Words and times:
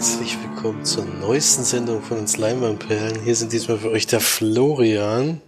Herzlich 0.00 0.38
willkommen 0.42 0.82
zur 0.82 1.04
neuesten 1.04 1.62
Sendung 1.62 2.00
von 2.00 2.20
uns 2.20 2.38
Leinwandperlen. 2.38 3.22
Hier 3.22 3.36
sind 3.36 3.52
diesmal 3.52 3.76
für 3.76 3.90
euch 3.90 4.06
der 4.06 4.20
Florian. 4.20 5.42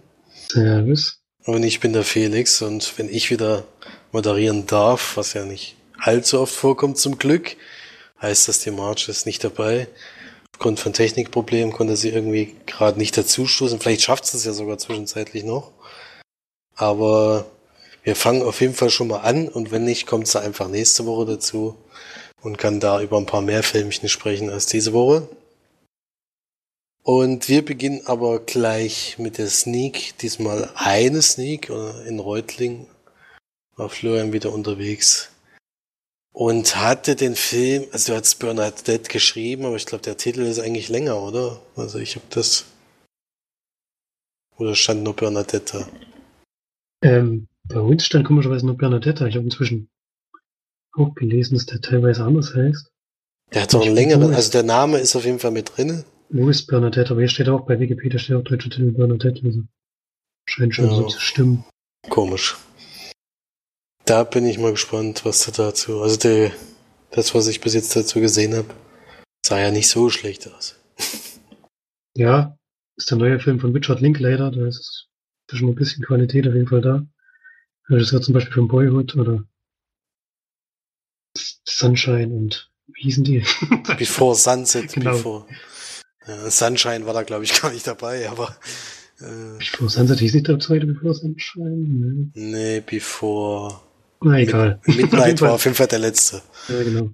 Servus. 0.47 1.23
Und 1.43 1.63
ich 1.63 1.79
bin 1.79 1.91
der 1.91 2.03
Felix 2.03 2.61
und 2.61 2.99
wenn 2.99 3.09
ich 3.09 3.31
wieder 3.31 3.63
moderieren 4.11 4.67
darf, 4.67 5.17
was 5.17 5.33
ja 5.33 5.43
nicht 5.43 5.75
allzu 5.97 6.39
oft 6.39 6.53
vorkommt 6.53 6.99
zum 6.99 7.17
Glück, 7.17 7.55
heißt 8.21 8.47
das, 8.47 8.59
die 8.59 8.69
Marge 8.69 9.05
ist 9.07 9.25
nicht 9.25 9.43
dabei. 9.43 9.87
Aufgrund 10.53 10.79
von 10.79 10.93
Technikproblemen 10.93 11.73
konnte 11.73 11.97
sie 11.97 12.09
irgendwie 12.09 12.55
gerade 12.67 12.99
nicht 12.99 13.17
dazustoßen. 13.17 13.79
Vielleicht 13.79 14.03
schafft 14.03 14.27
sie 14.27 14.37
es 14.37 14.45
ja 14.45 14.53
sogar 14.53 14.77
zwischenzeitlich 14.77 15.45
noch. 15.45 15.71
Aber 16.75 17.47
wir 18.03 18.15
fangen 18.15 18.43
auf 18.43 18.61
jeden 18.61 18.75
Fall 18.75 18.91
schon 18.91 19.07
mal 19.07 19.21
an 19.21 19.47
und 19.47 19.71
wenn 19.71 19.83
nicht, 19.83 20.05
kommt 20.05 20.27
sie 20.27 20.39
einfach 20.39 20.67
nächste 20.67 21.07
Woche 21.07 21.25
dazu 21.25 21.75
und 22.43 22.57
kann 22.57 22.79
da 22.79 23.01
über 23.01 23.17
ein 23.17 23.25
paar 23.25 23.41
mehr 23.41 23.63
Filmchen 23.63 24.09
sprechen 24.09 24.49
als 24.49 24.65
diese 24.65 24.93
Woche. 24.93 25.27
Und 27.01 27.49
wir 27.49 27.65
beginnen 27.65 28.01
aber 28.05 28.39
gleich 28.39 29.17
mit 29.17 29.37
der 29.37 29.47
Sneak. 29.47 30.17
Diesmal 30.19 30.69
eine 30.75 31.21
Sneak 31.21 31.69
in 32.07 32.19
Reutling. 32.19 32.87
War 33.75 33.89
Florian 33.89 34.31
wieder 34.31 34.53
unterwegs. 34.53 35.29
Und 36.31 36.77
hatte 36.77 37.15
den 37.15 37.35
Film, 37.35 37.85
also 37.91 38.13
du 38.13 38.19
hast 38.19 38.35
Bernadette 38.35 39.11
geschrieben, 39.11 39.65
aber 39.65 39.75
ich 39.75 39.85
glaube, 39.85 40.03
der 40.03 40.17
Titel 40.17 40.41
ist 40.41 40.59
eigentlich 40.59 40.89
länger, 40.89 41.21
oder? 41.21 41.61
Also 41.75 41.99
ich 41.99 42.15
habe 42.15 42.25
das. 42.29 42.65
Oder 44.57 44.75
stand 44.75 45.03
nur 45.03 45.15
Bernadette? 45.15 45.87
Ähm, 47.01 47.47
bei 47.65 47.79
uns 47.79 48.05
stand 48.05 48.25
komischerweise 48.25 48.65
nur 48.65 48.77
Bernadette. 48.77 49.27
Ich 49.27 49.35
habe 49.35 49.45
inzwischen 49.45 49.89
auch 50.95 51.13
gelesen, 51.15 51.55
dass 51.55 51.65
der 51.65 51.81
teilweise 51.81 52.23
anders 52.23 52.53
heißt. 52.53 52.89
Der 53.53 53.63
hat 53.63 53.73
doch 53.73 53.85
einen 53.85 53.95
längeren, 53.95 54.33
also 54.33 54.51
der 54.51 54.63
Name 54.63 54.99
ist 54.99 55.15
auf 55.15 55.25
jeden 55.25 55.39
Fall 55.39 55.51
mit 55.51 55.77
drin. 55.77 56.03
Wo 56.29 56.49
ist 56.49 56.65
Bernadette? 56.67 57.11
Aber 57.11 57.21
hier 57.21 57.29
steht 57.29 57.49
auch 57.49 57.65
bei 57.65 57.79
Wikipedia 57.79 58.17
steht 58.17 58.35
auch 58.35 58.43
deutscher 58.43 58.69
Titel 58.69 58.91
Bernadette. 58.91 59.41
Also 59.45 59.61
scheint 60.47 60.73
schon 60.73 60.85
ja. 60.85 60.95
so 60.95 61.07
zu 61.07 61.19
stimmen. 61.19 61.63
Komisch. 62.09 62.57
Da 64.05 64.23
bin 64.23 64.45
ich 64.45 64.57
mal 64.57 64.71
gespannt, 64.71 65.23
was 65.25 65.45
da 65.45 65.51
dazu. 65.51 66.01
Also 66.01 66.17
der, 66.17 66.51
das, 67.11 67.33
was 67.35 67.47
ich 67.47 67.61
bis 67.61 67.73
jetzt 67.73 67.95
dazu 67.95 68.19
gesehen 68.19 68.55
habe, 68.55 68.67
sah 69.45 69.59
ja 69.59 69.71
nicht 69.71 69.89
so 69.89 70.09
schlecht 70.09 70.51
aus. 70.53 70.75
Ja, 72.15 72.55
ist 72.95 73.09
der 73.09 73.17
neue 73.17 73.39
Film 73.39 73.59
von 73.59 73.71
Richard 73.71 73.99
Linklater. 73.99 74.51
Da 74.51 74.67
ist 74.67 75.07
schon 75.51 75.69
ein 75.69 75.73
bisschen 75.73 76.03
Qualität 76.03 76.47
auf 76.47 76.53
jeden 76.53 76.67
Fall 76.67 76.81
da. 76.81 77.03
Das 77.89 78.03
ist 78.03 78.11
ja 78.11 78.21
zum 78.21 78.35
Beispiel 78.35 78.53
von 78.53 78.67
Boyhood 78.67 79.15
oder 79.15 79.43
Sunshine 81.65 82.33
und 82.33 82.69
wie 82.87 83.03
hießen 83.03 83.23
die? 83.23 83.43
Before 83.97 84.35
Sunset, 84.35 84.93
genau. 84.93 85.11
Before. 85.11 85.45
Ja, 86.27 86.49
Sunshine 86.49 87.05
war 87.05 87.13
da, 87.13 87.23
glaube 87.23 87.43
ich, 87.43 87.53
gar 87.61 87.71
nicht 87.71 87.87
dabei, 87.87 88.29
aber. 88.29 88.55
Äh, 89.19 89.57
Before 89.59 89.89
Sunset 89.89 90.19
hieß 90.19 90.33
nicht 90.33 90.47
der 90.47 90.59
zweite 90.59 90.85
Before 90.85 91.13
Sunshine? 91.13 92.31
Nee, 92.35 92.51
nee 92.51 92.79
Before. 92.81 93.81
Na 94.21 94.39
egal. 94.39 94.79
Midnight 94.85 95.41
war 95.41 95.53
auf 95.53 95.65
jeden 95.65 95.75
Fall 95.75 95.87
der 95.87 95.99
letzte. 95.99 96.41
Ja, 96.69 96.81
genau. 96.83 97.11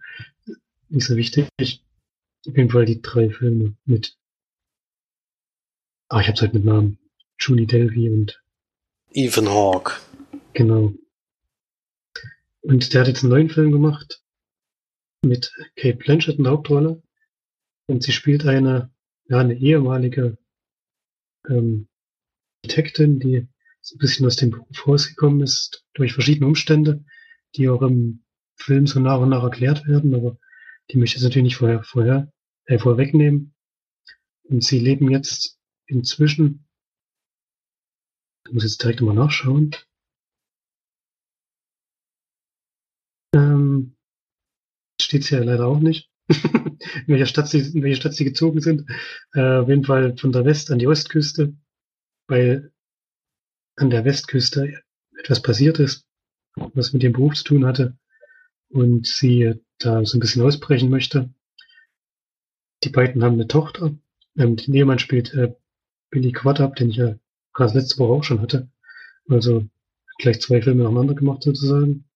Nicht 0.90 1.08
so 1.08 1.16
wichtig. 1.16 1.48
Auf 1.60 2.56
jeden 2.56 2.70
Fall 2.70 2.86
die 2.86 3.02
drei 3.02 3.30
Filme 3.30 3.76
mit. 3.86 4.16
Ah, 6.08 6.22
ich 6.22 6.28
hab's 6.28 6.42
halt 6.42 6.54
mit 6.54 6.66
Namen. 6.66 6.98
Julie 7.40 7.68
Delvey 7.68 8.10
und 8.10 8.42
Ethan 9.12 9.50
Hawke. 9.50 9.94
Genau. 10.54 10.94
Und 12.62 12.94
der 12.94 13.02
hat 13.02 13.08
jetzt 13.08 13.24
einen 13.24 13.32
neuen 13.32 13.50
Film 13.50 13.72
gemacht 13.72 14.22
mit 15.24 15.54
Kate 15.76 15.98
Blanchett 15.98 16.38
in 16.38 16.44
der 16.44 16.54
Hauptrolle. 16.54 17.02
Und 17.88 18.04
sie 18.04 18.12
spielt 18.12 18.46
eine, 18.46 18.92
ja, 19.26 19.40
eine 19.40 19.56
ehemalige 19.56 20.38
ähm, 21.48 21.88
Detektin, 22.66 23.20
die 23.20 23.48
so 23.82 23.96
ein 23.96 24.00
bisschen 24.00 24.26
aus 24.26 24.36
dem 24.36 24.52
Beruf 24.52 24.88
rausgekommen 24.88 25.42
ist 25.42 25.86
durch 25.94 26.14
verschiedene 26.14 26.48
Umstände, 26.48 27.04
die 27.56 27.70
auch 27.70 27.82
im 27.82 28.24
Film 28.56 28.88
so 28.88 29.00
nach 29.00 29.20
und 29.20 29.30
nach 29.30 29.44
erklärt 29.44 29.88
werden, 29.88 30.14
aber 30.14 30.38
die 30.92 30.98
möchte 30.98 31.16
ich 31.16 31.22
jetzt 31.22 31.24
natürlich 31.24 31.46
nicht 31.46 31.56
vorher, 31.56 31.84
vorher 31.84 32.32
äh, 32.66 32.78
vorwegnehmen. 32.78 33.56
Und 34.44 34.64
sie 34.64 34.80
leben 34.80 35.10
jetzt 35.10 35.58
inzwischen, 35.86 36.68
ich 38.46 38.54
muss 38.54 38.64
jetzt 38.64 38.84
direkt 38.84 39.02
mal 39.02 39.16
nachschauen, 39.16 39.76
Ähm, 43.34 43.96
steht 45.02 45.30
ja 45.30 45.44
leider 45.44 45.68
auch 45.68 45.80
nicht, 45.80 46.10
in, 46.30 46.80
welcher 47.08 47.26
Stadt 47.26 47.48
sie, 47.48 47.60
in 47.60 47.84
welcher 47.84 48.02
Stadt 48.02 48.14
sie 48.14 48.26
gezogen 48.26 48.62
sind. 48.62 48.90
Äh, 49.34 49.58
auf 49.58 49.70
jeden 49.70 49.86
Fall 49.86 50.18
von 50.18 50.32
der 50.32 50.46
West 50.46 50.72
an 50.72 50.80
die 50.80 50.88
Ostküste, 50.88 51.54
weil 52.28 52.72
an 53.76 53.90
der 53.90 54.06
Westküste 54.06 54.82
etwas 55.18 55.42
passiert 55.42 55.80
ist, 55.80 56.06
was 56.56 56.94
mit 56.94 57.04
dem 57.04 57.14
Beruf 57.14 57.36
zu 57.36 57.44
tun 57.44 57.66
hatte 57.66 57.98
und 58.70 59.08
sie 59.08 59.56
da 59.80 60.04
so 60.06 60.18
ein 60.18 60.20
bisschen 60.20 60.42
ausbrechen 60.42 60.90
möchte. 60.90 61.34
Die 62.84 62.90
beiden 62.90 63.24
haben 63.24 63.34
eine 63.34 63.48
Tochter. 63.48 63.96
Ähm, 64.38 64.56
den 64.56 64.74
Ehemann 64.74 65.00
spielt 65.00 65.34
äh, 65.34 65.54
Billy 66.10 66.32
Quadrap, 66.32 66.76
den 66.76 66.90
ich 66.90 66.98
ja 66.98 67.16
gerade 67.54 67.78
letzte 67.78 67.98
Woche 68.00 68.14
auch 68.14 68.24
schon 68.24 68.42
hatte. 68.42 68.70
Also 69.28 69.68
gleich 70.18 70.42
zwei 70.42 70.62
Filme 70.62 70.84
nacheinander 70.84 71.14
gemacht 71.14 71.44
sozusagen. 71.44 72.09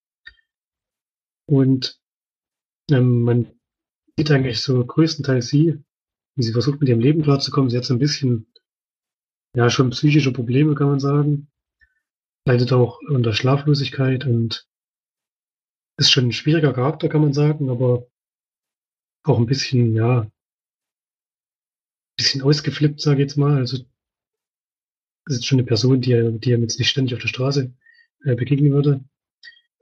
Und 1.46 2.00
ähm, 2.92 3.24
man 3.24 3.60
sieht 4.18 4.32
eigentlich 4.32 4.62
so 4.62 4.86
größtenteils 4.86 5.48
sie, 5.48 5.84
wie 6.36 6.44
sie 6.44 6.52
versucht 6.52 6.80
mit 6.80 6.90
ihrem 6.90 7.00
Leben 7.00 7.24
klarzukommen. 7.24 7.70
Sie 7.70 7.78
hat 7.78 7.86
so 7.86 7.94
ein 7.94 8.00
bisschen, 8.00 8.48
ja, 9.56 9.70
schon 9.70 9.92
psychische 9.92 10.34
Probleme, 10.34 10.76
kann 10.76 10.88
man 10.88 11.00
sagen. 11.00 11.48
Leidet 12.46 12.74
auch 12.74 13.00
unter 13.08 13.34
Schlaflosigkeit 13.34 14.26
und 14.26 14.68
ist 15.98 16.12
schon 16.12 16.28
ein 16.28 16.32
schwieriger 16.34 16.74
Charakter, 16.74 17.08
kann 17.08 17.22
man 17.22 17.34
sagen, 17.34 17.70
aber 17.70 18.08
auch 19.24 19.38
ein 19.38 19.46
bisschen, 19.46 19.96
ja, 19.96 20.22
ein 20.22 20.32
bisschen 22.18 22.42
ausgeflippt, 22.42 23.00
sage 23.00 23.18
ich 23.18 23.30
jetzt 23.30 23.38
mal. 23.38 23.58
Also 23.58 23.86
ist 25.28 25.46
schon 25.46 25.60
eine 25.60 25.66
Person, 25.66 26.02
die 26.02 26.38
die 26.40 26.52
er 26.52 26.60
jetzt 26.60 26.80
nicht 26.80 26.90
ständig 26.90 27.14
auf 27.16 27.22
der 27.22 27.30
Straße 27.30 27.74
äh, 28.26 28.36
begegnen 28.36 28.74
würde. 28.74 29.04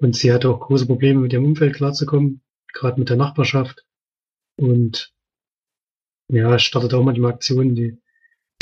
Und 0.02 0.16
sie 0.16 0.34
hatte 0.34 0.50
auch 0.50 0.60
große 0.60 0.88
Probleme 0.88 1.22
mit 1.22 1.32
ihrem 1.32 1.46
Umfeld 1.46 1.76
klarzukommen, 1.76 2.42
gerade 2.74 3.00
mit 3.00 3.10
der 3.10 3.18
Nachbarschaft. 3.18 3.86
Und 4.58 5.14
ja, 6.28 6.58
startet 6.58 6.96
auch 6.96 7.04
manchmal 7.04 7.34
Aktionen, 7.34 7.76
die 7.76 7.98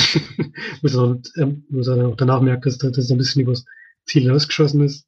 sie 0.00 0.52
dann, 0.82 1.22
ähm, 1.36 1.64
dann 1.70 2.02
auch 2.02 2.16
danach 2.16 2.42
merkt, 2.42 2.66
dass 2.66 2.76
das 2.76 3.10
ein 3.10 3.16
bisschen 3.16 3.42
übers 3.42 3.64
Ziel 4.04 4.22
hinausgeschossen 4.22 4.82
ist. 4.82 5.06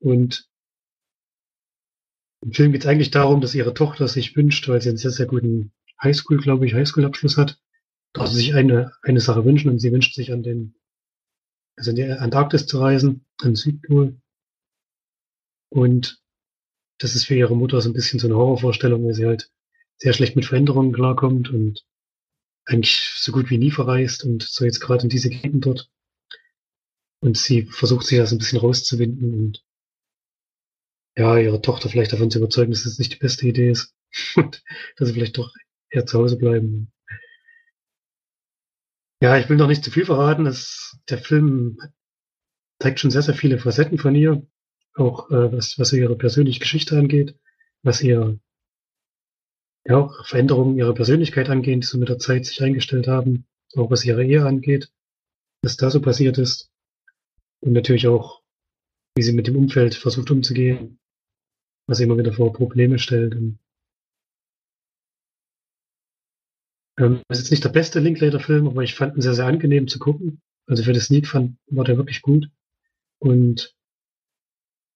Und 0.00 0.48
im 2.42 2.52
Film 2.52 2.72
geht 2.72 2.82
es 2.82 2.88
eigentlich 2.88 3.12
darum, 3.12 3.40
dass 3.40 3.54
ihre 3.54 3.74
Tochter 3.74 4.08
sich 4.08 4.34
wünscht, 4.34 4.66
weil 4.68 4.82
sie 4.82 4.88
einen 4.88 4.98
sehr, 4.98 5.12
sehr 5.12 5.26
guten 5.26 5.72
Highschool, 6.02 6.38
glaube 6.38 6.66
ich, 6.66 6.74
Highschool-Abschluss 6.74 7.36
hat, 7.36 7.60
darf 8.12 8.26
sie 8.26 8.36
sich 8.36 8.54
eine, 8.54 8.92
eine 9.02 9.20
Sache 9.20 9.44
wünschen 9.44 9.70
und 9.70 9.78
sie 9.78 9.92
wünscht 9.92 10.14
sich 10.14 10.32
an 10.32 10.42
den, 10.42 10.74
also 11.76 11.90
in 11.90 11.96
die 11.96 12.04
Antarktis 12.04 12.66
zu 12.66 12.80
reisen, 12.80 13.24
an 13.40 13.50
den 13.50 13.56
Südpol. 13.56 14.20
Und 15.70 16.20
das 16.98 17.14
ist 17.14 17.24
für 17.24 17.34
ihre 17.34 17.56
Mutter 17.56 17.80
so 17.80 17.88
ein 17.88 17.94
bisschen 17.94 18.18
so 18.18 18.26
eine 18.26 18.36
Horrorvorstellung, 18.36 19.04
weil 19.04 19.14
sie 19.14 19.26
halt 19.26 19.50
sehr 19.96 20.12
schlecht 20.12 20.36
mit 20.36 20.46
Veränderungen 20.46 20.92
klarkommt 20.92 21.50
und 21.50 21.84
eigentlich 22.66 23.12
so 23.16 23.32
gut 23.32 23.50
wie 23.50 23.58
nie 23.58 23.70
verreist 23.70 24.24
und 24.24 24.42
so 24.42 24.64
jetzt 24.64 24.80
gerade 24.80 25.04
in 25.04 25.08
diese 25.08 25.30
Gegend 25.30 25.66
dort. 25.66 25.90
Und 27.20 27.36
sie 27.36 27.66
versucht 27.66 28.06
sich 28.06 28.18
das 28.18 28.32
ein 28.32 28.38
bisschen 28.38 28.58
rauszuwinden 28.58 29.34
und 29.34 29.64
ja, 31.16 31.38
ihre 31.38 31.60
Tochter 31.60 31.88
vielleicht 31.88 32.12
davon 32.12 32.30
zu 32.30 32.38
überzeugen, 32.38 32.70
dass 32.70 32.84
das 32.84 32.98
nicht 32.98 33.12
die 33.12 33.18
beste 33.18 33.46
Idee 33.46 33.70
ist 33.70 33.94
und 34.36 34.62
dass 34.96 35.08
sie 35.08 35.14
vielleicht 35.14 35.38
doch 35.38 35.52
eher 35.90 36.06
zu 36.06 36.18
Hause 36.18 36.36
bleiben. 36.36 36.92
Ja, 39.22 39.36
ich 39.36 39.48
will 39.48 39.56
noch 39.56 39.66
nicht 39.66 39.84
zu 39.84 39.90
viel 39.90 40.06
verraten. 40.06 40.44
Das, 40.44 40.96
der 41.10 41.18
Film 41.18 41.78
zeigt 42.80 43.00
schon 43.00 43.10
sehr, 43.10 43.22
sehr 43.22 43.34
viele 43.34 43.58
Facetten 43.58 43.98
von 43.98 44.14
ihr 44.14 44.46
auch 45.00 45.30
äh, 45.30 45.52
was, 45.52 45.78
was 45.78 45.92
ihre 45.92 46.16
persönliche 46.16 46.60
Geschichte 46.60 46.96
angeht, 46.96 47.34
was 47.82 48.02
ihr 48.02 48.38
ja 49.86 49.96
auch 49.96 50.26
Veränderungen 50.26 50.76
ihrer 50.76 50.94
Persönlichkeit 50.94 51.48
angeht, 51.48 51.82
die 51.82 51.86
so 51.86 51.98
mit 51.98 52.08
der 52.08 52.18
Zeit 52.18 52.46
sich 52.46 52.62
eingestellt 52.62 53.08
haben, 53.08 53.46
auch 53.76 53.90
was 53.90 54.04
ihre 54.04 54.24
Ehe 54.24 54.44
angeht, 54.44 54.92
was 55.62 55.76
da 55.76 55.90
so 55.90 56.00
passiert 56.00 56.38
ist 56.38 56.70
und 57.60 57.72
natürlich 57.72 58.06
auch, 58.06 58.42
wie 59.16 59.22
sie 59.22 59.32
mit 59.32 59.46
dem 59.46 59.56
Umfeld 59.56 59.94
versucht 59.94 60.30
umzugehen, 60.30 60.98
was 61.86 61.98
sie 61.98 62.04
immer 62.04 62.18
wieder 62.18 62.32
vor 62.32 62.52
Probleme 62.52 62.98
stellt. 62.98 63.34
Und, 63.34 63.58
ähm, 66.98 67.22
das 67.28 67.38
ist 67.38 67.44
jetzt 67.44 67.50
nicht 67.50 67.64
der 67.64 67.70
beste 67.70 68.00
Linklater-Film, 68.00 68.68
aber 68.68 68.82
ich 68.82 68.94
fand 68.94 69.16
ihn 69.16 69.22
sehr, 69.22 69.34
sehr 69.34 69.46
angenehm 69.46 69.88
zu 69.88 69.98
gucken. 69.98 70.40
Also 70.66 70.84
für 70.84 70.92
das 70.92 71.06
Sneak 71.06 71.26
fand, 71.26 71.56
war 71.66 71.84
der 71.84 71.96
wirklich 71.96 72.22
gut. 72.22 72.48
Und 73.18 73.74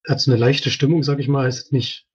hat 0.06 0.20
so 0.20 0.30
eine 0.30 0.40
leichte 0.40 0.70
Stimmung, 0.70 1.02
sag 1.02 1.18
ich 1.18 1.28
mal. 1.28 1.48
Ist 1.48 1.72
nicht, 1.72 2.06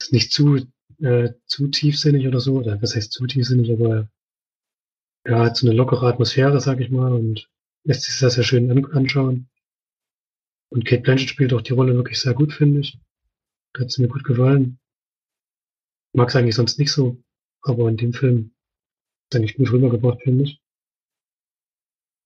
ist 0.00 0.12
nicht 0.12 0.32
zu 0.32 0.66
äh, 1.00 1.34
zu 1.46 1.68
tiefsinnig 1.68 2.26
oder 2.26 2.40
so, 2.40 2.54
oder 2.54 2.80
was 2.80 2.94
heißt 2.94 3.12
zu 3.12 3.26
tiefsinnig, 3.26 3.72
aber 3.72 4.08
ja, 5.26 5.44
hat 5.44 5.56
so 5.56 5.66
eine 5.66 5.76
lockere 5.76 6.06
Atmosphäre, 6.06 6.60
sag 6.60 6.80
ich 6.80 6.90
mal, 6.90 7.12
und 7.12 7.50
lässt 7.84 8.02
sich 8.02 8.14
sehr, 8.14 8.30
sehr 8.30 8.44
schön 8.44 8.70
an 8.70 8.84
anschauen. 8.92 9.48
Und 10.70 10.84
Kate 10.84 11.02
Blanchett 11.02 11.28
spielt 11.28 11.52
auch 11.52 11.62
die 11.62 11.72
Rolle 11.72 11.94
wirklich 11.94 12.20
sehr 12.20 12.34
gut, 12.34 12.52
finde 12.52 12.80
ich. 12.80 12.98
Hat 13.76 13.90
sie 13.90 14.02
mir 14.02 14.08
gut 14.08 14.24
gefallen. 14.24 14.78
Mag 16.12 16.28
es 16.28 16.36
eigentlich 16.36 16.54
sonst 16.54 16.78
nicht 16.78 16.92
so, 16.92 17.22
aber 17.62 17.88
in 17.88 17.96
dem 17.96 18.12
Film 18.12 18.54
ist 19.30 19.36
eigentlich 19.36 19.56
gut 19.56 19.72
rübergebracht, 19.72 20.22
finde 20.22 20.44
ich. 20.44 20.60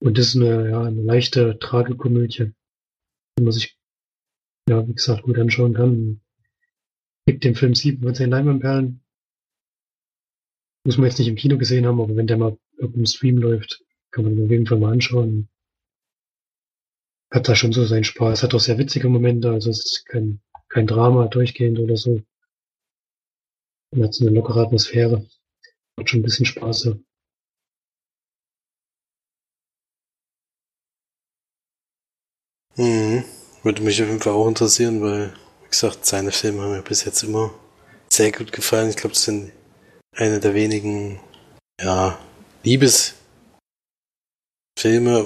Und 0.01 0.19
das 0.19 0.29
ist 0.29 0.37
eine, 0.37 0.71
ja, 0.71 0.83
eine 0.83 1.03
leichte 1.03 1.59
Tragikomödie, 1.59 2.53
die 3.39 3.43
man 3.43 3.53
sich, 3.53 3.78
ja, 4.69 4.87
wie 4.87 4.95
gesagt, 4.95 5.23
gut 5.23 5.39
anschauen 5.39 5.75
kann. 5.75 6.21
Gibt 7.27 7.45
dem 7.45 7.55
Film 7.55 7.75
sieben 7.75 8.03
von 8.03 8.15
zehn 8.15 8.31
Leinwandperlen. 8.31 9.03
Muss 10.85 10.99
man 10.99 11.09
jetzt 11.09 11.19
nicht 11.19 11.29
im 11.29 11.37
Kino 11.37 11.59
gesehen 11.59 11.87
haben, 11.87 12.01
aber 12.01 12.17
wenn 12.17 12.27
der 12.27 12.39
mal 12.39 12.59
irgendeinem 12.77 13.07
Stream 13.07 13.39
läuft, 13.39 13.85
kann 14.11 14.25
man 14.25 14.35
ihn 14.35 14.45
auf 14.45 14.51
jeden 14.51 14.67
Fall 14.67 14.79
mal 14.79 14.93
anschauen. 14.93 15.49
Hat 17.31 17.49
da 17.49 17.55
schon 17.55 17.73
so 17.73 17.85
seinen 17.85 18.05
Spaß. 18.05 18.43
Hat 18.43 18.55
auch 18.55 18.61
sehr 18.61 18.79
witzige 18.79 19.09
Momente, 19.09 19.51
also 19.51 19.71
es 19.71 19.85
ist 19.85 20.07
kein, 20.07 20.41
kein 20.69 20.87
Drama 20.87 21.27
durchgehend 21.29 21.79
oder 21.79 21.97
so. 21.97 22.23
Und 23.91 24.03
hat 24.03 24.15
so 24.15 24.27
eine 24.27 24.35
lockere 24.35 24.63
Atmosphäre. 24.63 25.27
Hat 25.99 26.09
schon 26.09 26.21
ein 26.21 26.23
bisschen 26.23 26.47
Spaß. 26.47 26.85
Ja. 26.85 26.95
Mhm. 32.77 33.38
Würde 33.63 33.83
mich 33.83 34.01
auf 34.01 34.09
jeden 34.09 34.21
Fall 34.21 34.33
auch 34.33 34.49
interessieren, 34.49 35.03
weil, 35.03 35.33
wie 35.63 35.69
gesagt, 35.71 36.07
seine 36.07 36.33
Filme 36.33 36.63
haben 36.63 36.73
mir 36.73 36.83
bis 36.83 37.05
jetzt 37.05 37.23
immer 37.23 37.53
sehr 38.09 38.33
gut 38.33 38.53
gefallen. 38.53 38.91
Ich 38.91 38.97
glaube, 38.97 39.15
das 39.15 39.25
sind 39.25 39.53
eine 40.17 40.41
der 40.41 40.55
wenigen, 40.55 41.21
ja, 41.81 42.19
Liebesfilme, 42.65 43.17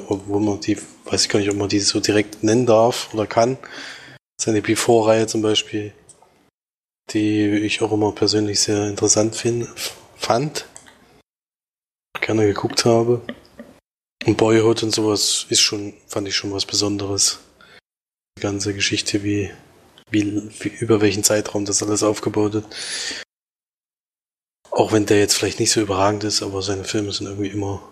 wo 0.09 0.39
man 0.39 0.61
die, 0.61 0.79
weiß 1.05 1.25
ich 1.25 1.29
gar 1.29 1.39
nicht, 1.39 1.51
ob 1.51 1.57
man 1.57 1.69
die 1.69 1.81
so 1.81 2.01
direkt 2.01 2.43
nennen 2.43 2.67
darf 2.67 3.13
oder 3.15 3.27
kann. 3.27 3.59
Seine 4.41 4.63
Before-Reihe 4.63 5.27
zum 5.27 5.43
Beispiel, 5.43 5.93
die 7.11 7.49
ich 7.49 7.83
auch 7.83 7.93
immer 7.93 8.13
persönlich 8.13 8.61
sehr 8.61 8.89
interessant 8.89 9.37
find, 9.37 9.69
fand, 10.17 10.67
gerne 12.21 12.47
geguckt 12.47 12.85
habe. 12.85 13.21
Und 14.25 14.37
Boyhood 14.37 14.83
und 14.83 14.95
sowas 14.95 15.47
ist 15.49 15.61
schon, 15.61 15.95
fand 16.07 16.29
ich 16.29 16.37
schon 16.37 16.53
was 16.53 16.65
Besonderes. 16.65 17.41
Die 18.39 18.43
ganze 18.43 18.75
Geschichte, 18.75 19.23
wie, 19.23 19.53
wie, 20.11 20.51
wie 20.61 20.69
über 20.69 21.01
welchen 21.01 21.25
Zeitraum 21.25 21.65
das 21.65 21.83
alles 21.83 22.03
aufgebaut 22.03 22.55
wird. 22.55 22.67
Auch 24.71 24.93
wenn 24.93 25.07
der 25.07 25.19
jetzt 25.19 25.35
vielleicht 25.35 25.61
nicht 25.61 25.71
so 25.71 25.81
überragend 25.81 26.25
ist, 26.25 26.43
aber 26.43 26.63
seine 26.63 26.85
Filme 26.85 27.13
sind 27.13 27.27
irgendwie 27.27 27.51
immer 27.51 27.87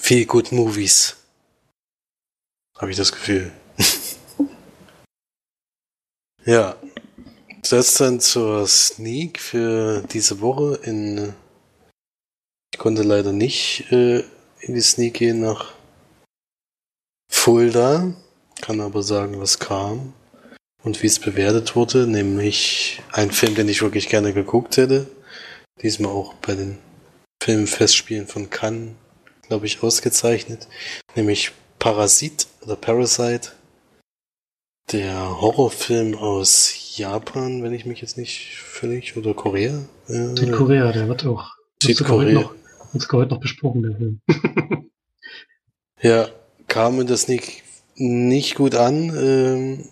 viel 0.00 0.26
good 0.26 0.52
Movies. 0.52 1.16
Habe 2.78 2.90
ich 2.90 2.96
das 2.96 3.12
Gefühl. 3.12 3.52
ja. 6.44 6.76
Das 7.68 7.94
dann 7.94 8.20
zur 8.20 8.66
Sneak 8.66 9.38
für 9.38 10.02
diese 10.02 10.40
Woche 10.40 10.80
in 10.82 11.34
ich 12.72 12.78
konnte 12.78 13.02
leider 13.02 13.32
nicht 13.32 13.90
äh, 13.92 14.20
in 14.60 14.74
die 14.74 14.80
Sneak 14.80 15.14
gehen 15.14 15.40
nach 15.40 15.74
Fulda, 17.30 18.14
kann 18.60 18.80
aber 18.80 19.02
sagen, 19.02 19.40
was 19.40 19.58
kam 19.58 20.12
und 20.82 21.02
wie 21.02 21.06
es 21.06 21.18
bewertet 21.18 21.76
wurde, 21.76 22.06
nämlich 22.06 23.02
ein 23.12 23.30
Film, 23.30 23.54
den 23.54 23.68
ich 23.68 23.82
wirklich 23.82 24.08
gerne 24.08 24.32
geguckt 24.32 24.76
hätte. 24.76 25.06
Diesmal 25.82 26.12
auch 26.12 26.34
bei 26.34 26.54
den 26.54 26.78
Filmfestspielen 27.42 28.26
von 28.26 28.50
Cannes, 28.50 28.94
glaube 29.48 29.66
ich, 29.66 29.82
ausgezeichnet, 29.82 30.68
nämlich 31.16 31.52
Parasit 31.78 32.46
oder 32.62 32.76
Parasite, 32.76 33.52
der 34.92 35.40
Horrorfilm 35.40 36.14
aus 36.14 36.96
Japan, 36.96 37.62
wenn 37.62 37.72
ich 37.72 37.86
mich 37.86 38.00
jetzt 38.00 38.18
nicht 38.18 38.56
völlig, 38.56 39.16
oder 39.16 39.34
Korea? 39.34 39.84
Südkorea, 40.06 40.92
der 40.92 41.08
wird 41.08 41.24
auch 41.26 41.54
Südkorea. 41.82 42.50
Wird 42.92 43.02
sogar 43.02 43.20
heute 43.20 43.34
noch 43.34 43.40
besprochen, 43.40 43.82
der 43.82 43.96
Film. 43.96 44.20
ja, 46.02 46.28
kam 46.66 46.96
mir 46.96 47.04
das 47.04 47.28
nicht, 47.28 47.62
nicht 48.00 48.54
gut 48.54 48.74
an. 48.74 49.10
Ähm, 49.16 49.88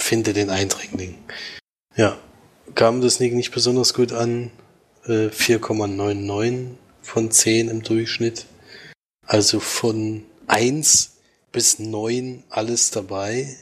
finde 0.00 0.32
den 0.32 0.50
Eindringling. 0.50 1.18
Ja, 1.96 2.18
kam 2.74 3.00
das 3.00 3.20
nicht, 3.20 3.34
nicht 3.34 3.52
besonders 3.52 3.94
gut 3.94 4.12
an. 4.12 4.50
Äh, 5.04 5.28
4,99 5.28 6.76
von 7.02 7.30
10 7.30 7.68
im 7.68 7.82
Durchschnitt. 7.82 8.46
Also 9.26 9.60
von 9.60 10.24
1 10.46 11.16
bis 11.50 11.78
9 11.78 12.44
alles 12.48 12.90
dabei. 12.90 13.56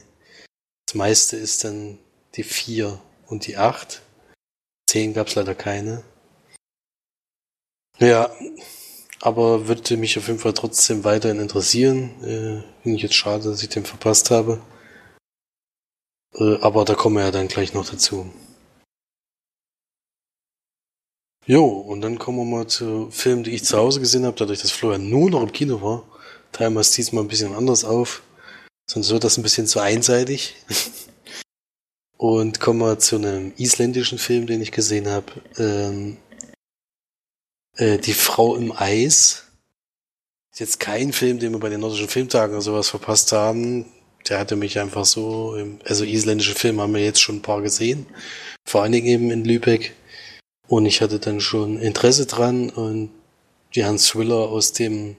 Das 0.85 0.95
meiste 0.95 1.37
ist 1.37 1.63
dann 1.63 1.97
die 2.35 2.43
4 2.43 2.99
und 3.27 3.47
die 3.47 3.57
8. 3.57 4.01
10 4.89 5.13
gab 5.13 5.27
es 5.27 5.35
leider 5.35 5.55
keine. 5.55 6.03
Ja, 7.97 8.35
aber 9.21 9.67
würde 9.67 9.97
mich 9.97 10.17
auf 10.17 10.27
jeden 10.27 10.39
Fall 10.39 10.53
trotzdem 10.53 11.03
weiterhin 11.03 11.39
interessieren. 11.39 12.11
Äh, 12.23 12.63
Finde 12.81 12.97
ich 12.97 13.03
jetzt 13.03 13.15
schade, 13.15 13.43
dass 13.43 13.61
ich 13.61 13.69
den 13.69 13.85
verpasst 13.85 14.31
habe. 14.31 14.59
Äh, 16.35 16.57
aber 16.61 16.85
da 16.85 16.95
kommen 16.95 17.17
wir 17.17 17.23
ja 17.25 17.31
dann 17.31 17.47
gleich 17.47 17.73
noch 17.73 17.87
dazu. 17.87 18.31
Jo, 21.45 21.65
und 21.65 22.01
dann 22.01 22.19
kommen 22.19 22.37
wir 22.37 22.45
mal 22.45 22.67
zu 22.67 23.09
Filmen, 23.11 23.43
die 23.43 23.51
ich 23.51 23.63
zu 23.63 23.77
Hause 23.77 23.99
gesehen 23.99 24.25
habe, 24.25 24.37
dadurch, 24.37 24.61
dass 24.61 24.71
Florian 24.71 25.09
nur 25.09 25.29
noch 25.29 25.41
im 25.41 25.51
Kino 25.51 25.81
war. 25.81 26.03
Teilen 26.51 26.73
wir 26.73 26.81
es 26.81 26.91
diesmal 26.91 27.23
ein 27.23 27.27
bisschen 27.27 27.55
anders 27.55 27.83
auf. 27.83 28.23
Sonst 28.89 29.09
wird 29.11 29.23
das 29.23 29.37
ein 29.37 29.43
bisschen 29.43 29.67
zu 29.67 29.79
einseitig. 29.79 30.55
und 32.17 32.59
kommen 32.59 32.79
wir 32.79 32.99
zu 32.99 33.17
einem 33.17 33.53
isländischen 33.57 34.17
Film, 34.17 34.47
den 34.47 34.61
ich 34.61 34.71
gesehen 34.71 35.07
habe. 35.07 35.31
Ähm, 35.57 36.17
äh, 37.81 37.97
Die 37.97 38.13
Frau 38.13 38.55
im 38.55 38.71
Eis. 38.71 39.43
Ist 40.51 40.59
jetzt 40.59 40.79
kein 40.79 41.13
Film, 41.13 41.39
den 41.39 41.51
wir 41.51 41.59
bei 41.59 41.69
den 41.69 41.81
nordischen 41.81 42.07
Filmtagen 42.07 42.53
oder 42.53 42.61
sowas 42.61 42.89
verpasst 42.89 43.31
haben. 43.31 43.85
Der 44.29 44.37
hatte 44.39 44.55
mich 44.55 44.79
einfach 44.79 45.05
so, 45.05 45.57
also 45.85 46.03
isländische 46.03 46.53
Filme 46.53 46.83
haben 46.83 46.93
wir 46.93 47.03
jetzt 47.03 47.21
schon 47.21 47.37
ein 47.37 47.41
paar 47.41 47.61
gesehen. 47.61 48.05
Vor 48.65 48.83
allen 48.83 48.91
Dingen 48.91 49.07
eben 49.07 49.31
in 49.31 49.43
Lübeck. 49.43 49.95
Und 50.67 50.85
ich 50.85 51.01
hatte 51.01 51.19
dann 51.19 51.41
schon 51.41 51.79
Interesse 51.79 52.27
dran 52.27 52.69
und 52.69 53.09
die 53.75 53.83
Hans 53.83 54.07
Thriller 54.07 54.49
aus 54.49 54.73
dem, 54.73 55.15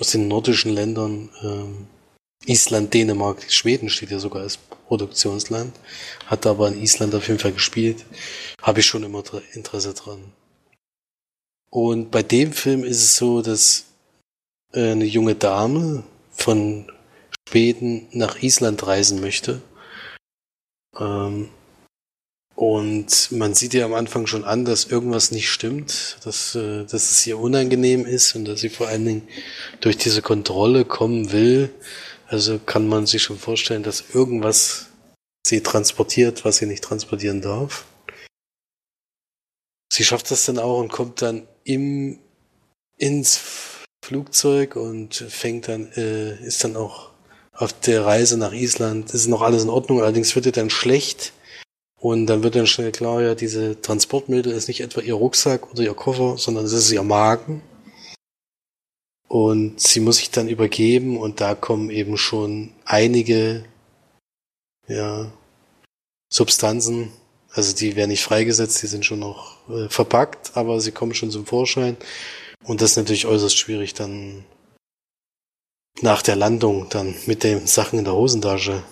aus 0.00 0.10
den 0.10 0.28
nordischen 0.28 0.72
Ländern, 0.72 1.30
ähm, 1.42 1.86
Island, 2.46 2.92
Dänemark, 2.92 3.50
Schweden 3.50 3.88
steht 3.88 4.10
ja 4.10 4.18
sogar 4.18 4.42
als 4.42 4.58
Produktionsland, 4.88 5.74
hat 6.26 6.44
aber 6.46 6.68
in 6.68 6.82
Island 6.82 7.14
auf 7.14 7.28
jeden 7.28 7.38
Fall 7.38 7.52
gespielt, 7.52 8.04
habe 8.60 8.80
ich 8.80 8.86
schon 8.86 9.04
immer 9.04 9.22
Interesse 9.54 9.94
dran. 9.94 10.32
Und 11.74 12.10
bei 12.10 12.22
dem 12.22 12.52
Film 12.52 12.84
ist 12.84 13.02
es 13.02 13.16
so, 13.16 13.40
dass 13.40 13.86
äh, 14.74 14.90
eine 14.90 15.06
junge 15.06 15.34
Dame 15.34 16.04
von 16.30 16.92
Schweden 17.48 18.08
nach 18.12 18.42
Island 18.42 18.86
reisen 18.86 19.22
möchte. 19.22 19.62
Ähm, 20.98 21.48
und 22.54 23.32
man 23.32 23.54
sieht 23.54 23.72
ihr 23.72 23.86
am 23.86 23.94
Anfang 23.94 24.26
schon 24.26 24.44
an, 24.44 24.66
dass 24.66 24.84
irgendwas 24.84 25.30
nicht 25.30 25.48
stimmt, 25.48 26.18
dass, 26.24 26.54
äh, 26.54 26.84
dass 26.84 27.10
es 27.10 27.26
ihr 27.26 27.38
unangenehm 27.38 28.04
ist 28.04 28.34
und 28.34 28.44
dass 28.44 28.60
sie 28.60 28.68
vor 28.68 28.88
allen 28.88 29.06
Dingen 29.06 29.28
durch 29.80 29.96
diese 29.96 30.20
Kontrolle 30.20 30.84
kommen 30.84 31.32
will. 31.32 31.70
Also 32.26 32.58
kann 32.58 32.86
man 32.86 33.06
sich 33.06 33.22
schon 33.22 33.38
vorstellen, 33.38 33.82
dass 33.82 34.04
irgendwas 34.12 34.88
sie 35.46 35.62
transportiert, 35.62 36.44
was 36.44 36.58
sie 36.58 36.66
nicht 36.66 36.84
transportieren 36.84 37.40
darf. 37.40 37.86
Sie 39.90 40.04
schafft 40.04 40.30
das 40.30 40.44
dann 40.44 40.58
auch 40.58 40.78
und 40.78 40.92
kommt 40.92 41.22
dann 41.22 41.48
im, 41.64 42.18
ins 42.96 43.40
Flugzeug 44.04 44.76
und 44.76 45.14
fängt 45.14 45.68
dann, 45.68 45.90
äh, 45.92 46.36
ist 46.44 46.64
dann 46.64 46.76
auch 46.76 47.10
auf 47.52 47.72
der 47.72 48.04
Reise 48.04 48.36
nach 48.36 48.52
Island, 48.52 49.12
ist 49.14 49.28
noch 49.28 49.42
alles 49.42 49.62
in 49.62 49.70
Ordnung, 49.70 50.00
allerdings 50.00 50.34
wird 50.34 50.46
ihr 50.46 50.52
dann 50.52 50.70
schlecht. 50.70 51.32
Und 52.00 52.26
dann 52.26 52.42
wird 52.42 52.56
dann 52.56 52.66
schnell 52.66 52.90
klar, 52.90 53.22
ja, 53.22 53.36
diese 53.36 53.80
Transportmittel 53.80 54.50
ist 54.52 54.66
nicht 54.66 54.80
etwa 54.80 55.00
ihr 55.00 55.14
Rucksack 55.14 55.70
oder 55.70 55.84
ihr 55.84 55.94
Koffer, 55.94 56.36
sondern 56.36 56.64
es 56.64 56.72
ist 56.72 56.90
ihr 56.90 57.04
Magen. 57.04 57.62
Und 59.28 59.80
sie 59.80 60.00
muss 60.00 60.16
sich 60.16 60.30
dann 60.30 60.48
übergeben 60.48 61.16
und 61.16 61.40
da 61.40 61.54
kommen 61.54 61.90
eben 61.90 62.18
schon 62.18 62.72
einige, 62.84 63.64
ja, 64.88 65.32
Substanzen 66.28 67.12
also 67.52 67.74
die 67.74 67.96
werden 67.96 68.10
nicht 68.10 68.22
freigesetzt, 68.22 68.82
die 68.82 68.86
sind 68.86 69.04
schon 69.04 69.20
noch 69.20 69.68
äh, 69.68 69.88
verpackt, 69.88 70.56
aber 70.56 70.80
sie 70.80 70.92
kommen 70.92 71.14
schon 71.14 71.30
zum 71.30 71.46
Vorschein. 71.46 71.96
Und 72.64 72.80
das 72.80 72.92
ist 72.92 72.96
natürlich 72.96 73.26
äußerst 73.26 73.56
schwierig, 73.56 73.94
dann 73.94 74.44
nach 76.00 76.22
der 76.22 76.36
Landung 76.36 76.88
dann 76.88 77.14
mit 77.26 77.44
den 77.44 77.66
Sachen 77.66 77.98
in 77.98 78.04
der 78.04 78.14
Hosentasche 78.14 78.82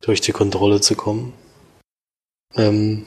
durch 0.00 0.20
die 0.20 0.32
Kontrolle 0.32 0.80
zu 0.80 0.94
kommen. 0.94 1.32
Ähm, 2.54 3.06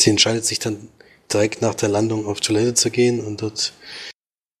sie 0.00 0.10
entscheidet 0.10 0.44
sich 0.44 0.58
dann 0.58 0.88
direkt 1.32 1.60
nach 1.60 1.74
der 1.74 1.90
Landung 1.90 2.26
auf 2.26 2.40
Toilette 2.40 2.74
zu 2.74 2.90
gehen 2.90 3.24
und 3.24 3.42
dort 3.42 3.74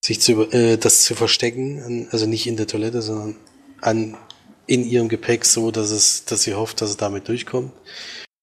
sich 0.04 0.20
zu, 0.20 0.42
äh, 0.52 0.76
das 0.76 1.04
zu 1.04 1.14
verstecken, 1.14 2.08
also 2.10 2.26
nicht 2.26 2.46
in 2.46 2.56
der 2.56 2.66
Toilette, 2.66 3.00
sondern 3.00 3.36
an, 3.80 4.16
in 4.66 4.84
ihrem 4.84 5.08
Gepäck 5.08 5.44
so, 5.44 5.70
dass 5.70 5.90
es, 5.90 6.24
dass 6.26 6.42
sie 6.42 6.54
hofft, 6.54 6.82
dass 6.82 6.90
es 6.90 6.96
damit 6.98 7.28
durchkommt. 7.28 7.72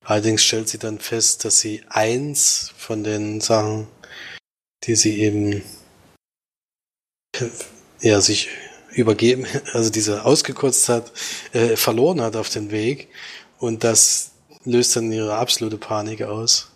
Allerdings 0.06 0.44
stellt 0.44 0.70
sie 0.70 0.78
dann 0.78 1.00
fest, 1.00 1.46
dass 1.46 1.60
sie 1.60 1.84
eins 1.90 2.72
von 2.78 3.04
den 3.04 3.42
Sachen, 3.42 3.88
die 4.84 4.96
sie 4.96 5.20
eben 5.20 5.64
ja, 8.02 8.22
sich 8.22 8.50
übergeben, 8.92 9.48
also 9.74 9.90
diese 9.90 10.24
ausgekotzt 10.24 10.90
hat, 10.90 11.12
äh, 11.54 11.76
verloren 11.76 12.22
hat 12.22 12.36
auf 12.36 12.50
dem 12.50 12.70
Weg. 12.70 13.10
Und 13.58 13.84
das 13.84 14.32
löst 14.64 14.96
dann 14.96 15.12
ihre 15.12 15.36
absolute 15.36 15.78
Panik 15.78 16.22
aus. 16.22 16.72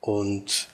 Und 0.00 0.68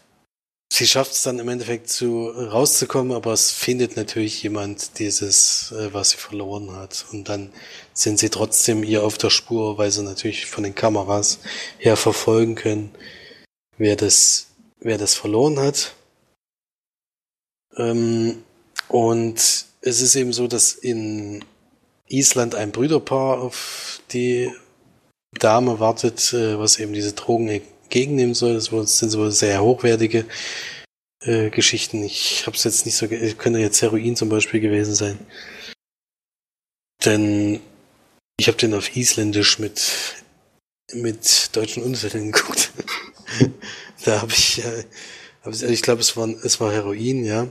sie 0.74 0.86
schafft 0.88 1.12
es 1.12 1.22
dann 1.22 1.38
im 1.38 1.48
Endeffekt 1.48 1.88
zu 1.88 2.28
rauszukommen, 2.28 3.12
aber 3.12 3.32
es 3.32 3.52
findet 3.52 3.96
natürlich 3.96 4.42
jemand 4.42 4.98
dieses, 4.98 5.72
äh, 5.72 5.92
was 5.92 6.10
sie 6.10 6.16
verloren 6.16 6.74
hat. 6.74 7.06
Und 7.12 7.28
dann 7.28 7.52
sind 7.92 8.18
sie 8.18 8.28
trotzdem 8.28 8.82
ihr 8.82 9.04
auf 9.04 9.16
der 9.16 9.30
Spur, 9.30 9.78
weil 9.78 9.90
sie 9.92 10.02
natürlich 10.02 10.46
von 10.46 10.64
den 10.64 10.74
Kameras 10.74 11.38
her 11.78 11.96
verfolgen 11.96 12.56
können, 12.56 12.90
wer 13.78 13.94
das, 13.94 14.48
wer 14.80 14.98
das 14.98 15.14
verloren 15.14 15.60
hat. 15.60 15.94
Ähm, 17.76 18.42
und 18.88 19.36
es 19.80 20.00
ist 20.00 20.14
eben 20.16 20.32
so, 20.32 20.48
dass 20.48 20.72
in 20.72 21.44
Island 22.08 22.54
ein 22.56 22.72
Brüderpaar 22.72 23.40
auf 23.40 24.00
die 24.10 24.52
Dame 25.38 25.78
wartet, 25.78 26.32
äh, 26.32 26.58
was 26.58 26.78
eben 26.78 26.92
diese 26.92 27.12
Drogen 27.12 27.48
entgegennehmen 27.94 28.34
soll. 28.34 28.54
Das 28.54 28.98
sind 28.98 29.10
so 29.10 29.30
sehr 29.30 29.62
hochwertige 29.62 30.24
äh, 31.22 31.50
Geschichten. 31.50 32.02
Ich 32.02 32.46
habe 32.46 32.56
es 32.56 32.64
jetzt 32.64 32.86
nicht 32.86 32.96
so, 32.96 33.06
könnte 33.08 33.58
jetzt 33.60 33.82
Heroin 33.82 34.16
zum 34.16 34.28
Beispiel 34.28 34.60
gewesen 34.60 34.94
sein. 34.94 35.18
Denn 37.04 37.60
ich 38.38 38.48
habe 38.48 38.58
den 38.58 38.74
auf 38.74 38.96
Isländisch 38.96 39.58
mit 39.58 40.24
mit 40.92 41.56
deutschen 41.56 41.82
Untertiteln 41.82 42.30
geguckt. 42.32 42.70
da 44.04 44.20
habe 44.20 44.32
ich, 44.32 44.64
äh, 44.64 44.84
hab 45.42 45.52
ich, 45.52 45.62
ich 45.62 45.82
glaube, 45.82 46.00
es 46.00 46.16
war 46.16 46.28
es 46.28 46.60
war 46.60 46.72
Heroin, 46.72 47.24
ja. 47.24 47.48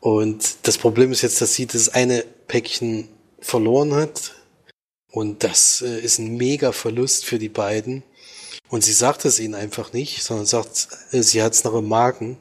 Und 0.00 0.56
das 0.62 0.78
Problem 0.78 1.12
ist 1.12 1.22
jetzt, 1.22 1.40
dass 1.40 1.54
sie 1.54 1.66
das 1.66 1.90
eine 1.90 2.24
Päckchen 2.46 3.08
verloren 3.40 3.94
hat. 3.94 4.34
Und 5.10 5.42
das 5.44 5.82
äh, 5.82 6.00
ist 6.00 6.18
ein 6.18 6.36
mega 6.36 6.72
Verlust 6.72 7.24
für 7.24 7.38
die 7.38 7.48
beiden. 7.48 8.04
Und 8.70 8.84
sie 8.84 8.92
sagt 8.92 9.24
es 9.24 9.40
ihnen 9.40 9.54
einfach 9.54 9.92
nicht, 9.92 10.22
sondern 10.22 10.46
sagt, 10.46 10.88
äh, 11.10 11.22
sie 11.22 11.42
hat 11.42 11.52
es 11.52 11.64
noch 11.64 11.74
im 11.74 11.88
Magen. 11.88 12.38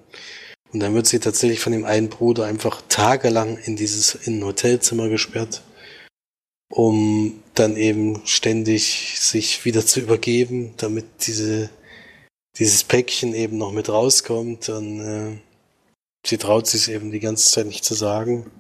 Und 0.72 0.80
dann 0.80 0.94
wird 0.94 1.08
sie 1.08 1.20
tatsächlich 1.20 1.60
von 1.60 1.74
dem 1.74 1.86
einen 1.86 2.10
Bruder 2.10 2.46
einfach 2.46 2.82
tagelang 2.88 3.58
in 3.58 3.76
dieses 3.76 4.14
in 4.14 4.40
ein 4.40 4.46
Hotelzimmer 4.46 5.10
gesperrt, 5.10 5.64
um 6.70 7.44
dann 7.56 7.76
eben 7.76 8.22
ständig 8.26 9.20
sich 9.20 9.66
wieder 9.66 9.84
zu 9.86 10.00
übergeben, 10.00 10.76
damit 10.78 11.06
diese 11.26 11.72
dieses 12.58 12.84
Päckchen 12.84 13.34
eben 13.34 13.58
noch 13.58 13.72
mit 13.72 13.90
rauskommt. 13.90 14.70
Und 14.70 15.00
äh, 15.02 15.40
sie 16.26 16.38
traut 16.38 16.68
sich 16.68 16.90
eben 16.92 17.12
die 17.12 17.20
ganze 17.20 17.50
Zeit 17.50 17.66
nicht 17.66 17.84
zu 17.84 17.96
sagen. 17.96 18.52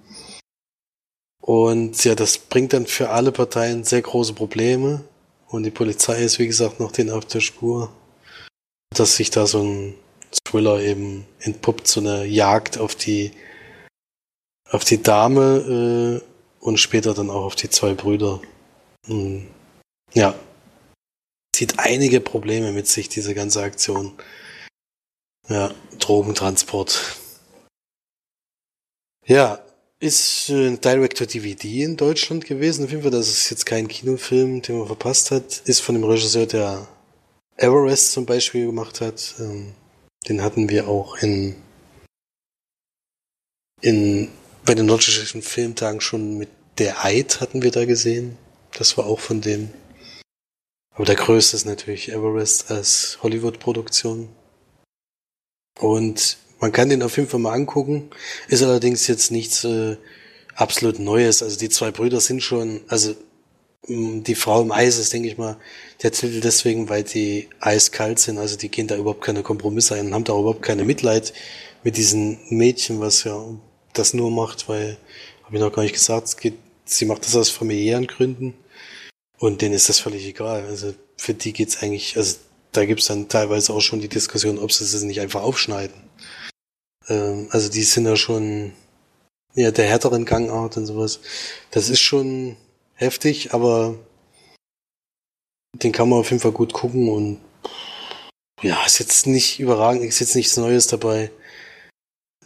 Und 1.41 2.03
ja, 2.03 2.15
das 2.15 2.38
bringt 2.39 2.73
dann 2.73 2.88
für 2.88 3.09
alle 3.09 3.31
Parteien 3.31 3.83
sehr 3.83 4.01
große 4.01 4.33
Probleme. 4.33 5.03
Und 5.50 5.63
die 5.63 5.72
Polizei 5.72 6.22
ist, 6.22 6.38
wie 6.39 6.48
gesagt, 6.48 6.79
noch 6.79 6.91
den 6.91 7.10
auf 7.10 7.25
der 7.25 7.39
Spur, 7.39 7.91
dass 8.96 9.15
sich 9.15 9.32
da 9.32 9.48
so 9.48 9.63
ein 9.63 9.96
Thriller 10.46 10.79
eben 10.79 11.25
entpuppt, 11.39 11.88
so 11.88 12.00
eine 12.00 12.25
Jagd 12.25 12.77
auf 12.77 12.96
die, 12.96 13.32
auf 14.70 14.84
die 14.84 15.01
Dame 15.01 16.22
äh, 16.22 16.63
und 16.63 16.77
später 16.77 17.15
dann 17.15 17.32
auch 17.32 17.46
auf 17.46 17.56
die 17.56 17.70
zwei 17.70 17.94
Brüder. 17.96 18.41
Und, 19.08 19.48
ja, 20.13 20.36
zieht 21.56 21.79
einige 21.79 22.22
Probleme 22.22 22.72
mit 22.72 22.88
sich, 22.88 23.10
diese 23.10 23.34
ganze 23.34 23.63
Aktion. 23.63 24.13
Ja, 25.48 25.74
Drogentransport. 25.98 27.18
Ja, 29.25 29.60
ist 30.00 30.50
äh, 30.50 30.77
Director-DVD 30.77 31.84
in 31.84 31.98
Deutschland 31.98 32.46
gewesen. 32.46 32.86
Auf 32.86 32.91
jeden 32.91 33.03
Fall, 33.03 33.12
das 33.12 33.27
ist 33.29 33.50
jetzt 33.50 33.65
kein 33.65 33.88
Kinofilm, 33.88 34.62
den 34.62 34.79
man 34.79 34.88
verpasst 34.88 35.32
hat. 35.32 35.62
Ist 35.65 35.82
von 35.82 35.96
dem 35.96 36.03
Regisseur, 36.03 36.46
der 36.46 36.88
Everest 37.58 38.13
zum 38.13 38.25
Beispiel 38.25 38.65
gemacht 38.65 39.01
hat. 39.01 39.36
Ähm, 39.39 39.74
den 40.27 40.41
hatten 40.41 40.70
wir 40.70 40.88
auch 40.88 41.18
in, 41.18 41.56
in 43.82 44.29
bei 44.65 44.75
den 44.75 44.86
nordischen 44.86 45.41
Filmtagen 45.41 46.01
schon 46.01 46.38
mit 46.38 46.50
Der 46.77 47.03
Eid 47.03 47.41
hatten 47.41 47.62
wir 47.62 47.72
da 47.72 47.86
gesehen. 47.86 48.38
Das 48.77 48.98
war 48.98 49.06
auch 49.06 49.20
von 49.20 49.41
dem. 49.41 49.74
Aber 50.94 51.06
der 51.06 51.15
größte 51.15 51.56
ist 51.58 51.65
natürlich 51.65 52.10
Everest 52.10 52.72
als 52.72 53.20
Hollywood-Produktion. 53.24 54.29
Und 55.79 56.38
man 56.59 56.71
kann 56.71 56.89
den 56.89 57.03
auf 57.03 57.17
jeden 57.17 57.29
Fall 57.29 57.39
mal 57.39 57.53
angucken. 57.53 58.09
Ist 58.47 58.63
allerdings 58.63 59.07
jetzt 59.07 59.31
nichts 59.31 59.63
äh, 59.63 59.97
absolut 60.55 60.99
Neues. 60.99 61.41
Also 61.41 61.57
die 61.57 61.69
zwei 61.69 61.91
Brüder 61.91 62.19
sind 62.19 62.41
schon, 62.41 62.81
also 62.87 63.15
die 63.87 64.35
Frau 64.35 64.61
im 64.61 64.71
Eis 64.71 64.97
ist, 64.97 65.13
denke 65.13 65.29
ich 65.29 65.37
mal, 65.37 65.57
der 66.03 66.11
Titel 66.11 66.41
deswegen, 66.41 66.89
weil 66.89 67.03
die 67.03 67.49
eiskalt 67.59 68.19
sind. 68.19 68.37
Also 68.37 68.57
die 68.57 68.69
gehen 68.69 68.87
da 68.87 68.97
überhaupt 68.97 69.23
keine 69.23 69.41
Kompromisse 69.41 69.95
ein 69.95 70.07
und 70.07 70.13
haben 70.13 70.23
da 70.25 70.37
überhaupt 70.37 70.61
keine 70.61 70.83
Mitleid 70.83 71.33
mit 71.83 71.97
diesen 71.97 72.39
Mädchen, 72.49 72.99
was 72.99 73.23
ja 73.23 73.41
das 73.93 74.13
nur 74.13 74.31
macht, 74.31 74.69
weil, 74.69 74.97
habe 75.43 75.55
ich 75.55 75.61
noch 75.61 75.71
gar 75.71 75.83
nicht 75.83 75.93
gesagt, 75.93 76.27
es 76.27 76.37
geht, 76.37 76.55
sie 76.85 77.05
macht 77.05 77.25
das 77.25 77.35
aus 77.35 77.49
familiären 77.49 78.05
Gründen 78.05 78.53
und 79.39 79.61
denen 79.61 79.73
ist 79.73 79.89
das 79.89 79.99
völlig 79.99 80.25
egal. 80.27 80.65
Also 80.67 80.93
für 81.17 81.33
die 81.33 81.53
geht's 81.53 81.81
eigentlich, 81.81 82.17
also 82.17 82.37
da 82.71 82.85
gibt's 82.85 83.05
dann 83.07 83.29
teilweise 83.29 83.73
auch 83.73 83.81
schon 83.81 84.01
die 84.01 84.09
Diskussion, 84.09 84.59
ob 84.59 84.71
sie 84.71 84.83
es 84.83 85.01
nicht 85.01 85.21
einfach 85.21 85.41
aufschneiden. 85.41 85.95
Ähm, 87.09 87.47
also 87.51 87.69
die 87.69 87.83
sind 87.83 88.05
ja 88.05 88.15
schon 88.15 88.73
ja, 89.55 89.71
der 89.71 89.87
härteren 89.87 90.25
Gangart 90.25 90.77
und 90.77 90.85
sowas. 90.85 91.19
Das 91.71 91.89
ist 91.89 91.99
schon 91.99 92.55
heftig, 92.93 93.53
aber 93.53 93.95
den 95.73 95.91
kann 95.91 96.09
man 96.09 96.19
auf 96.19 96.29
jeden 96.29 96.41
Fall 96.41 96.51
gut 96.51 96.73
gucken 96.73 97.09
und 97.09 97.39
ja, 98.61 98.83
ist 98.85 98.99
jetzt 98.99 99.25
nicht 99.27 99.59
überragend, 99.59 100.03
ist 100.03 100.19
jetzt 100.19 100.35
nichts 100.35 100.57
Neues 100.57 100.87
dabei. 100.87 101.31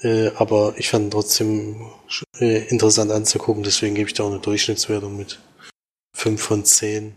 Äh, 0.01 0.29
aber 0.35 0.75
ich 0.77 0.89
fand 0.89 1.11
trotzdem 1.11 1.89
äh, 2.39 2.67
interessant 2.67 3.11
anzugucken, 3.11 3.63
deswegen 3.63 3.95
gebe 3.95 4.09
ich 4.09 4.13
da 4.13 4.23
auch 4.23 4.31
eine 4.31 4.39
Durchschnittswertung 4.39 5.17
mit 5.17 5.39
5 6.15 6.41
von 6.41 6.65
10. 6.65 7.15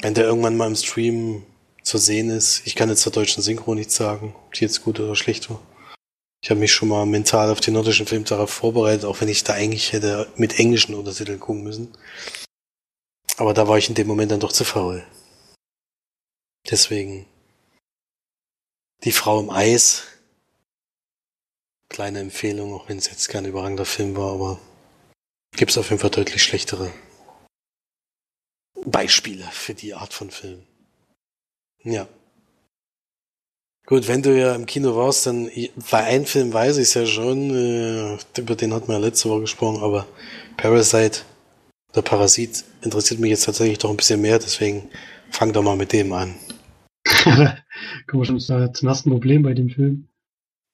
Wenn 0.00 0.14
der 0.14 0.24
irgendwann 0.24 0.56
mal 0.56 0.68
im 0.68 0.76
Stream 0.76 1.44
zu 1.82 1.98
sehen 1.98 2.30
ist, 2.30 2.66
ich 2.66 2.76
kann 2.76 2.88
jetzt 2.88 3.02
zur 3.02 3.12
deutschen 3.12 3.42
Synchro 3.42 3.74
nicht 3.74 3.90
sagen, 3.90 4.34
ob 4.46 4.52
die 4.54 4.64
jetzt 4.64 4.82
gut 4.82 5.00
oder 5.00 5.16
schlecht 5.16 5.50
war. 5.50 5.60
Ich 6.42 6.50
habe 6.50 6.60
mich 6.60 6.72
schon 6.72 6.88
mal 6.88 7.04
mental 7.04 7.50
auf 7.50 7.60
den 7.60 7.74
nordischen 7.74 8.06
Film 8.06 8.24
darauf 8.24 8.50
vorbereitet, 8.50 9.04
auch 9.04 9.20
wenn 9.20 9.28
ich 9.28 9.44
da 9.44 9.52
eigentlich 9.54 9.92
hätte 9.92 10.32
mit 10.36 10.58
englischen 10.58 10.94
Untertiteln 10.94 11.38
gucken 11.38 11.62
müssen. 11.62 11.92
Aber 13.36 13.52
da 13.54 13.68
war 13.68 13.78
ich 13.78 13.88
in 13.88 13.94
dem 13.94 14.06
Moment 14.06 14.32
dann 14.32 14.40
doch 14.40 14.52
zu 14.52 14.64
faul. 14.64 15.06
Deswegen 16.70 17.26
die 19.04 19.12
Frau 19.12 19.40
im 19.40 19.50
Eis. 19.50 20.04
Kleine 21.88 22.20
Empfehlung, 22.20 22.72
auch 22.72 22.88
wenn 22.88 22.98
es 22.98 23.10
jetzt 23.10 23.28
kein 23.28 23.44
überragender 23.44 23.84
Film 23.84 24.16
war, 24.16 24.32
aber 24.32 24.60
gibt 25.56 25.72
es 25.72 25.78
auf 25.78 25.90
jeden 25.90 26.00
Fall 26.00 26.10
deutlich 26.10 26.42
schlechtere 26.42 26.92
Beispiele 28.84 29.44
für 29.50 29.74
die 29.74 29.94
Art 29.94 30.14
von 30.14 30.30
Film. 30.30 30.66
Ja. 31.82 32.08
Gut, 33.86 34.06
wenn 34.06 34.22
du 34.22 34.38
ja 34.38 34.54
im 34.54 34.66
Kino 34.66 34.94
warst, 34.94 35.26
dann 35.26 35.50
bei 35.90 36.04
einem 36.04 36.24
Film 36.24 36.52
weiß 36.52 36.76
ich 36.76 36.84
es 36.84 36.94
ja 36.94 37.06
schon, 37.06 37.50
äh, 37.50 38.18
über 38.38 38.54
den 38.54 38.72
hatten 38.72 38.88
wir 38.88 38.94
ja 38.94 39.00
letzte 39.00 39.28
Woche 39.28 39.40
gesprochen, 39.42 39.82
aber 39.82 40.06
Parasite 40.56 41.22
oder 41.92 42.02
Parasit 42.02 42.64
interessiert 42.82 43.20
mich 43.20 43.30
jetzt 43.30 43.44
tatsächlich 43.44 43.78
doch 43.78 43.90
ein 43.90 43.96
bisschen 43.96 44.20
mehr, 44.20 44.38
deswegen 44.38 44.88
fang 45.30 45.52
doch 45.52 45.62
mal 45.62 45.76
mit 45.76 45.92
dem 45.92 46.12
an. 46.12 46.34
Wir 48.12 48.24
schon 48.24 48.40
zum 48.40 48.88
ersten 48.88 49.10
Problem 49.10 49.42
bei 49.42 49.54
dem 49.54 49.70
Film. 49.70 50.08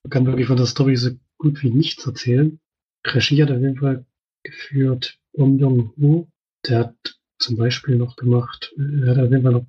Man 0.05 0.11
kann 0.11 0.27
wirklich 0.27 0.47
von 0.47 0.57
der 0.57 0.67
Story 0.67 0.97
so 0.97 1.11
gut 1.39 1.63
wie 1.63 1.71
nichts 1.71 2.07
erzählen. 2.07 2.59
Regie 3.05 3.43
hat 3.43 3.51
auf 3.51 3.61
jeden 3.61 3.77
Fall 3.77 4.05
geführt 4.43 5.19
Bong 5.33 5.59
Joon-ho. 5.59 6.29
Der 6.67 6.79
hat 6.81 7.19
zum 7.39 7.57
Beispiel 7.57 7.97
noch 7.97 8.17
gemacht, 8.17 8.73
er 8.77 9.11
hat 9.11 9.19
auf 9.19 9.31
jeden 9.31 9.43
Fall 9.43 9.53
noch 9.53 9.67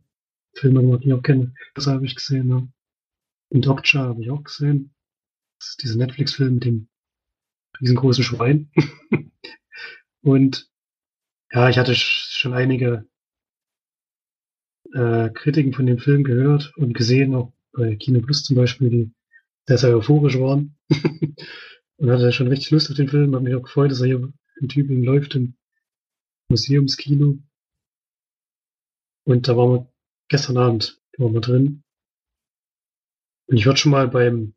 Filme 0.56 0.82
gemacht, 0.82 1.04
die 1.04 1.08
ich 1.08 1.14
auch 1.14 1.22
kenne. 1.22 1.54
Das 1.76 1.88
habe 1.88 2.06
ich 2.06 2.16
gesehen. 2.16 2.48
Ne? 2.48 2.68
Und 3.50 3.68
Okja 3.68 4.02
habe 4.02 4.22
ich 4.22 4.32
auch 4.32 4.44
gesehen. 4.44 4.94
Das 5.60 5.70
ist 5.70 5.84
dieser 5.84 5.98
Netflix-Film 5.98 6.56
mit 6.56 6.66
dem 6.66 6.90
riesengroßen 7.80 8.24
Schwein. 8.24 8.72
und 10.22 10.70
ja, 11.52 11.70
ich 11.70 11.78
hatte 11.78 11.96
schon 11.96 12.54
einige 12.54 13.08
äh, 14.94 15.30
Kritiken 15.30 15.74
von 15.74 15.86
dem 15.86 16.00
Film 16.00 16.24
gehört 16.24 16.76
und 16.78 16.94
gesehen, 16.94 17.34
auch 17.36 17.54
bei 17.72 17.96
Kino 17.96 18.22
Plus 18.22 18.44
zum 18.44 18.56
Beispiel, 18.56 18.90
die 18.90 19.12
sehr, 19.68 19.78
sehr 19.78 19.96
euphorisch 19.96 20.38
waren. 20.40 20.78
und 21.98 22.10
hatte 22.12 22.32
schon 22.32 22.48
richtig 22.48 22.72
Lust 22.72 22.90
auf 22.90 22.98
den 22.98 23.10
Film. 23.10 23.36
Hat 23.36 23.44
mich 23.44 23.56
auch 23.56 23.64
gefreut, 23.64 23.92
dass 23.92 24.02
er 24.02 24.08
hier 24.08 24.34
in 24.60 24.70
Tübingen 24.70 25.04
läuft, 25.04 25.36
im 25.36 25.56
Museumskino. 26.50 27.40
Und 29.26 29.48
da 29.48 29.58
waren 29.58 29.72
wir 29.72 29.94
gestern 30.30 30.58
Abend 30.58 31.02
waren 31.18 31.34
wir 31.34 31.42
drin. 31.42 31.84
Und 33.48 33.58
ich 33.58 33.66
würde 33.66 33.78
schon 33.78 33.92
mal 33.92 34.08
beim, 34.08 34.54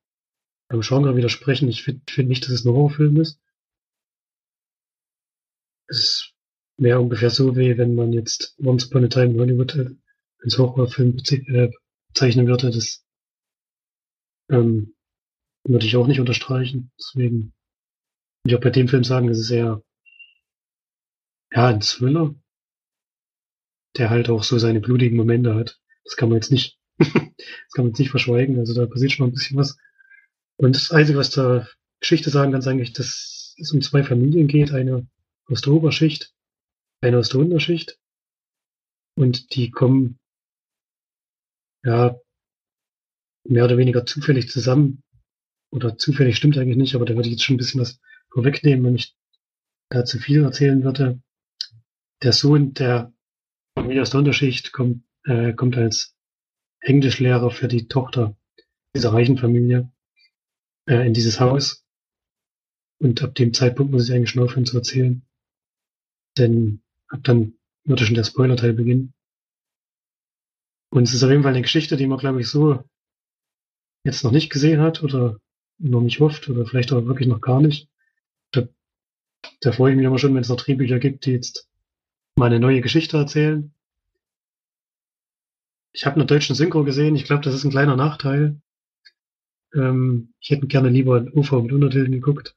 beim 0.68 0.80
Genre 0.80 1.16
widersprechen. 1.16 1.68
Ich 1.68 1.82
finde 1.82 2.02
find 2.08 2.28
nicht, 2.28 2.44
dass 2.44 2.52
es 2.52 2.64
ein 2.64 2.72
Horrorfilm 2.72 3.16
ist. 3.20 3.40
Es 5.88 6.32
wäre 6.76 7.00
ungefähr 7.00 7.30
so, 7.30 7.56
wie 7.56 7.76
wenn 7.78 7.94
man 7.94 8.12
jetzt 8.12 8.56
Once 8.58 8.86
Upon 8.86 9.04
a 9.04 9.08
Time 9.08 9.32
in 9.34 9.40
Hollywood 9.40 9.74
äh, 9.76 9.90
als 10.42 10.58
Horrorfilm 10.58 11.16
äh, 11.18 11.70
bezeichnen 12.08 12.46
würde. 12.46 12.70
Das 12.70 13.04
ähm, 14.50 14.94
würde 15.64 15.86
ich 15.86 15.96
auch 15.96 16.06
nicht 16.06 16.20
unterstreichen. 16.20 16.90
Deswegen 16.98 17.52
würde 18.42 18.46
ich 18.46 18.54
auch 18.56 18.60
bei 18.60 18.70
dem 18.70 18.88
Film 18.88 19.04
sagen, 19.04 19.28
es 19.28 19.38
ist 19.38 19.50
eher 19.50 19.82
ja, 21.52 21.68
ein 21.68 21.80
Thriller, 21.80 22.34
der 23.96 24.10
halt 24.10 24.30
auch 24.30 24.42
so 24.42 24.58
seine 24.58 24.80
blutigen 24.80 25.16
Momente 25.16 25.54
hat. 25.54 25.80
Das 26.04 26.16
kann 26.16 26.28
man 26.28 26.36
jetzt 26.36 26.50
nicht, 26.50 26.79
das 27.00 27.72
kann 27.74 27.86
man 27.86 27.92
nicht 27.92 28.10
verschweigen. 28.10 28.58
Also 28.58 28.74
da 28.74 28.86
passiert 28.86 29.12
schon 29.12 29.28
ein 29.28 29.32
bisschen 29.32 29.56
was. 29.56 29.76
Und 30.56 30.76
das 30.76 30.90
Einzige, 30.90 31.18
was 31.18 31.30
der 31.30 31.68
Geschichte 32.00 32.30
sagen 32.30 32.52
kann, 32.52 32.60
ist 32.60 32.66
eigentlich, 32.66 32.92
dass 32.92 33.54
es 33.58 33.72
um 33.72 33.80
zwei 33.80 34.04
Familien 34.04 34.46
geht. 34.46 34.72
Eine 34.72 35.06
aus 35.46 35.62
der 35.62 35.72
Oberschicht, 35.72 36.32
eine 37.00 37.18
aus 37.18 37.30
der 37.30 37.40
Unterschicht. 37.40 37.98
Und 39.16 39.54
die 39.54 39.70
kommen, 39.70 40.18
ja, 41.84 42.16
mehr 43.44 43.64
oder 43.64 43.78
weniger 43.78 44.06
zufällig 44.06 44.50
zusammen. 44.50 45.02
Oder 45.72 45.96
zufällig 45.96 46.36
stimmt 46.36 46.58
eigentlich 46.58 46.76
nicht, 46.76 46.94
aber 46.94 47.04
da 47.04 47.14
würde 47.14 47.28
ich 47.28 47.34
jetzt 47.34 47.44
schon 47.44 47.54
ein 47.54 47.58
bisschen 47.58 47.80
was 47.80 48.00
vorwegnehmen, 48.30 48.84
wenn 48.84 48.96
ich 48.96 49.14
da 49.88 50.04
zu 50.04 50.18
viel 50.18 50.42
erzählen 50.42 50.82
würde. 50.82 51.20
Der 52.22 52.32
Sohn 52.32 52.74
der 52.74 53.12
Familie 53.76 54.02
aus 54.02 54.10
der 54.10 54.18
Unterschicht 54.18 54.72
kommt, 54.72 55.04
äh, 55.24 55.52
kommt 55.54 55.76
als 55.76 56.14
Englischlehrer 56.80 57.50
für 57.50 57.68
die 57.68 57.88
Tochter 57.88 58.36
dieser 58.94 59.12
reichen 59.12 59.38
Familie 59.38 59.90
äh, 60.86 61.06
in 61.06 61.14
dieses 61.14 61.40
Haus. 61.40 61.84
Und 62.98 63.22
ab 63.22 63.34
dem 63.34 63.54
Zeitpunkt 63.54 63.92
muss 63.92 64.08
ich 64.08 64.14
eigentlich 64.14 64.30
schon 64.30 64.42
aufhören 64.42 64.66
zu 64.66 64.76
erzählen. 64.76 65.22
Denn 66.36 66.82
ab 67.08 67.20
dann 67.22 67.54
würde 67.84 68.04
schon 68.04 68.14
der 68.14 68.24
Spoiler-Teil 68.24 68.72
beginnen. 68.72 69.14
Und 70.92 71.04
es 71.04 71.14
ist 71.14 71.22
auf 71.22 71.30
jeden 71.30 71.42
Fall 71.42 71.52
eine 71.52 71.62
Geschichte, 71.62 71.96
die 71.96 72.06
man, 72.06 72.18
glaube 72.18 72.40
ich, 72.40 72.48
so 72.48 72.84
jetzt 74.04 74.24
noch 74.24 74.32
nicht 74.32 74.50
gesehen 74.50 74.80
hat 74.80 75.02
oder 75.02 75.38
noch 75.78 76.00
nicht 76.00 76.20
oft 76.20 76.48
oder 76.48 76.66
vielleicht 76.66 76.92
auch 76.92 77.04
wirklich 77.06 77.28
noch 77.28 77.40
gar 77.40 77.60
nicht. 77.60 77.88
Da, 78.52 78.68
da 79.60 79.72
freue 79.72 79.92
ich 79.92 79.96
mich 79.96 80.06
immer 80.06 80.18
schon, 80.18 80.34
wenn 80.34 80.42
es 80.42 80.48
noch 80.48 80.56
Drehbücher 80.56 80.98
gibt, 80.98 81.26
die 81.26 81.32
jetzt 81.32 81.68
mal 82.36 82.46
eine 82.46 82.60
neue 82.60 82.80
Geschichte 82.80 83.16
erzählen. 83.16 83.72
Ich 85.92 86.06
habe 86.06 86.16
eine 86.16 86.26
deutschen 86.26 86.54
Synchro 86.54 86.84
gesehen. 86.84 87.16
Ich 87.16 87.24
glaube, 87.24 87.42
das 87.42 87.54
ist 87.54 87.64
ein 87.64 87.70
kleiner 87.70 87.96
Nachteil. 87.96 88.60
Ähm, 89.74 90.34
ich 90.40 90.50
hätte 90.50 90.66
gerne 90.66 90.88
lieber 90.88 91.18
in 91.18 91.32
UV 91.32 91.62
mit 91.62 91.72
Untertiteln 91.72 92.12
geguckt. 92.12 92.56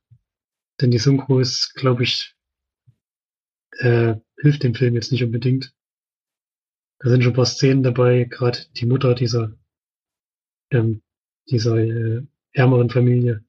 Denn 0.81 0.91
die 0.91 0.99
Synchro 0.99 1.39
ist, 1.39 1.73
glaube 1.75 2.03
ich, 2.03 2.35
äh, 3.79 4.15
hilft 4.39 4.63
dem 4.63 4.75
Film 4.75 4.95
jetzt 4.95 5.11
nicht 5.11 5.23
unbedingt. 5.23 5.73
Da 6.99 7.09
sind 7.09 7.23
schon 7.23 7.33
ein 7.33 7.35
paar 7.35 7.45
Szenen 7.45 7.83
dabei, 7.83 8.25
gerade 8.25 8.59
die 8.77 8.85
Mutter 8.85 9.13
dieser, 9.15 9.55
ähm, 10.71 11.01
dieser 11.49 11.77
äh, 11.77 12.23
ärmeren 12.53 12.89
Familie. 12.89 13.43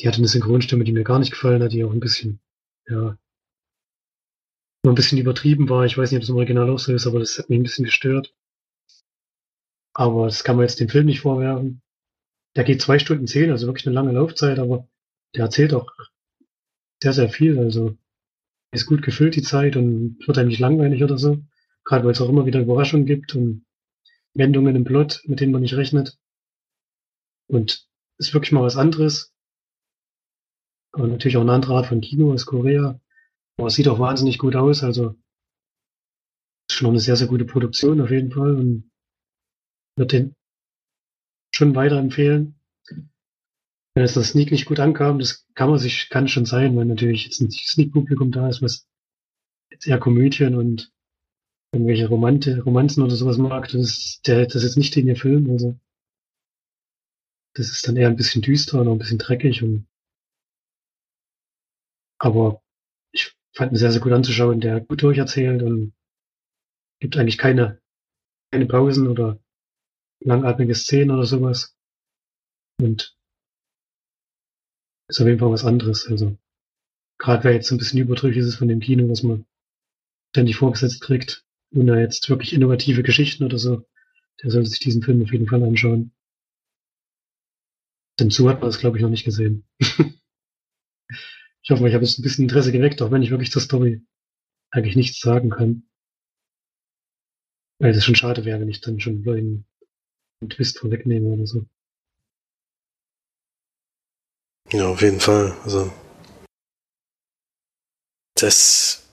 Die 0.00 0.06
hatte 0.06 0.18
eine 0.18 0.28
Synchronstimme, 0.28 0.84
die 0.84 0.92
mir 0.92 1.04
gar 1.04 1.18
nicht 1.18 1.32
gefallen 1.32 1.62
hat, 1.62 1.72
die 1.72 1.84
auch 1.84 1.92
ein 1.92 2.00
bisschen, 2.00 2.40
ja, 2.86 3.18
ein 4.84 4.94
bisschen 4.94 5.18
übertrieben 5.18 5.68
war. 5.68 5.84
Ich 5.86 5.98
weiß 5.98 6.10
nicht, 6.10 6.18
ob 6.18 6.22
es 6.22 6.28
im 6.28 6.36
Original 6.36 6.70
auch 6.70 6.78
so 6.78 6.92
ist, 6.92 7.06
aber 7.06 7.18
das 7.18 7.38
hat 7.38 7.50
mich 7.50 7.58
ein 7.58 7.64
bisschen 7.64 7.84
gestört. 7.84 8.34
Aber 9.98 10.26
das 10.26 10.44
kann 10.44 10.54
man 10.54 10.64
jetzt 10.64 10.78
dem 10.78 10.88
Film 10.88 11.06
nicht 11.06 11.22
vorwerfen. 11.22 11.82
Der 12.54 12.62
geht 12.62 12.80
zwei 12.80 13.00
Stunden 13.00 13.26
zehn, 13.26 13.50
also 13.50 13.66
wirklich 13.66 13.84
eine 13.84 13.94
lange 13.94 14.12
Laufzeit, 14.12 14.60
aber 14.60 14.86
der 15.34 15.46
erzählt 15.46 15.74
auch 15.74 15.90
sehr, 17.02 17.12
sehr 17.12 17.28
viel. 17.28 17.58
Also 17.58 17.98
ist 18.70 18.86
gut 18.86 19.02
gefüllt 19.02 19.34
die 19.34 19.42
Zeit 19.42 19.74
und 19.74 20.16
wird 20.24 20.38
einem 20.38 20.50
nicht 20.50 20.60
langweilig 20.60 21.02
oder 21.02 21.18
so. 21.18 21.42
Gerade 21.84 22.04
weil 22.04 22.12
es 22.12 22.20
auch 22.20 22.28
immer 22.28 22.46
wieder 22.46 22.60
Überraschungen 22.60 23.06
gibt 23.06 23.34
und 23.34 23.66
Wendungen 24.34 24.76
im 24.76 24.84
Plot, 24.84 25.22
mit 25.26 25.40
denen 25.40 25.50
man 25.50 25.62
nicht 25.62 25.74
rechnet. 25.74 26.16
Und 27.48 27.84
ist 28.18 28.32
wirklich 28.32 28.52
mal 28.52 28.62
was 28.62 28.76
anderes. 28.76 29.34
Aber 30.92 31.08
natürlich 31.08 31.38
auch 31.38 31.42
eine 31.42 31.52
andere 31.52 31.74
Art 31.74 31.86
von 31.86 32.00
Kino 32.00 32.32
aus 32.32 32.46
Korea. 32.46 33.00
Aber 33.56 33.66
es 33.66 33.74
sieht 33.74 33.88
auch 33.88 33.98
wahnsinnig 33.98 34.38
gut 34.38 34.54
aus. 34.54 34.84
Also 34.84 35.16
schon 36.70 36.90
eine 36.90 37.00
sehr, 37.00 37.16
sehr 37.16 37.26
gute 37.26 37.46
Produktion 37.46 38.00
auf 38.00 38.12
jeden 38.12 38.30
Fall 38.30 38.54
und 38.54 38.88
wird 39.98 40.12
den 40.12 40.34
schon 41.54 41.74
weiterempfehlen. 41.74 42.54
Wenn 43.94 44.04
es 44.04 44.14
das 44.14 44.28
Sneak 44.28 44.52
nicht 44.52 44.66
gut 44.66 44.80
ankam, 44.80 45.18
das 45.18 45.46
kann 45.54 45.70
man 45.70 45.78
sich, 45.78 46.08
kann 46.08 46.28
schon 46.28 46.46
sein, 46.46 46.76
weil 46.76 46.84
natürlich 46.84 47.24
jetzt 47.24 47.40
ein 47.40 47.50
Sneak-Publikum 47.50 48.30
da 48.30 48.48
ist, 48.48 48.62
was 48.62 48.86
jetzt 49.70 49.86
eher 49.86 49.98
Komödien 49.98 50.54
und 50.54 50.92
irgendwelche 51.72 52.08
Romante, 52.08 52.62
Romanzen 52.62 53.02
oder 53.02 53.16
sowas 53.16 53.38
mag. 53.38 53.64
Das 53.64 53.74
ist, 53.74 54.26
der, 54.26 54.46
das 54.46 54.62
ist 54.62 54.76
nicht 54.76 54.96
in 54.96 55.08
ihr 55.08 55.16
Film, 55.16 55.50
also 55.50 55.78
das 57.54 57.70
ist 57.70 57.88
dann 57.88 57.96
eher 57.96 58.08
ein 58.08 58.16
bisschen 58.16 58.42
düster 58.42 58.80
und 58.80 58.88
ein 58.88 58.98
bisschen 58.98 59.18
dreckig 59.18 59.62
und 59.62 59.86
aber 62.20 62.62
ich 63.12 63.36
fand 63.52 63.72
ihn 63.72 63.76
sehr, 63.76 63.92
sehr 63.92 64.00
gut 64.00 64.12
anzuschauen, 64.12 64.60
der 64.60 64.80
gut 64.80 65.02
durcherzählt 65.02 65.62
und 65.62 65.92
gibt 67.00 67.16
eigentlich 67.16 67.38
keine, 67.38 67.80
keine 68.52 68.66
Pausen 68.66 69.06
oder 69.08 69.40
langatmige 70.20 70.74
Szenen 70.74 71.10
oder 71.10 71.24
sowas. 71.24 71.76
Und 72.80 73.16
ist 75.08 75.20
auf 75.20 75.26
jeden 75.26 75.38
Fall 75.38 75.50
was 75.50 75.64
anderes. 75.64 76.06
Also, 76.06 76.36
gerade 77.18 77.44
wer 77.44 77.52
jetzt 77.54 77.70
ein 77.70 77.78
bisschen 77.78 78.00
überdrüssig 78.00 78.38
ist 78.38 78.56
von 78.56 78.68
dem 78.68 78.80
Kino, 78.80 79.08
was 79.08 79.22
man 79.22 79.46
ständig 80.30 80.56
vorgesetzt 80.56 81.00
kriegt, 81.00 81.44
ohne 81.74 82.00
jetzt 82.00 82.28
wirklich 82.28 82.52
innovative 82.52 83.02
Geschichten 83.02 83.44
oder 83.44 83.58
so, 83.58 83.86
der 84.42 84.50
sollte 84.50 84.68
sich 84.68 84.80
diesen 84.80 85.02
Film 85.02 85.22
auf 85.22 85.32
jeden 85.32 85.48
Fall 85.48 85.62
anschauen. 85.62 86.12
Denn 88.18 88.30
so 88.30 88.48
hat 88.48 88.60
man 88.60 88.68
das, 88.68 88.78
glaube 88.78 88.96
ich, 88.96 89.02
noch 89.02 89.10
nicht 89.10 89.24
gesehen. 89.24 89.66
Ich 91.68 91.70
hoffe, 91.70 91.86
ich 91.86 91.92
habe 91.92 92.02
jetzt 92.02 92.18
ein 92.18 92.22
bisschen 92.22 92.44
Interesse 92.44 92.72
geweckt, 92.72 93.02
auch 93.02 93.10
wenn 93.10 93.20
ich 93.20 93.30
wirklich 93.30 93.50
zur 93.50 93.60
Story 93.60 94.02
eigentlich 94.70 94.96
nichts 94.96 95.20
sagen 95.20 95.50
kann. 95.50 95.82
Weil 97.78 97.92
das 97.92 98.06
schon 98.06 98.14
schade 98.14 98.46
wäre, 98.46 98.58
wenn 98.58 98.70
ich 98.70 98.80
dann 98.80 99.00
schon 99.00 99.26
einen 100.40 100.50
Twist 100.50 100.78
vorwegnehme 100.78 101.28
oder 101.28 101.46
so. 101.46 101.64
Ja, 104.70 104.88
auf 104.88 105.00
jeden 105.00 105.20
Fall. 105.20 105.56
Also, 105.64 105.90
das 108.34 109.08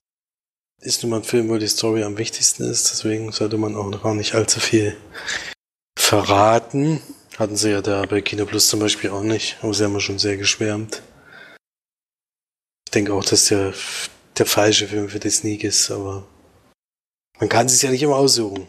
ist 0.81 1.01
nun 1.01 1.11
mal 1.11 1.17
ein 1.17 1.23
Film, 1.23 1.49
wo 1.49 1.57
die 1.57 1.67
Story 1.67 2.03
am 2.03 2.17
wichtigsten 2.17 2.63
ist, 2.63 2.91
deswegen 2.91 3.31
sollte 3.31 3.57
man 3.57 3.75
auch 3.75 3.89
noch 3.89 4.03
gar 4.03 4.13
nicht 4.13 4.35
allzu 4.35 4.59
viel 4.59 4.97
verraten. 5.97 7.01
Hatten 7.37 7.55
sie 7.55 7.71
ja 7.71 7.81
da 7.81 8.05
bei 8.05 8.21
Kino 8.21 8.45
Plus 8.45 8.67
zum 8.67 8.79
Beispiel 8.79 9.09
auch 9.09 9.23
nicht, 9.23 9.57
aber 9.61 9.73
sie 9.73 9.83
haben 9.83 9.93
ja 9.93 9.99
schon 9.99 10.19
sehr 10.19 10.37
geschwärmt 10.37 11.01
denke 12.95 13.13
auch, 13.13 13.25
dass 13.25 13.45
der, 13.45 13.73
der 14.37 14.45
falsche 14.45 14.87
Film 14.87 15.09
für 15.09 15.19
die 15.19 15.29
Sneak 15.29 15.63
ist, 15.63 15.91
aber 15.91 16.25
man 17.39 17.49
kann 17.49 17.65
es 17.65 17.81
ja 17.81 17.91
nicht 17.91 18.01
immer 18.01 18.15
aussuchen. 18.15 18.67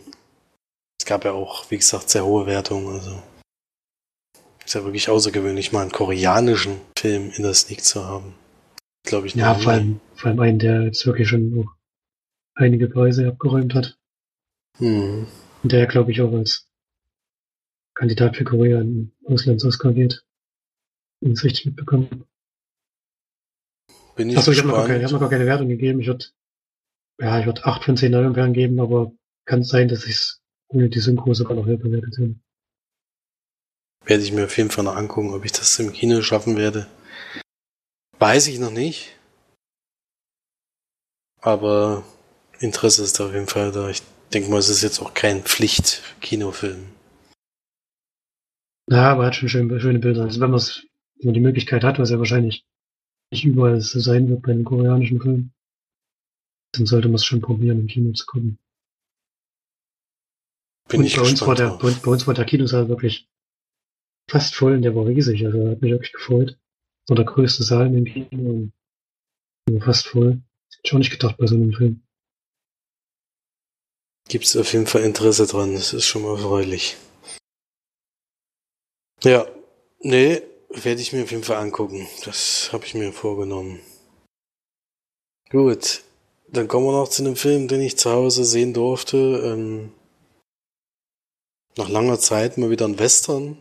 Gab 1.07 1.25
ja 1.25 1.33
auch, 1.33 1.71
wie 1.71 1.79
gesagt, 1.79 2.11
sehr 2.11 2.25
hohe 2.25 2.47
Wertungen. 2.47 2.95
Also 2.95 3.23
ist 4.65 4.75
ja 4.75 4.85
wirklich 4.85 5.09
außergewöhnlich, 5.09 5.73
mal 5.73 5.83
einen 5.83 5.93
koreanischen 5.93 6.81
Film 6.99 7.31
in 7.37 7.45
der 7.45 7.55
Sneak 7.55 7.85
zu 7.85 8.05
haben. 8.05 8.35
Glaube 9.05 9.29
ich. 9.29 9.35
Ja, 9.35 9.55
vor 9.55 9.73
allem, 9.73 10.01
vor 10.17 10.31
allem 10.31 10.41
einen, 10.41 10.59
der 10.59 10.83
jetzt 10.83 11.07
wirklich 11.07 11.29
schon 11.29 11.69
einige 12.55 12.89
Preise 12.89 13.29
abgeräumt 13.29 13.75
hat. 13.75 13.97
Mhm. 14.79 15.29
Und 15.63 15.73
der, 15.73 15.87
glaube 15.87 16.11
ich, 16.11 16.21
auch 16.21 16.33
als 16.33 16.69
Kandidat 17.95 18.37
für 18.37 18.45
Korea 18.45 18.81
in 18.81 19.13
Auslands-Oscar 19.27 19.93
geht. 19.93 20.25
Wenn 21.21 21.33
ich 21.33 21.39
es 21.39 21.45
richtig 21.45 21.67
mitbekommen 21.67 22.27
bin 24.17 24.31
ich 24.31 24.39
Achso, 24.39 24.51
ich 24.51 24.59
habe 24.59 24.69
noch, 24.69 24.89
hab 24.89 25.13
noch 25.13 25.21
gar 25.21 25.31
keine 25.31 25.47
Wertung 25.47 25.69
gegeben. 25.69 26.01
Ich 26.01 26.09
würde 26.09 26.25
ja, 27.21 27.39
ich 27.39 27.47
würde 27.47 27.65
8 27.65 27.85
von 27.85 27.97
10 27.97 28.13
Neuempfehlungen 28.13 28.53
geben, 28.53 28.81
aber 28.81 29.13
kann 29.47 29.61
es 29.61 29.69
sein, 29.69 29.89
dass 29.89 30.05
ich 30.05 30.15
es 30.17 30.43
ohne 30.69 30.89
die 30.89 31.01
Synchro 31.01 31.35
sogar 31.35 31.57
noch 31.57 31.67
höher 31.67 31.77
bewertet. 31.77 32.37
Werde 34.05 34.23
ich 34.23 34.33
mir 34.33 34.45
auf 34.45 34.57
jeden 34.57 34.71
Fall 34.71 34.85
noch 34.85 34.97
angucken, 34.97 35.35
ob 35.35 35.45
ich 35.45 35.53
das 35.53 35.79
im 35.79 35.93
Kino 35.93 36.23
schaffen 36.23 36.57
werde. 36.57 36.87
Weiß 38.19 38.47
ich 38.47 38.59
noch 38.59 38.71
nicht. 38.71 39.17
Aber 41.41 42.05
Interesse 42.61 43.03
ist 43.03 43.21
auf 43.21 43.33
jeden 43.33 43.47
Fall 43.47 43.73
da. 43.73 43.91
Ich 43.91 44.03
denke 44.33 44.51
mal, 44.51 44.59
es 44.59 44.69
ist 44.69 44.83
jetzt 44.83 45.01
auch 45.01 45.15
kein 45.15 45.43
Pflicht-Kinofilm. 45.43 46.87
Ja, 48.89 49.13
aber 49.13 49.25
er 49.25 49.27
hat 49.29 49.37
schon 49.37 49.49
schön, 49.49 49.81
schöne 49.81 49.99
Bilder. 49.99 50.23
Also 50.23 50.41
wenn, 50.41 50.53
wenn 50.53 51.25
man 51.25 51.35
die 51.35 51.41
Möglichkeit 51.41 51.83
hat, 51.85 51.99
was 51.99 52.11
ja 52.11 52.19
wahrscheinlich 52.19 52.65
nicht 53.33 53.45
überall 53.45 53.81
so 53.81 53.99
sein 53.99 54.29
wird 54.29 54.43
bei 54.43 54.53
den 54.53 54.65
koreanischen 54.65 55.21
Filmen, 55.21 55.53
dann 56.73 56.87
sollte 56.87 57.09
man 57.09 57.17
es 57.17 57.25
schon 57.25 57.41
probieren, 57.41 57.81
im 57.81 57.87
Kino 57.87 58.13
zu 58.13 58.27
gucken. 58.27 58.59
Bin 60.89 61.01
und 61.01 61.07
ich 61.07 61.17
bei 61.17 61.23
uns, 61.23 61.45
war 61.47 61.55
der, 61.55 61.71
bei, 61.79 61.91
bei, 61.91 62.11
uns 62.11 62.27
war 62.27 62.35
der 62.35 62.45
Kinosaal 62.45 62.89
wirklich 62.89 63.29
fast 64.31 64.55
voll 64.55 64.75
und 64.75 64.83
der 64.83 64.95
war 64.95 65.07
riesig. 65.07 65.45
Also 65.45 65.71
hat 65.71 65.83
mich 65.83 65.91
wirklich 65.91 66.13
gefreut. 66.13 66.51
Das 66.51 67.11
war 67.11 67.17
der 67.17 67.25
größte 67.25 67.65
Saal 67.65 67.87
in 67.87 68.05
dem 68.05 68.05
Kino 68.05 68.71
und 69.69 69.85
fast 69.85 70.09
voll. 70.09 70.43
Hätte 70.71 70.83
ich 70.85 70.93
auch 70.93 70.99
nicht 70.99 71.11
gedacht 71.11 71.37
bei 71.39 71.47
so 71.47 71.57
einem 71.57 71.73
Film. 71.73 72.03
Gibt 74.29 74.45
es 74.45 74.57
auf 74.57 74.73
jeden 74.73 74.87
Fall 74.87 75.03
Interesse 75.03 75.47
dran, 75.47 75.75
das 75.75 75.93
ist 75.93 76.05
schon 76.05 76.23
mal 76.23 76.33
erfreulich. 76.33 76.97
Ja, 79.23 79.47
nee, 80.01 80.43
werde 80.71 81.01
ich 81.01 81.13
mir 81.13 81.23
auf 81.23 81.31
jeden 81.31 81.45
Fall 81.45 81.59
angucken. 81.59 82.09
Das 82.25 82.71
habe 82.73 82.85
ich 82.85 82.95
mir 82.95 83.13
vorgenommen. 83.13 83.81
Gut, 85.51 86.03
dann 86.49 86.67
kommen 86.67 86.87
wir 86.87 86.93
noch 86.93 87.09
zu 87.09 87.25
einem 87.25 87.37
Film, 87.37 87.69
den 87.69 87.81
ich 87.81 87.97
zu 87.97 88.11
Hause 88.11 88.45
sehen 88.45 88.75
durfte. 88.75 89.17
Ähm, 89.17 89.93
nach 91.77 91.89
langer 91.89 92.19
Zeit 92.19 92.59
mal 92.59 92.71
wieder 92.71 92.87
ein 92.87 92.99
Western. 92.99 93.59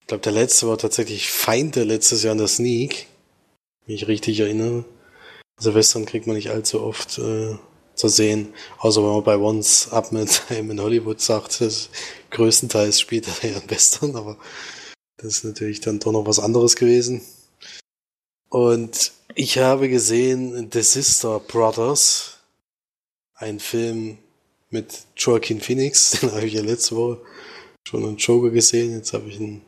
Ich 0.00 0.08
glaube, 0.08 0.22
der 0.22 0.32
letzte 0.32 0.68
war 0.68 0.78
tatsächlich 0.78 1.30
Feinde 1.30 1.84
letztes 1.84 2.22
Jahr 2.22 2.32
in 2.32 2.38
der 2.38 2.48
Sneak. 2.48 3.06
Wenn 3.84 3.94
ich 3.94 4.08
richtig 4.08 4.40
erinnere. 4.40 4.84
Also 5.56 5.74
Western 5.74 6.04
kriegt 6.06 6.26
man 6.26 6.36
nicht 6.36 6.50
allzu 6.50 6.82
oft 6.82 7.18
äh, 7.18 7.56
zu 7.94 8.08
sehen. 8.08 8.52
Außer 8.78 9.02
wenn 9.02 9.10
man 9.10 9.24
bei 9.24 9.36
Once 9.36 9.88
Up 9.92 10.12
mit 10.12 10.42
Time 10.48 10.72
in 10.72 10.80
Hollywood 10.80 11.20
sagt, 11.20 11.60
das 11.60 11.88
größtenteils 12.30 13.00
spielt 13.00 13.26
er 13.28 13.50
ja 13.50 13.58
in 13.58 13.70
Western, 13.70 14.16
aber 14.16 14.36
das 15.16 15.38
ist 15.38 15.44
natürlich 15.44 15.80
dann 15.80 15.98
doch 15.98 16.12
noch 16.12 16.26
was 16.26 16.38
anderes 16.38 16.76
gewesen. 16.76 17.22
Und 18.48 19.12
ich 19.34 19.58
habe 19.58 19.88
gesehen 19.88 20.70
The 20.72 20.82
Sister 20.82 21.40
Brothers, 21.40 22.38
ein 23.34 23.60
Film 23.60 24.18
mit 24.70 25.04
Joaquin 25.16 25.60
Phoenix, 25.60 26.10
den 26.20 26.32
habe 26.32 26.46
ich 26.46 26.54
ja 26.54 26.62
letzte 26.62 26.96
Woche 26.96 27.20
schon 27.86 28.04
in 28.04 28.16
Joker 28.16 28.50
gesehen, 28.50 28.92
jetzt 28.92 29.12
habe 29.12 29.28
ich 29.28 29.40
ihn 29.40 29.62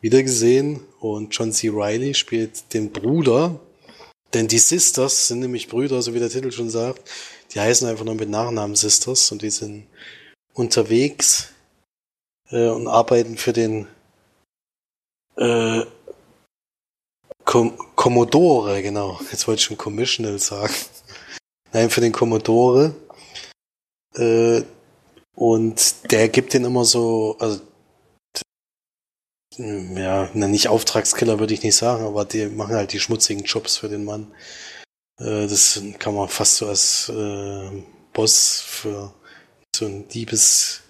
wieder 0.00 0.22
gesehen 0.22 0.80
und 1.00 1.30
John 1.36 1.52
C. 1.52 1.68
Riley 1.68 2.14
spielt 2.14 2.72
den 2.72 2.92
Bruder, 2.92 3.60
denn 4.32 4.48
die 4.48 4.58
Sisters 4.58 5.28
sind 5.28 5.40
nämlich 5.40 5.68
Brüder, 5.68 6.00
so 6.02 6.14
wie 6.14 6.20
der 6.20 6.30
Titel 6.30 6.52
schon 6.52 6.70
sagt, 6.70 7.10
die 7.52 7.60
heißen 7.60 7.88
einfach 7.88 8.04
nur 8.04 8.14
mit 8.14 8.28
Nachnamen 8.28 8.76
Sisters 8.76 9.32
und 9.32 9.42
die 9.42 9.50
sind 9.50 9.86
unterwegs 10.54 11.48
äh, 12.50 12.68
und 12.68 12.86
arbeiten 12.86 13.36
für 13.36 13.52
den 13.52 13.86
äh, 15.36 15.84
Com 17.44 17.78
Commodore, 17.96 18.82
genau. 18.82 19.18
Jetzt 19.32 19.48
wollte 19.48 19.60
ich 19.60 19.64
schon 19.64 19.78
Commissional 19.78 20.38
sagen. 20.38 20.74
Nein, 21.72 21.88
für 21.88 22.02
den 22.02 22.12
Commodore 22.12 22.94
äh, 24.16 24.62
und 25.34 26.10
der 26.10 26.28
gibt 26.28 26.54
den 26.54 26.64
immer 26.64 26.84
so, 26.84 27.36
also 27.38 27.60
ja, 29.58 30.30
nicht 30.34 30.68
Auftragskiller 30.68 31.38
würde 31.38 31.54
ich 31.54 31.62
nicht 31.62 31.76
sagen, 31.76 32.04
aber 32.04 32.24
die 32.24 32.46
machen 32.46 32.76
halt 32.76 32.92
die 32.92 33.00
schmutzigen 33.00 33.44
Jobs 33.44 33.76
für 33.76 33.88
den 33.88 34.04
Mann. 34.04 34.32
Äh, 35.18 35.46
das 35.46 35.80
kann 35.98 36.14
man 36.14 36.28
fast 36.28 36.56
so 36.56 36.68
als 36.68 37.08
äh, 37.08 37.82
Boss 38.12 38.60
für 38.60 39.12
so 39.74 39.86
ein 39.86 40.08
Diebes, 40.08 40.82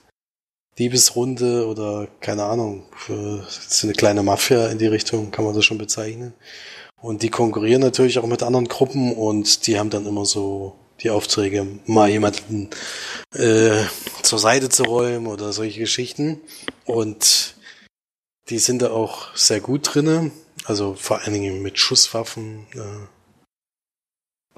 Diebesrunde 0.79 1.67
oder 1.67 2.09
keine 2.21 2.45
Ahnung, 2.45 2.85
für 2.97 3.47
so 3.51 3.87
eine 3.87 3.95
kleine 3.95 4.23
Mafia 4.23 4.69
in 4.69 4.79
die 4.79 4.87
Richtung 4.87 5.31
kann 5.31 5.45
man 5.45 5.55
das 5.55 5.65
schon 5.65 5.79
bezeichnen. 5.79 6.35
Und 7.01 7.23
die 7.23 7.31
konkurrieren 7.31 7.81
natürlich 7.81 8.19
auch 8.19 8.27
mit 8.27 8.43
anderen 8.43 8.69
Gruppen 8.69 9.15
und 9.15 9.67
die 9.67 9.79
haben 9.79 9.91
dann 9.91 10.07
immer 10.07 10.25
so 10.25 10.77
die 11.01 11.11
Aufträge, 11.11 11.67
mal 11.87 12.09
jemanden 12.09 12.71
äh, 13.35 13.85
zur 14.23 14.39
Seite 14.39 14.69
zu 14.69 14.85
räumen 14.85 15.27
oder 15.27 15.53
solche 15.53 15.79
Geschichten. 15.79 16.41
Und 16.85 17.55
die 18.49 18.59
sind 18.59 18.83
da 18.83 18.91
auch 18.91 19.35
sehr 19.37 19.61
gut 19.61 19.95
drinne. 19.95 20.31
Also 20.65 20.95
vor 20.95 21.21
allen 21.21 21.35
Dingen 21.35 21.63
mit 21.63 21.79
Schusswaffen. 21.79 22.67
Äh, 22.75 23.07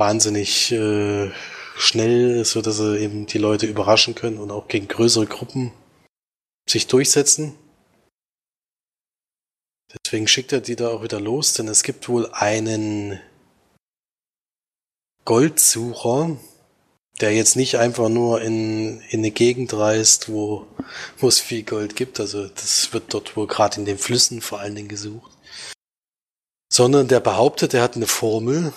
wahnsinnig 0.01 0.73
äh, 0.73 1.31
schnell, 1.77 2.45
so 2.45 2.63
dass 2.63 2.79
sie 2.79 2.99
eben 2.99 3.27
die 3.27 3.39
Leute 3.39 3.67
überraschen 3.67 4.15
können 4.15 4.39
und 4.39 4.51
auch 4.51 4.67
gegen 4.67 4.89
größere 4.89 5.27
Gruppen 5.27 5.73
sich 6.69 6.87
durchsetzen. 6.87 7.55
Deswegen 10.05 10.27
schickt 10.27 10.53
er 10.53 10.61
die 10.61 10.77
da 10.77 10.89
auch 10.89 11.03
wieder 11.03 11.21
los, 11.21 11.53
denn 11.53 11.69
es 11.69 11.83
gibt 11.83 12.09
wohl 12.09 12.31
einen 12.33 13.21
Goldsucher, 15.31 16.37
der 17.21 17.33
jetzt 17.33 17.55
nicht 17.55 17.77
einfach 17.77 18.09
nur 18.09 18.43
in, 18.43 19.01
in 19.11 19.21
eine 19.21 19.31
Gegend 19.31 19.73
reist, 19.73 20.29
wo, 20.29 20.67
wo 21.19 21.29
es 21.29 21.39
viel 21.39 21.63
Gold 21.63 21.95
gibt. 21.95 22.19
Also 22.19 22.49
das 22.49 22.93
wird 22.93 23.15
dort 23.15 23.37
wohl 23.37 23.47
gerade 23.47 23.79
in 23.79 23.85
den 23.85 23.97
Flüssen 23.97 24.41
vor 24.41 24.59
allen 24.59 24.75
Dingen 24.75 24.89
gesucht. 24.89 25.31
Sondern 26.69 27.07
der 27.07 27.21
behauptet, 27.21 27.75
er 27.75 27.83
hat 27.83 27.95
eine 27.95 28.09
Formel, 28.09 28.73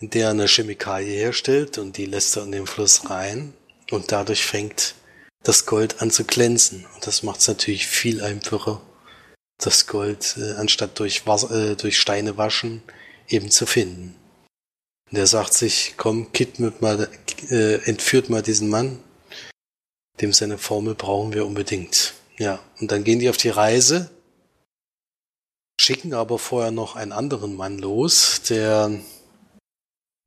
in 0.00 0.08
der 0.08 0.28
er 0.28 0.30
eine 0.30 0.48
Chemikalie 0.48 1.18
herstellt 1.18 1.76
und 1.76 1.98
die 1.98 2.06
lässt 2.06 2.34
er 2.34 2.44
in 2.44 2.52
den 2.52 2.66
Fluss 2.66 3.10
rein 3.10 3.52
und 3.90 4.10
dadurch 4.10 4.46
fängt 4.46 4.94
das 5.42 5.66
Gold 5.66 6.00
an 6.00 6.10
zu 6.10 6.24
glänzen. 6.24 6.86
Und 6.94 7.06
das 7.06 7.22
macht 7.22 7.40
es 7.40 7.48
natürlich 7.48 7.86
viel 7.86 8.22
einfacher, 8.22 8.80
das 9.58 9.86
Gold 9.86 10.38
äh, 10.38 10.52
anstatt 10.52 10.98
durch, 10.98 11.26
Wasser, 11.26 11.50
äh, 11.50 11.76
durch 11.76 12.00
Steine 12.00 12.38
waschen 12.38 12.82
eben 13.28 13.50
zu 13.50 13.66
finden. 13.66 14.16
Und 15.10 15.18
er 15.18 15.26
sagt 15.26 15.54
sich, 15.54 15.94
komm, 15.96 16.32
kidnappt 16.32 16.82
mal, 16.82 17.08
äh, 17.50 17.82
entführt 17.88 18.30
mal 18.30 18.42
diesen 18.42 18.68
Mann. 18.68 18.98
Dem 20.20 20.32
seine 20.32 20.58
Formel 20.58 20.94
brauchen 20.94 21.32
wir 21.32 21.46
unbedingt. 21.46 22.14
Ja, 22.38 22.60
und 22.80 22.92
dann 22.92 23.04
gehen 23.04 23.18
die 23.18 23.28
auf 23.28 23.36
die 23.36 23.48
Reise, 23.48 24.10
schicken 25.80 26.14
aber 26.14 26.38
vorher 26.38 26.70
noch 26.70 26.96
einen 26.96 27.12
anderen 27.12 27.54
Mann 27.54 27.78
los, 27.78 28.42
der 28.48 28.90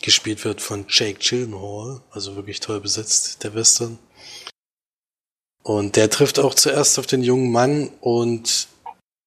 gespielt 0.02 0.44
wird 0.44 0.62
von 0.62 0.86
Jake 0.90 1.20
Gyllenhaal, 1.20 2.02
also 2.12 2.36
wirklich 2.36 2.60
toll 2.60 2.82
besetzt, 2.82 3.44
der 3.44 3.56
Western. 3.56 3.98
Und 5.64 5.96
der 5.96 6.10
trifft 6.10 6.40
auch 6.40 6.54
zuerst 6.54 7.00
auf 7.00 7.08
den 7.08 7.24
jungen 7.24 7.52
Mann 7.52 7.90
und 8.02 8.68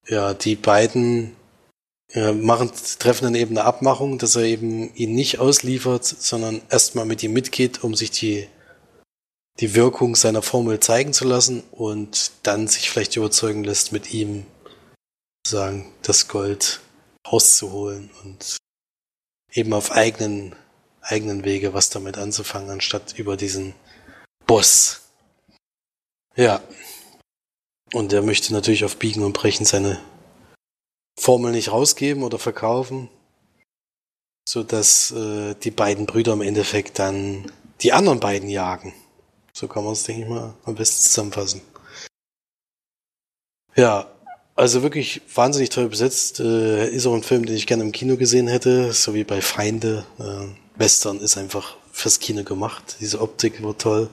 ja, 0.06 0.34
die 0.34 0.54
beiden 0.54 1.34
machen, 2.14 2.70
treffen 2.98 3.24
dann 3.24 3.34
eben 3.34 3.56
eine 3.56 3.66
Abmachung, 3.66 4.18
dass 4.18 4.36
er 4.36 4.42
eben 4.42 4.94
ihn 4.94 5.14
nicht 5.14 5.38
ausliefert, 5.38 6.04
sondern 6.04 6.62
erstmal 6.70 7.04
mit 7.04 7.22
ihm 7.22 7.32
mitgeht, 7.32 7.82
um 7.82 7.94
sich 7.94 8.10
die, 8.10 8.48
die 9.58 9.74
Wirkung 9.74 10.14
seiner 10.14 10.42
Formel 10.42 10.80
zeigen 10.80 11.12
zu 11.12 11.26
lassen 11.26 11.62
und 11.72 12.32
dann 12.42 12.68
sich 12.68 12.90
vielleicht 12.90 13.16
überzeugen 13.16 13.64
lässt, 13.64 13.92
mit 13.92 14.14
ihm 14.14 14.46
sagen, 15.46 15.92
das 16.02 16.28
Gold 16.28 16.80
rauszuholen 17.30 18.10
und 18.22 18.56
eben 19.52 19.72
auf 19.72 19.90
eigenen, 19.92 20.54
eigenen 21.00 21.44
Wege 21.44 21.74
was 21.74 21.90
damit 21.90 22.18
anzufangen, 22.18 22.70
anstatt 22.70 23.18
über 23.18 23.36
diesen 23.36 23.74
Boss. 24.46 25.02
Ja. 26.36 26.62
Und 27.92 28.12
er 28.12 28.22
möchte 28.22 28.52
natürlich 28.52 28.84
auf 28.84 28.96
Biegen 28.96 29.22
und 29.22 29.32
Brechen 29.32 29.64
seine 29.64 30.00
Formel 31.18 31.52
nicht 31.52 31.72
rausgeben 31.72 32.22
oder 32.22 32.38
verkaufen, 32.38 33.08
so 34.48 34.62
dass 34.62 35.10
äh, 35.10 35.54
die 35.54 35.70
beiden 35.70 36.06
Brüder 36.06 36.34
im 36.34 36.42
Endeffekt 36.42 36.98
dann 36.98 37.50
die 37.80 37.92
anderen 37.92 38.20
beiden 38.20 38.48
jagen. 38.48 38.94
So 39.52 39.68
kann 39.68 39.84
man 39.84 39.94
es, 39.94 40.02
denke 40.02 40.22
ich 40.22 40.28
mal, 40.28 40.54
am 40.64 40.74
besten 40.74 41.02
zusammenfassen. 41.02 41.62
Ja, 43.74 44.10
also 44.54 44.82
wirklich 44.82 45.22
wahnsinnig 45.34 45.70
toll 45.70 45.88
besetzt. 45.88 46.40
Äh, 46.40 46.88
ist 46.88 47.06
auch 47.06 47.14
ein 47.14 47.22
Film, 47.22 47.44
den 47.44 47.56
ich 47.56 47.66
gerne 47.66 47.82
im 47.82 47.92
Kino 47.92 48.16
gesehen 48.16 48.48
hätte, 48.48 48.92
so 48.92 49.14
wie 49.14 49.24
bei 49.24 49.40
Feinde. 49.40 50.06
Äh, 50.18 50.46
Western 50.78 51.20
ist 51.20 51.36
einfach 51.36 51.76
fürs 51.92 52.20
Kino 52.20 52.44
gemacht. 52.44 52.96
Diese 53.00 53.20
Optik 53.20 53.62
war 53.62 53.76
toll. 53.76 54.08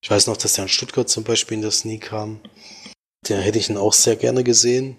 Ich 0.00 0.10
weiß 0.10 0.26
noch, 0.26 0.36
dass 0.36 0.54
der 0.54 0.64
in 0.64 0.68
Stuttgart 0.68 1.08
zum 1.08 1.24
Beispiel 1.24 1.56
in 1.56 1.62
der 1.62 1.70
Sneak 1.70 2.02
kam. 2.02 2.40
Der 3.28 3.40
hätte 3.40 3.58
ich 3.58 3.70
ihn 3.70 3.76
auch 3.76 3.92
sehr 3.92 4.16
gerne 4.16 4.42
gesehen. 4.42 4.96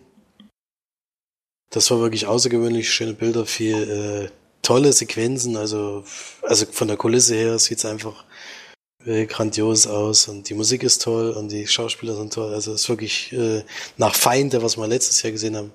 Das 1.73 1.89
war 1.89 1.99
wirklich 1.99 2.27
außergewöhnlich 2.27 2.91
schöne 2.91 3.13
Bilder, 3.13 3.47
viel 3.47 4.29
äh, 4.29 4.29
tolle 4.61 4.93
Sequenzen, 4.93 5.57
also, 5.57 6.03
also 6.43 6.67
von 6.71 6.87
der 6.87 6.97
Kulisse 6.97 7.33
her 7.33 7.57
sieht's 7.57 7.83
einfach 7.83 8.25
äh, 9.07 9.25
grandios 9.25 9.87
aus 9.87 10.27
und 10.27 10.47
die 10.49 10.53
Musik 10.53 10.83
ist 10.83 11.01
toll 11.01 11.31
und 11.31 11.51
die 11.51 11.65
Schauspieler 11.65 12.15
sind 12.15 12.31
toll. 12.31 12.53
Also 12.53 12.73
es 12.73 12.81
ist 12.81 12.89
wirklich 12.89 13.33
äh, 13.33 13.63
nach 13.97 14.13
Feinde, 14.13 14.61
was 14.61 14.77
wir 14.77 14.87
letztes 14.87 15.23
Jahr 15.23 15.31
gesehen 15.31 15.57
haben. 15.57 15.71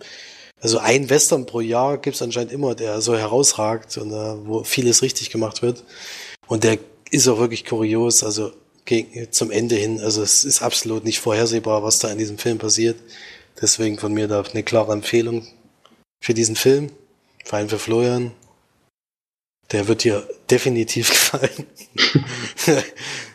Also 0.61 0.79
ein 0.79 1.11
Western 1.11 1.47
pro 1.47 1.61
Jahr 1.61 1.99
gibt's 1.99 2.23
anscheinend 2.23 2.53
immer, 2.53 2.77
der 2.77 3.01
so 3.01 3.17
herausragt 3.17 3.99
und 3.99 4.13
äh, 4.13 4.47
wo 4.47 4.63
vieles 4.63 5.03
richtig 5.03 5.31
gemacht 5.31 5.63
wird. 5.63 5.83
Und 6.47 6.63
der 6.63 6.79
ist 7.11 7.27
auch 7.27 7.41
wirklich 7.41 7.65
kurios. 7.65 8.23
Also 8.23 8.53
gegen, 8.85 9.33
zum 9.33 9.51
Ende 9.51 9.75
hin. 9.75 10.01
Also 10.01 10.23
es 10.23 10.45
ist 10.45 10.63
absolut 10.63 11.05
nicht 11.05 11.19
vorhersehbar, 11.19 11.83
was 11.83 11.99
da 11.99 12.09
in 12.09 12.19
diesem 12.19 12.39
Film 12.39 12.59
passiert. 12.59 12.97
Deswegen 13.61 13.99
von 13.99 14.15
mir 14.15 14.29
da 14.29 14.43
eine 14.43 14.63
klare 14.63 14.93
Empfehlung 14.93 15.47
für 16.21 16.35
diesen 16.35 16.57
Film. 16.57 16.91
Vor 17.45 17.59
allem 17.59 17.69
für 17.69 17.79
Florian. 17.79 18.33
Der 19.73 19.87
wird 19.89 20.05
dir 20.05 20.29
definitiv 20.51 21.09
gefallen. 21.11 21.67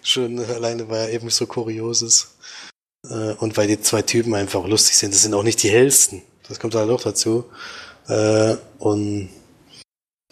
Schon 0.02 0.39
alleine, 0.39 0.89
weil 0.89 1.08
er 1.08 1.13
eben 1.13 1.30
so 1.30 1.46
kurios 1.46 2.02
ist. 2.02 2.36
Äh, 3.10 3.34
und 3.34 3.58
weil 3.58 3.67
die 3.67 3.82
zwei 3.82 4.02
Typen 4.02 4.34
einfach 4.36 4.65
lustig 4.67 4.96
sind. 4.98 5.13
Das 5.13 5.22
sind 5.22 5.34
auch 5.34 5.43
nicht 5.43 5.62
die 5.63 5.69
hellsten. 5.69 6.22
Das 6.48 6.60
kommt 6.60 6.76
halt 6.76 6.89
auch 6.89 7.02
dazu. 7.02 7.46
Äh, 8.08 8.56
und 8.80 9.30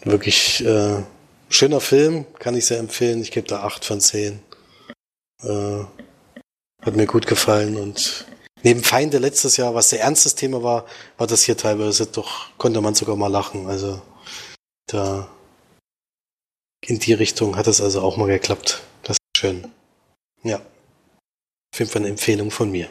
wirklich 0.04 0.64
äh, 0.64 1.02
schöner 1.48 1.80
Film, 1.80 2.26
kann 2.38 2.56
ich 2.56 2.66
sehr 2.66 2.78
empfehlen. 2.78 3.22
Ich 3.22 3.30
gebe 3.30 3.46
da 3.46 3.62
acht 3.62 3.84
von 3.84 4.00
zehn. 4.00 4.40
Hat 6.82 6.94
mir 6.94 7.06
gut 7.06 7.26
gefallen 7.26 7.76
und 7.76 8.26
neben 8.62 8.82
Feinde 8.82 9.18
letztes 9.18 9.56
Jahr, 9.56 9.74
was 9.74 9.90
sehr 9.90 10.00
ernstes 10.00 10.34
Thema 10.34 10.62
war, 10.62 10.86
war 11.18 11.26
das 11.26 11.44
hier 11.44 11.56
teilweise 11.56 12.06
doch, 12.06 12.56
konnte 12.58 12.80
man 12.80 12.94
sogar 12.94 13.16
mal 13.16 13.28
lachen. 13.28 13.68
Also 13.68 14.00
da 14.86 15.28
in 16.86 16.98
die 16.98 17.12
Richtung 17.12 17.56
hat 17.56 17.66
es 17.66 17.80
also 17.80 18.00
auch 18.02 18.16
mal 18.16 18.26
geklappt. 18.26 18.82
Das 19.02 19.16
ist 19.16 19.38
schön. 19.38 19.70
Ja. 20.42 20.56
Auf 20.56 21.78
jeden 21.78 21.90
Fall 21.90 22.02
eine 22.02 22.10
Empfehlung 22.10 22.50
von 22.50 22.70
mir. 22.70 22.88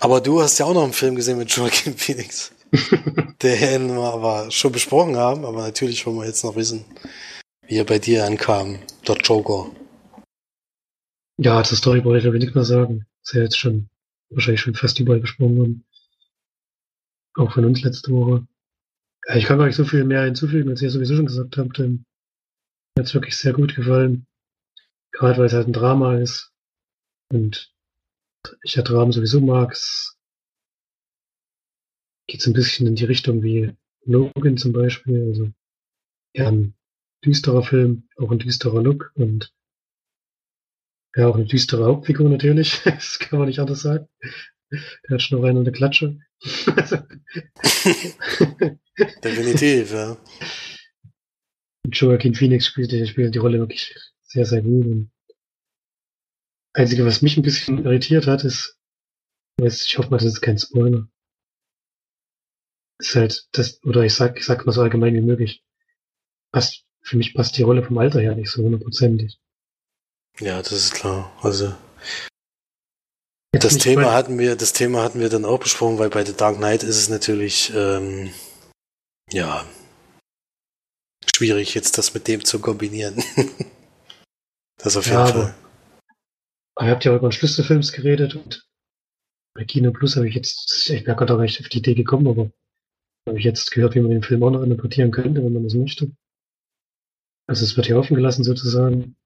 Aber 0.00 0.20
du 0.20 0.40
hast 0.40 0.58
ja 0.58 0.66
auch 0.66 0.74
noch 0.74 0.84
einen 0.84 0.92
Film 0.92 1.14
gesehen 1.14 1.38
mit 1.38 1.50
Joaquin 1.50 1.94
Phoenix. 1.96 2.52
den 3.42 3.96
wir 3.96 4.12
aber 4.14 4.50
schon 4.50 4.72
besprochen 4.72 5.16
haben, 5.16 5.44
aber 5.44 5.62
natürlich 5.62 6.06
wollen 6.06 6.18
wir 6.18 6.26
jetzt 6.26 6.44
noch 6.44 6.56
wissen, 6.56 6.84
wie 7.66 7.76
er 7.76 7.84
bei 7.84 7.98
dir 7.98 8.24
ankam, 8.24 8.78
der 9.06 9.16
Joker. 9.16 9.66
Ja, 11.38 11.62
zur 11.64 11.78
Story 11.78 12.04
wollte 12.04 12.20
ich 12.20 12.28
aber 12.28 12.38
nicht 12.38 12.54
mehr 12.54 12.64
sagen. 12.64 13.06
Ja 13.32 13.42
jetzt 13.42 13.58
schon, 13.58 13.88
wahrscheinlich 14.30 14.60
schon 14.60 14.74
fast 14.74 14.98
überall 15.00 15.20
besprochen 15.20 15.58
worden. 15.58 15.84
Auch 17.34 17.52
von 17.52 17.64
uns 17.64 17.82
letzte 17.82 18.12
Woche. 18.12 18.46
Ja, 19.26 19.36
ich 19.36 19.44
kann 19.44 19.58
gar 19.58 19.66
nicht 19.66 19.76
so 19.76 19.84
viel 19.84 20.04
mehr 20.04 20.24
hinzufügen, 20.24 20.70
als 20.70 20.82
ihr 20.82 20.90
sowieso 20.90 21.16
schon 21.16 21.26
gesagt 21.26 21.56
habt. 21.56 21.78
Denn 21.78 22.04
mir 22.96 23.04
hat 23.04 23.14
wirklich 23.14 23.36
sehr 23.36 23.52
gut 23.52 23.76
gefallen. 23.76 24.26
Gerade 25.12 25.38
weil 25.38 25.46
es 25.46 25.52
halt 25.52 25.68
ein 25.68 25.72
Drama 25.72 26.18
ist. 26.18 26.52
Und 27.32 27.72
ich 28.62 28.74
ja 28.74 28.82
Dramen 28.82 29.12
sowieso 29.12 29.40
mag. 29.40 29.72
Es 29.72 30.18
geht 32.26 32.42
so 32.42 32.50
ein 32.50 32.54
bisschen 32.54 32.86
in 32.86 32.96
die 32.96 33.04
Richtung 33.04 33.42
wie 33.42 33.76
Logan 34.04 34.56
zum 34.56 34.72
Beispiel. 34.72 35.28
Also 35.28 35.52
ja, 36.34 36.48
ein 36.48 36.74
düsterer 37.24 37.62
Film, 37.62 38.08
auch 38.16 38.30
ein 38.30 38.38
düsterer 38.38 38.82
Look 38.82 39.12
und 39.14 39.52
ja, 41.16 41.26
auch 41.28 41.34
eine 41.34 41.46
düstere 41.46 41.84
Hauptfigur 41.84 42.28
natürlich. 42.28 42.80
das 42.84 43.18
kann 43.18 43.38
man 43.38 43.48
nicht 43.48 43.60
anders 43.60 43.80
sagen. 43.82 44.08
Der 44.70 45.14
hat 45.14 45.22
schon 45.22 45.40
noch 45.40 45.48
eine, 45.48 45.60
eine 45.60 45.72
Klatsche. 45.72 46.18
Definitiv, 49.24 49.92
ja. 49.92 50.16
Joaquin 51.90 52.34
Phoenix 52.34 52.66
spielt, 52.66 53.08
spielt 53.08 53.34
die 53.34 53.38
Rolle 53.38 53.58
wirklich 53.58 53.94
sehr, 54.22 54.46
sehr 54.46 54.62
gut. 54.62 54.86
Und 54.86 55.10
Einzige, 56.72 57.04
was 57.04 57.20
mich 57.22 57.36
ein 57.36 57.42
bisschen 57.42 57.84
irritiert 57.84 58.28
hat, 58.28 58.44
ist, 58.44 58.78
ich 59.60 59.98
hoffe 59.98 60.10
mal, 60.10 60.18
das 60.18 60.26
ist 60.26 60.40
kein 60.40 60.58
Spoiler. 60.58 61.08
Ist 62.98 63.16
halt 63.16 63.48
das, 63.52 63.82
oder 63.82 64.04
ich 64.04 64.14
sag, 64.14 64.38
ich 64.38 64.44
sag 64.44 64.64
mal 64.66 64.72
so 64.72 64.82
allgemein 64.82 65.14
wie 65.14 65.20
möglich. 65.20 65.64
Passt, 66.52 66.84
für 67.02 67.16
mich 67.16 67.34
passt 67.34 67.56
die 67.58 67.62
Rolle 67.62 67.82
vom 67.82 67.98
Alter 67.98 68.20
her 68.20 68.36
nicht 68.36 68.50
so 68.50 68.62
hundertprozentig. 68.62 69.40
Ja, 70.38 70.62
das 70.62 70.72
ist 70.72 70.94
klar. 70.94 71.32
Also, 71.42 71.74
Jetzt 73.52 73.64
das 73.64 73.78
Thema 73.78 74.12
hatten 74.12 74.38
wir, 74.38 74.54
das 74.54 74.72
Thema 74.72 75.02
hatten 75.02 75.18
wir 75.18 75.28
dann 75.28 75.44
auch 75.44 75.58
besprochen, 75.58 75.98
weil 75.98 76.08
bei 76.08 76.24
The 76.24 76.36
Dark 76.36 76.58
Knight 76.58 76.84
ist 76.84 76.96
es 76.96 77.08
natürlich, 77.08 77.72
ähm, 77.74 78.32
ja, 79.32 79.66
schwierig 81.34 81.74
jetzt 81.74 81.98
das 81.98 82.14
mit 82.14 82.28
dem 82.28 82.44
zu 82.44 82.60
kombinieren. 82.60 83.22
das 84.78 84.96
auf 84.96 85.06
jeden 85.06 85.18
ja, 85.18 85.26
Fall. 85.26 85.54
Aber 86.76 86.86
ihr 86.86 86.92
habt 86.92 87.04
ja 87.04 87.12
auch 87.12 87.16
über 87.16 87.32
Schlüsselfilms 87.32 87.92
geredet 87.92 88.36
und 88.36 88.64
bei 89.54 89.64
Kino 89.64 89.90
Plus 89.90 90.14
habe 90.14 90.28
ich 90.28 90.36
jetzt, 90.36 90.88
ich 90.88 91.04
bin 91.04 91.16
gerade 91.16 91.34
auch 91.34 91.40
nicht 91.40 91.60
auf 91.60 91.68
die 91.68 91.78
Idee 91.78 91.94
gekommen, 91.94 92.28
aber 92.28 92.50
habe 93.28 93.38
ich 93.38 93.44
jetzt 93.44 93.72
gehört, 93.72 93.96
wie 93.96 94.00
man 94.00 94.12
den 94.12 94.22
Film 94.22 94.42
auch 94.44 94.50
noch 94.50 94.62
interpretieren 94.62 95.10
könnte, 95.10 95.42
wenn 95.42 95.52
man 95.52 95.64
das 95.64 95.74
möchte. 95.74 96.12
Also 97.48 97.64
es 97.64 97.76
wird 97.76 97.86
hier 97.86 97.98
offen 97.98 98.14
gelassen 98.14 98.44
sozusagen. 98.44 99.16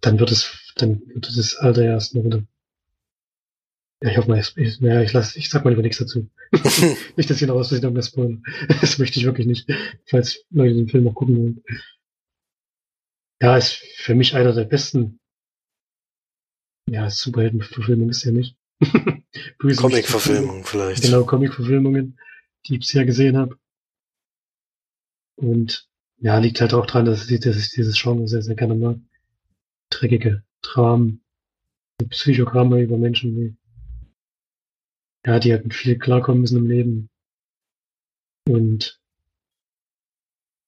Dann 0.00 0.18
wird 0.18 0.30
es, 0.30 0.72
dann 0.76 1.02
wird 1.06 1.28
das 1.36 1.56
Alter 1.56 1.84
ja 1.84 1.92
erst 1.92 2.14
noch 2.14 2.24
wieder. 2.24 2.44
Ja, 4.02 4.10
ich 4.10 4.16
hoffe 4.16 4.28
mal, 4.28 4.38
ich, 4.38 4.78
ja, 4.78 5.02
ich 5.02 5.12
lass, 5.12 5.34
ich 5.34 5.50
sag 5.50 5.64
mal 5.64 5.70
lieber 5.70 5.82
nichts 5.82 5.98
dazu. 5.98 6.30
nicht, 7.16 7.28
dass 7.30 7.40
ihr 7.40 7.48
noch 7.48 7.56
was 7.56 7.72
noch 7.72 7.90
mehr 7.90 8.02
spoilern. 8.02 8.42
Das 8.80 8.98
möchte 8.98 9.18
ich 9.18 9.26
wirklich 9.26 9.46
nicht, 9.46 9.68
falls 10.06 10.44
Leute 10.50 10.74
den 10.74 10.88
Film 10.88 11.04
noch 11.04 11.14
gucken 11.14 11.36
wollen. 11.36 11.64
Ja, 13.40 13.56
ist 13.56 13.72
für 13.96 14.14
mich 14.14 14.34
einer 14.34 14.52
der 14.52 14.64
besten 14.64 15.20
ja, 16.90 17.10
Superheldenverfilmung 17.10 18.08
ist 18.08 18.24
ja 18.24 18.32
nicht. 18.32 18.56
Comic-Verfilmung 19.58 20.64
vielleicht. 20.64 21.02
Genau, 21.02 21.24
Comic-Verfilmungen, 21.24 22.18
die 22.66 22.74
ich 22.74 22.80
bisher 22.80 23.04
gesehen 23.04 23.36
habe. 23.36 23.58
Und 25.36 25.88
ja, 26.18 26.38
liegt 26.38 26.60
halt 26.60 26.74
auch 26.74 26.86
dran, 26.86 27.04
dass 27.04 27.30
ich, 27.30 27.40
dass 27.40 27.56
ich 27.56 27.70
dieses 27.70 28.00
Genre 28.00 28.26
sehr, 28.26 28.42
sehr 28.42 28.54
gerne 28.56 28.74
mag. 28.74 28.98
Dreckige 29.90 30.44
Dramen, 30.62 31.22
Psychogramme 32.10 32.82
über 32.82 32.96
Menschen, 32.96 33.34
die, 33.34 33.56
ja, 35.26 35.38
die 35.38 35.52
mit 35.52 35.74
viel 35.74 35.98
klarkommen 35.98 36.42
müssen 36.42 36.58
im 36.58 36.68
Leben. 36.68 37.10
Und 38.46 39.00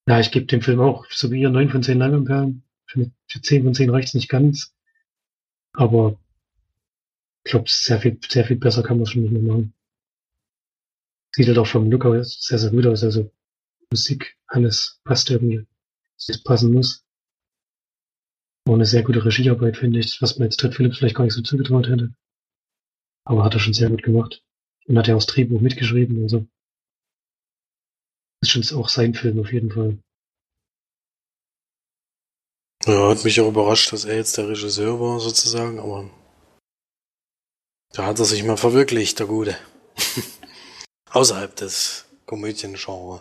ja, 0.08 0.20
ich 0.20 0.30
gebe 0.32 0.46
dem 0.46 0.62
Film 0.62 0.80
auch 0.80 1.06
so 1.10 1.30
wie 1.30 1.40
ihr 1.40 1.50
9 1.50 1.68
von 1.68 1.82
10 1.82 1.98
Leinwandperlen. 1.98 2.64
Für, 2.86 3.10
für 3.28 3.40
10 3.40 3.64
von 3.64 3.74
10 3.74 3.90
reicht 3.90 4.08
es 4.08 4.14
nicht 4.14 4.28
ganz. 4.28 4.74
Aber 5.72 6.18
ich 7.44 7.52
glaube, 7.52 7.68
sehr 7.68 8.00
viel, 8.00 8.18
sehr 8.28 8.44
viel 8.44 8.56
besser 8.56 8.82
kann 8.82 8.96
man 8.96 9.04
es 9.04 9.10
schon 9.10 9.22
nicht 9.22 9.32
mehr 9.32 9.42
machen. 9.42 9.72
Sieht 11.32 11.46
halt 11.46 11.58
auch 11.58 11.66
vom 11.66 11.90
Look 11.90 12.04
aus 12.04 12.42
sehr, 12.42 12.58
sehr 12.58 12.70
gut 12.70 12.86
aus. 12.86 13.04
Also 13.04 13.30
Musik, 13.90 14.36
alles 14.46 15.00
passt 15.04 15.30
irgendwie, 15.30 15.66
es 16.16 16.42
passen 16.42 16.72
muss. 16.72 17.04
Und 18.70 18.76
eine 18.76 18.86
sehr 18.86 19.02
gute 19.02 19.24
Regiearbeit, 19.24 19.78
finde 19.78 19.98
ich, 19.98 20.22
was 20.22 20.38
man 20.38 20.46
jetzt 20.46 20.60
Todd 20.60 20.76
Phillips 20.76 20.98
vielleicht 20.98 21.16
gar 21.16 21.24
nicht 21.24 21.34
so 21.34 21.42
zugetraut 21.42 21.88
hätte. 21.88 22.14
Aber 23.24 23.42
hat 23.42 23.52
er 23.54 23.58
schon 23.58 23.74
sehr 23.74 23.90
gut 23.90 24.04
gemacht. 24.04 24.44
Und 24.86 24.96
hat 24.96 25.08
ja 25.08 25.16
auch 25.16 25.18
das 25.18 25.26
Drehbuch 25.26 25.60
mitgeschrieben, 25.60 26.22
also. 26.22 26.46
Ist 28.40 28.50
schon 28.52 28.78
auch 28.78 28.88
sein 28.88 29.12
Film 29.14 29.40
auf 29.40 29.52
jeden 29.52 29.72
Fall. 29.72 29.98
Ja, 32.86 33.10
hat 33.10 33.24
mich 33.24 33.40
auch 33.40 33.48
überrascht, 33.48 33.92
dass 33.92 34.04
er 34.04 34.14
jetzt 34.14 34.36
der 34.38 34.48
Regisseur 34.48 35.00
war, 35.00 35.18
sozusagen, 35.18 35.80
aber 35.80 36.08
da 37.92 38.06
hat 38.06 38.20
er 38.20 38.24
sich 38.24 38.44
mal 38.44 38.56
verwirklicht, 38.56 39.18
der 39.18 39.26
Gute. 39.26 39.58
Außerhalb 41.10 41.56
des 41.56 42.06
Komödiengenres. 42.24 43.20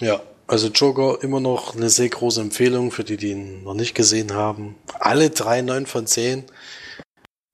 Ja, 0.00 0.20
also 0.52 0.68
Joker 0.68 1.22
immer 1.22 1.40
noch 1.40 1.74
eine 1.74 1.88
sehr 1.88 2.10
große 2.10 2.38
Empfehlung 2.38 2.90
für 2.90 3.04
die, 3.04 3.16
die 3.16 3.30
ihn 3.30 3.62
noch 3.62 3.72
nicht 3.72 3.94
gesehen 3.94 4.34
haben. 4.34 4.76
Alle 5.00 5.30
drei 5.30 5.62
neun 5.62 5.86
von 5.86 6.06
zehn. 6.06 6.44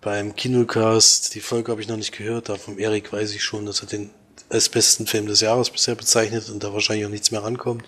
Beim 0.02 0.34
Kinocast, 0.34 1.32
die 1.36 1.40
Folge 1.40 1.70
habe 1.70 1.80
ich 1.80 1.86
noch 1.86 1.96
nicht 1.96 2.10
gehört, 2.10 2.48
da 2.48 2.56
vom 2.56 2.76
Erik 2.76 3.12
weiß 3.12 3.34
ich 3.34 3.44
schon, 3.44 3.66
dass 3.66 3.82
er 3.82 3.86
den 3.86 4.10
als 4.48 4.68
besten 4.68 5.06
Film 5.06 5.26
des 5.26 5.40
Jahres 5.40 5.70
bisher 5.70 5.94
bezeichnet 5.94 6.50
und 6.50 6.64
da 6.64 6.72
wahrscheinlich 6.72 7.06
auch 7.06 7.10
nichts 7.10 7.30
mehr 7.30 7.44
rankommt. 7.44 7.84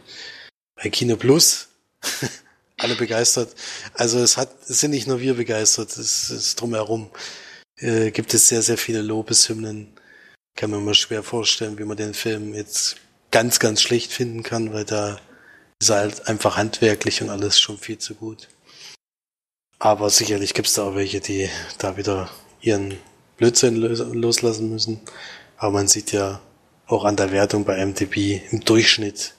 Bei 0.77 0.89
Kino 0.91 1.17
Plus 1.17 1.67
alle 2.79 2.95
begeistert. 2.95 3.53
Also 3.95 4.21
es 4.21 4.37
hat, 4.37 4.51
es 4.69 4.79
sind 4.79 4.93
nicht 4.93 5.09
nur 5.09 5.19
wir 5.19 5.35
begeistert, 5.35 5.91
es 5.97 6.31
ist 6.31 6.61
drumherum. 6.61 7.11
Äh, 7.79 8.13
gibt 8.13 8.33
es 8.33 8.47
sehr, 8.47 8.63
sehr 8.63 8.79
viele 8.79 9.03
Lobeshymnen. 9.03 9.93
Kann 10.57 10.71
man 10.71 10.85
mal 10.85 10.95
schwer 10.95 11.25
vorstellen, 11.25 11.79
wie 11.81 11.85
man 11.85 11.97
den 11.97 12.15
Film 12.15 12.55
jetzt 12.55 12.97
ganz, 13.31 13.59
ganz 13.59 13.83
schlecht 13.83 14.13
finden 14.13 14.43
kann, 14.43 14.73
weil 14.73 14.85
da 14.85 15.21
ist 15.81 15.91
halt 15.91 16.29
einfach 16.29 16.57
handwerklich 16.57 17.23
und 17.23 17.31
alles 17.31 17.61
schon 17.61 17.79
viel 17.79 17.99
zu 17.99 18.15
gut. 18.15 18.49
Aber 19.79 20.11
sicherlich 20.11 20.53
gibt 20.53 20.69
es 20.69 20.75
da 20.75 20.83
auch 20.85 20.95
welche, 20.95 21.21
die 21.21 21.49
da 21.79 21.97
wieder 21.97 22.31
ihren 22.61 22.99
Blödsinn 23.39 23.77
loslassen 23.77 24.69
müssen. 24.69 25.01
Aber 25.57 25.73
man 25.73 25.89
sieht 25.89 26.13
ja 26.13 26.41
auch 26.87 27.05
an 27.05 27.17
der 27.17 27.33
Wertung 27.33 27.65
bei 27.65 27.85
MDB 27.85 28.43
im 28.51 28.61
Durchschnitt 28.61 29.35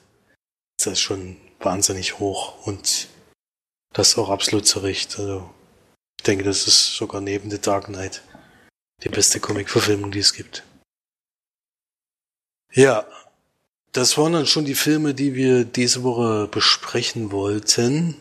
ist 0.78 0.88
das 0.88 1.00
schon 1.00 1.38
wahnsinnig 1.60 2.18
hoch 2.18 2.66
und 2.66 3.08
das 3.94 4.18
auch 4.18 4.30
absolut 4.30 4.66
zu 4.66 4.80
Recht. 4.80 5.20
Also 5.20 5.48
ich 6.18 6.24
denke, 6.24 6.44
das 6.44 6.66
ist 6.66 6.96
sogar 6.96 7.22
neben 7.22 7.52
The 7.52 7.62
Dark 7.62 7.86
Knight 7.86 8.24
die 9.04 9.10
beste 9.10 9.40
Comic-Verfilmung, 9.40 10.12
die 10.12 10.20
es 10.20 10.34
gibt. 10.34 10.64
Ja, 12.74 13.06
das 13.92 14.18
waren 14.18 14.34
dann 14.34 14.46
schon 14.46 14.66
die 14.66 14.76
Filme, 14.76 15.14
die 15.14 15.36
wir 15.36 15.66
diese 15.66 16.04
Woche 16.04 16.48
besprechen 16.48 17.32
wollten. 17.32 18.16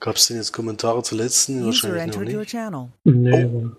Gab 0.00 0.16
es 0.16 0.26
denn 0.28 0.36
jetzt 0.36 0.52
Kommentare 0.52 1.02
zur 1.02 1.18
letzten? 1.18 1.64
Wahrscheinlich 1.64 2.16
noch 2.16 2.22
nicht. 2.22 2.54
Nee, 3.04 3.44
Oh. 3.44 3.70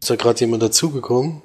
Ist 0.00 0.10
da 0.10 0.16
gerade 0.16 0.40
jemand 0.40 0.62
dazugekommen? 0.62 1.42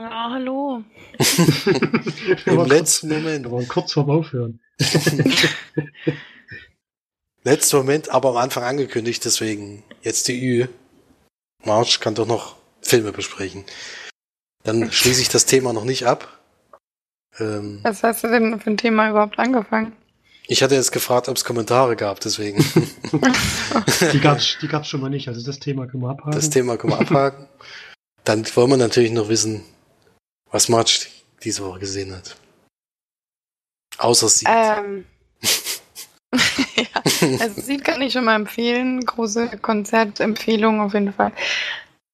Ja, 0.00 0.30
hallo. 0.30 0.82
wir, 1.18 2.46
Im 2.46 2.56
waren 2.56 2.68
kurz, 2.68 2.68
letzten 2.68 3.08
Moment. 3.08 3.44
wir 3.46 3.52
waren 3.52 3.68
kurz 3.68 3.92
vorm 3.92 4.10
Aufhören. 4.10 4.60
Letzten 7.44 7.76
Moment, 7.76 8.08
aber 8.08 8.30
am 8.30 8.36
Anfang 8.36 8.62
angekündigt, 8.62 9.24
deswegen 9.24 9.82
jetzt 10.02 10.28
die 10.28 10.40
Ü. 10.44 10.68
Marsch 11.64 11.98
kann 12.00 12.14
doch 12.14 12.26
noch 12.26 12.56
Filme 12.82 13.10
besprechen. 13.12 13.64
Dann 14.64 14.90
schließe 14.90 15.20
ich 15.20 15.28
das 15.28 15.46
Thema 15.46 15.72
noch 15.72 15.84
nicht 15.84 16.06
ab. 16.06 16.40
Ähm, 17.38 17.80
Was 17.82 18.02
hast 18.02 18.24
du 18.24 18.28
denn 18.28 18.60
für 18.60 18.70
ein 18.70 18.76
Thema 18.76 19.10
überhaupt 19.10 19.38
angefangen? 19.38 19.92
ich 20.48 20.62
hatte 20.62 20.74
jetzt 20.74 20.92
gefragt, 20.92 21.28
ob 21.28 21.36
es 21.36 21.44
Kommentare 21.44 21.96
gab, 21.96 22.20
deswegen 22.20 22.62
Die 24.12 24.20
gab's, 24.20 24.58
die 24.60 24.68
gab's 24.68 24.88
schon 24.88 25.00
mal 25.00 25.08
nicht. 25.08 25.28
Also 25.28 25.44
das 25.44 25.58
Thema 25.58 25.86
können 25.86 26.02
wir 26.02 26.10
abhaken. 26.10 26.32
das 26.32 26.50
Thema 26.50 26.76
können 26.76 26.92
wir 26.92 27.00
abhaken. 27.00 27.48
Dann 28.24 28.44
wollen 28.54 28.70
wir 28.70 28.76
natürlich 28.76 29.12
noch 29.12 29.28
wissen, 29.28 29.64
was 30.50 30.68
Marsch 30.68 31.08
diese 31.42 31.64
Woche 31.64 31.80
gesehen 31.80 32.14
hat. 32.14 32.36
Außer 33.98 34.28
sie. 34.28 34.46
Ähm. 34.48 35.04
ja, 36.76 37.40
also 37.40 37.60
Sieht 37.60 37.84
kann 37.84 38.00
ich 38.00 38.12
schon 38.12 38.24
mal 38.24 38.36
empfehlen. 38.36 39.00
Große 39.04 39.58
Konzertempfehlung 39.58 40.80
auf 40.80 40.94
jeden 40.94 41.12
Fall. 41.12 41.32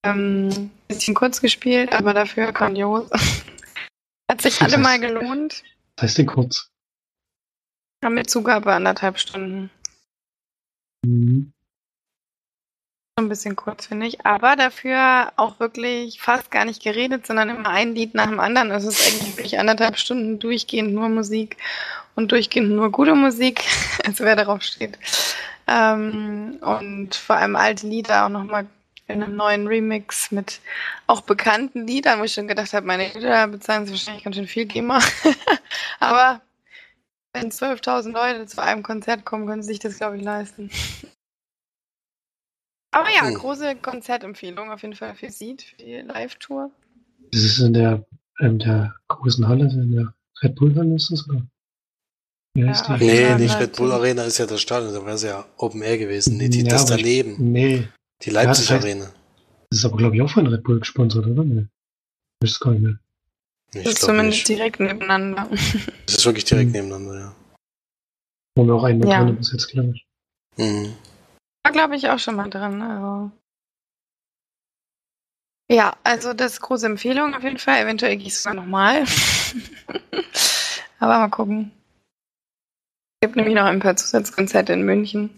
Ähm, 0.04 0.70
bisschen 0.87 1.14
kurz 1.14 1.40
gespielt, 1.40 1.92
aber 1.92 2.14
dafür 2.14 2.52
grandios. 2.52 3.11
Hat 4.30 4.42
sich 4.42 4.61
alle 4.61 4.78
mal 4.78 5.00
gelohnt. 5.00 5.62
Was 5.96 6.04
heißt 6.04 6.18
denn 6.18 6.26
kurz? 6.26 6.70
Haben 8.04 8.14
mit 8.14 8.30
Zugabe 8.30 8.72
anderthalb 8.72 9.18
Stunden. 9.18 9.70
Mhm. 11.04 11.52
So 13.18 13.24
ein 13.24 13.28
bisschen 13.28 13.56
kurz, 13.56 13.87
finde 13.87 14.06
ich. 14.06 14.24
Aber 14.24 14.54
dafür 14.54 15.32
auch 15.37 15.58
wirklich 15.58 16.20
fast 16.20 16.52
gar 16.52 16.64
nicht 16.64 16.82
geredet, 16.82 17.26
sondern 17.26 17.48
immer 17.48 17.68
ein 17.68 17.94
Lied 17.94 18.14
nach 18.14 18.28
dem 18.28 18.38
anderen. 18.38 18.70
Also 18.70 18.88
es 18.88 19.00
ist 19.00 19.08
eigentlich 19.08 19.37
wirklich 19.37 19.58
anderthalb 19.58 19.98
Stunden 19.98 20.38
durchgehend 20.38 20.92
nur 20.92 21.08
Musik 21.08 21.56
und 22.14 22.30
durchgehend 22.30 22.70
nur 22.70 22.92
gute 22.92 23.16
Musik, 23.16 23.64
also 24.06 24.22
wer 24.24 24.37
darauf 24.37 24.62
steht. 24.62 24.98
Ähm, 25.66 26.58
und 26.61 27.14
vor 27.16 27.37
allem 27.37 27.56
alte 27.56 27.88
Lieder 27.88 28.24
auch 28.24 28.30
nochmal 28.30 28.66
in 29.08 29.22
einem 29.22 29.36
neuen 29.36 29.66
Remix 29.66 30.30
mit 30.30 30.60
auch 31.06 31.22
bekannten 31.22 31.86
Liedern, 31.86 32.20
wo 32.20 32.24
ich 32.24 32.34
schon 32.34 32.46
gedacht 32.48 32.72
habe, 32.74 32.86
meine 32.86 33.08
Lieder 33.12 33.48
bezahlen 33.48 33.86
sie 33.86 33.92
wahrscheinlich 33.92 34.22
ganz 34.24 34.36
schön 34.36 34.46
viel 34.46 34.66
GEMA. 34.66 35.00
Aber 36.00 36.42
wenn 37.32 37.50
12.000 37.50 38.12
Leute 38.12 38.46
zu 38.46 38.62
einem 38.62 38.82
Konzert 38.82 39.24
kommen, 39.24 39.46
können 39.46 39.62
sie 39.62 39.68
sich 39.68 39.78
das, 39.78 39.96
glaube 39.96 40.18
ich, 40.18 40.22
leisten. 40.22 40.70
Aber 42.90 43.08
ja, 43.10 43.22
Hm. 43.26 43.34
große 43.34 43.76
Konzertempfehlung 43.76 44.70
auf 44.70 44.82
jeden 44.82 44.94
Fall 44.94 45.14
für 45.14 45.30
Seed, 45.30 45.62
für 45.62 45.76
die 45.76 45.96
Live-Tour. 46.00 46.70
Das 47.32 47.42
ist 47.42 47.58
in 47.60 47.74
der, 47.74 48.04
in 48.40 48.58
der 48.58 48.94
großen 49.08 49.46
Halle, 49.46 49.64
in 49.70 49.92
der 49.92 50.14
Red 50.42 50.54
Bull 50.54 50.74
Halle 50.76 50.94
ist 50.94 51.10
das, 51.10 51.28
oder? 51.28 51.42
Ja. 52.56 52.96
die? 52.96 53.04
nee, 53.04 53.22
Ja, 53.22 53.38
nicht 53.38 53.50
natürlich. 53.52 53.60
Red 53.60 53.76
Bull 53.76 53.92
Arena 53.92 54.24
ist 54.24 54.38
ja 54.38 54.46
das 54.46 54.60
Stadion, 54.60 54.92
da 54.94 55.00
wäre 55.04 55.14
es 55.16 55.22
ja 55.22 55.44
Open 55.58 55.82
Air 55.82 55.98
gewesen. 55.98 56.38
Nee, 56.38 56.48
die, 56.48 56.62
Ja, 56.62 56.70
das 56.70 56.86
aber 56.90 56.96
ich- 56.98 57.02
daneben. 57.02 57.52
Nee, 57.52 57.88
Die 58.22 58.31
Leipzig 58.31 58.66
das 58.68 58.76
heißt- 58.78 58.83
Arena. 58.85 59.12
das 59.70 59.78
ist 59.81 59.85
aber, 59.85 59.96
glaube 59.96 60.16
ich, 60.16 60.22
auch 60.22 60.31
von 60.31 60.46
Red 60.46 60.62
Bull 60.64 60.81
gesponsert, 60.81 61.26
oder? 61.26 61.44
Nee. 61.44 61.66
Ich 62.42 62.50
weiß 62.50 62.61
gar 62.61 62.72
nicht 62.72 62.83
mehr. 62.83 62.98
Ich 63.74 63.85
Das 63.85 63.92
ist 63.94 64.00
zumindest 64.02 64.38
nicht. 64.38 64.48
direkt 64.48 64.81
nebeneinander. 64.81 65.48
Das 66.07 66.16
ist 66.16 66.24
wirklich 66.24 66.44
direkt 66.44 66.68
Mhm. 66.68 66.72
nebeneinander, 66.72 67.18
ja. 67.20 67.35
Wo 68.57 68.64
wir 68.66 68.74
auch 68.74 68.85
einen 68.85 69.07
Ja. 69.07 69.24
drin 69.24 69.37
bis 69.37 69.52
jetzt, 69.52 69.68
glaube 69.70 69.92
ich. 69.94 70.07
Mhm. 70.57 70.94
War, 71.64 71.72
glaube 71.72 71.96
ich, 71.96 72.09
auch 72.09 72.18
schon 72.18 72.37
mal 72.37 72.48
drin. 72.48 72.81
Also. 72.83 73.31
Ja, 75.70 75.96
also 76.02 76.33
das 76.33 76.54
ist 76.54 76.61
große 76.62 76.87
Empfehlung 76.87 77.35
auf 77.35 77.42
jeden 77.42 77.59
Fall. 77.59 77.83
Eventuell 77.83 78.16
gehe 78.16 78.26
ich 78.28 78.33
es 78.33 78.42
sogar 78.42 78.54
nochmal. 78.54 79.04
Aber 80.98 81.18
mal 81.18 81.28
gucken. 81.28 81.70
Es 83.20 83.26
gibt 83.26 83.37
nämlich 83.37 83.54
noch 83.54 83.64
ein 83.64 83.81
paar 83.81 83.96
Zusatzkonzerte 83.96 84.72
in 84.72 84.83
München. 84.83 85.31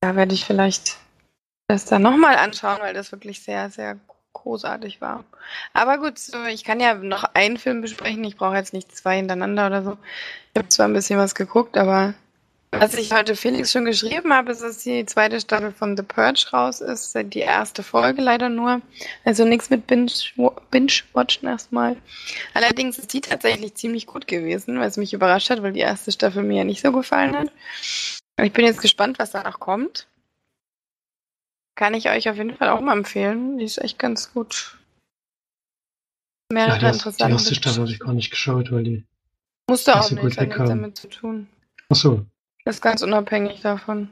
Da 0.00 0.16
werde 0.16 0.34
ich 0.34 0.44
vielleicht 0.44 0.98
das 1.68 1.84
dann 1.86 2.02
nochmal 2.02 2.36
anschauen, 2.36 2.78
weil 2.80 2.94
das 2.94 3.12
wirklich 3.12 3.42
sehr, 3.42 3.70
sehr 3.70 3.98
großartig 4.34 5.00
war. 5.00 5.24
Aber 5.72 5.98
gut, 5.98 6.14
ich 6.50 6.62
kann 6.62 6.78
ja 6.78 6.94
noch 6.94 7.24
einen 7.34 7.56
Film 7.56 7.80
besprechen. 7.80 8.22
Ich 8.24 8.36
brauche 8.36 8.56
jetzt 8.56 8.72
nicht 8.72 8.94
zwei 8.96 9.16
hintereinander 9.16 9.66
oder 9.66 9.82
so. 9.82 9.98
Ich 10.52 10.58
habe 10.58 10.68
zwar 10.68 10.86
ein 10.86 10.92
bisschen 10.92 11.18
was 11.18 11.34
geguckt, 11.34 11.76
aber 11.76 12.14
was 12.72 12.94
ich 12.94 13.12
heute 13.12 13.36
Felix 13.36 13.72
schon 13.72 13.86
geschrieben 13.86 14.34
habe, 14.34 14.52
ist, 14.52 14.60
dass 14.60 14.78
die 14.82 15.06
zweite 15.06 15.40
Staffel 15.40 15.72
von 15.72 15.96
The 15.96 16.02
Purge 16.02 16.46
raus 16.52 16.80
ist. 16.82 17.16
Die 17.32 17.38
erste 17.38 17.82
Folge 17.82 18.20
leider 18.20 18.48
nur. 18.50 18.82
Also 19.24 19.44
nichts 19.46 19.70
mit 19.70 19.86
Binge- 19.86 20.52
Binge-Watchen 20.70 21.48
erstmal. 21.48 21.96
Allerdings 22.52 22.98
ist 22.98 23.12
die 23.14 23.22
tatsächlich 23.22 23.74
ziemlich 23.76 24.06
gut 24.06 24.26
gewesen, 24.26 24.78
was 24.78 24.98
mich 24.98 25.14
überrascht 25.14 25.48
hat, 25.48 25.62
weil 25.62 25.72
die 25.72 25.80
erste 25.80 26.12
Staffel 26.12 26.42
mir 26.42 26.58
ja 26.58 26.64
nicht 26.64 26.82
so 26.82 26.92
gefallen 26.92 27.34
hat. 27.36 27.50
Ich 28.42 28.52
bin 28.52 28.64
jetzt 28.66 28.80
gespannt, 28.82 29.18
was 29.18 29.30
danach 29.30 29.58
kommt. 29.60 30.08
Kann 31.74 31.94
ich 31.94 32.08
euch 32.08 32.28
auf 32.28 32.36
jeden 32.36 32.56
Fall 32.56 32.68
auch 32.70 32.80
mal 32.80 32.96
empfehlen. 32.96 33.58
Die 33.58 33.64
ist 33.64 33.78
echt 33.78 33.98
ganz 33.98 34.32
gut. 34.32 34.76
Mehrere 36.52 36.72
Ja, 36.74 36.78
die, 36.78 36.84
erste- 36.86 37.02
die 37.04 37.08
interessante 37.08 37.32
erste 37.32 37.54
Staffel 37.54 37.80
habe 37.82 37.90
ich 37.92 37.98
gar 38.00 38.12
nicht 38.12 38.30
geschaut, 38.30 38.70
weil 38.72 38.84
die. 38.84 39.04
Musst 39.68 39.86
du 39.86 39.90
nicht 39.92 40.00
auch 40.00 40.04
so 40.04 40.14
nicht, 40.14 40.22
gut 40.24 40.36
hat 40.38 40.48
nichts 40.48 40.68
damit 40.68 40.96
zu 40.96 41.08
tun. 41.08 41.48
Ach 41.88 41.96
so. 41.96 42.24
Das 42.64 42.76
ist 42.76 42.82
ganz 42.82 43.02
unabhängig 43.02 43.60
davon. 43.62 44.10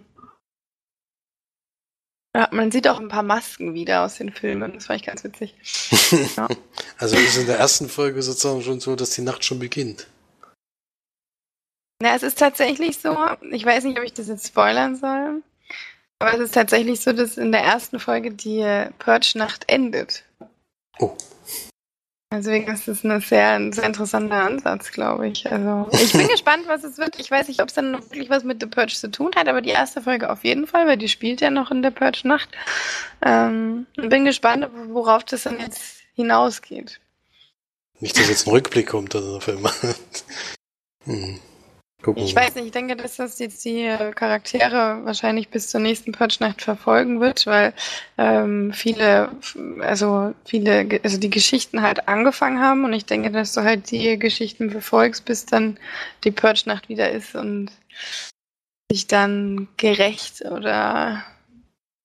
Ja, 2.36 2.48
man 2.50 2.72
sieht 2.72 2.88
auch 2.88 2.98
ein 2.98 3.08
paar 3.08 3.22
Masken 3.22 3.74
wieder 3.74 4.04
aus 4.04 4.16
den 4.16 4.32
Filmen. 4.32 4.72
Das 4.74 4.86
fand 4.86 5.00
ich 5.00 5.06
ganz 5.06 5.22
witzig. 5.24 5.54
Ja. 6.36 6.48
Also 6.98 7.16
ist 7.16 7.36
in 7.36 7.46
der 7.46 7.58
ersten 7.58 7.88
Folge 7.88 8.22
sozusagen 8.22 8.62
schon 8.62 8.80
so, 8.80 8.94
dass 8.96 9.10
die 9.10 9.22
Nacht 9.22 9.44
schon 9.44 9.58
beginnt. 9.58 10.06
Na, 12.00 12.14
es 12.14 12.22
ist 12.22 12.38
tatsächlich 12.38 12.98
so, 12.98 13.16
ich 13.50 13.64
weiß 13.64 13.84
nicht, 13.84 13.98
ob 13.98 14.04
ich 14.04 14.12
das 14.12 14.28
jetzt 14.28 14.48
spoilern 14.48 14.96
soll, 14.96 15.42
aber 16.18 16.34
es 16.34 16.40
ist 16.40 16.54
tatsächlich 16.54 17.00
so, 17.00 17.12
dass 17.12 17.36
in 17.36 17.52
der 17.52 17.62
ersten 17.62 18.00
Folge 18.00 18.32
die 18.32 18.60
äh, 18.60 18.90
Purge-Nacht 18.98 19.64
endet. 19.68 20.24
Oh. 20.98 21.16
Deswegen 22.32 22.66
ist 22.72 22.88
das 22.88 23.04
eine 23.04 23.20
sehr, 23.20 23.50
ein 23.50 23.72
sehr 23.72 23.84
interessanter 23.84 24.42
Ansatz, 24.42 24.90
glaube 24.90 25.28
ich. 25.28 25.50
Also, 25.50 25.88
ich 25.92 26.12
bin 26.12 26.26
gespannt, 26.28 26.64
was 26.66 26.82
es 26.82 26.98
wird. 26.98 27.20
Ich 27.20 27.30
weiß 27.30 27.46
nicht, 27.46 27.62
ob 27.62 27.68
es 27.68 27.74
dann 27.74 27.92
noch 27.92 28.02
wirklich 28.10 28.28
was 28.28 28.42
mit 28.42 28.60
The 28.60 28.66
Purge 28.66 28.94
zu 28.94 29.10
tun 29.10 29.30
hat, 29.36 29.46
aber 29.46 29.60
die 29.60 29.70
erste 29.70 30.02
Folge 30.02 30.30
auf 30.30 30.42
jeden 30.42 30.66
Fall, 30.66 30.86
weil 30.86 30.96
die 30.96 31.08
spielt 31.08 31.40
ja 31.40 31.50
noch 31.50 31.70
in 31.70 31.82
der 31.82 31.92
Purge-Nacht. 31.92 32.48
Ähm, 33.24 33.86
bin 33.94 34.24
gespannt, 34.24 34.68
worauf 34.88 35.24
das 35.24 35.44
dann 35.44 35.60
jetzt 35.60 35.98
hinausgeht. 36.14 37.00
Nicht, 38.00 38.18
dass 38.18 38.28
jetzt 38.28 38.46
ein 38.46 38.50
Rückblick 38.50 38.88
kommt 38.88 39.14
oder 39.14 39.36
auf 39.36 39.48
einmal. 39.48 39.72
Hm. 41.06 41.38
Gucken 42.04 42.22
Ich 42.22 42.36
weiß 42.36 42.54
nicht, 42.54 42.66
ich 42.66 42.72
denke, 42.72 42.96
dass 42.96 43.16
das 43.16 43.38
jetzt 43.38 43.64
die 43.64 43.80
äh, 43.80 44.12
Charaktere 44.12 45.00
wahrscheinlich 45.04 45.48
bis 45.48 45.68
zur 45.68 45.80
nächsten 45.80 46.12
Purge-Nacht 46.12 46.60
verfolgen 46.60 47.18
wird, 47.20 47.46
weil 47.46 47.72
ähm, 48.18 48.74
viele, 48.74 49.30
also 49.80 50.34
viele, 50.44 51.00
also 51.02 51.18
die 51.18 51.30
Geschichten 51.30 51.80
halt 51.80 52.06
angefangen 52.06 52.60
haben 52.60 52.84
und 52.84 52.92
ich 52.92 53.06
denke, 53.06 53.30
dass 53.30 53.54
du 53.54 53.62
halt 53.62 53.90
die 53.90 54.18
Geschichten 54.18 54.70
verfolgst, 54.70 55.24
bis 55.24 55.46
dann 55.46 55.78
die 56.24 56.30
Purge-Nacht 56.30 56.90
wieder 56.90 57.10
ist 57.10 57.34
und 57.34 57.70
sich 58.92 59.06
dann 59.06 59.68
gerecht 59.78 60.42
oder 60.42 61.24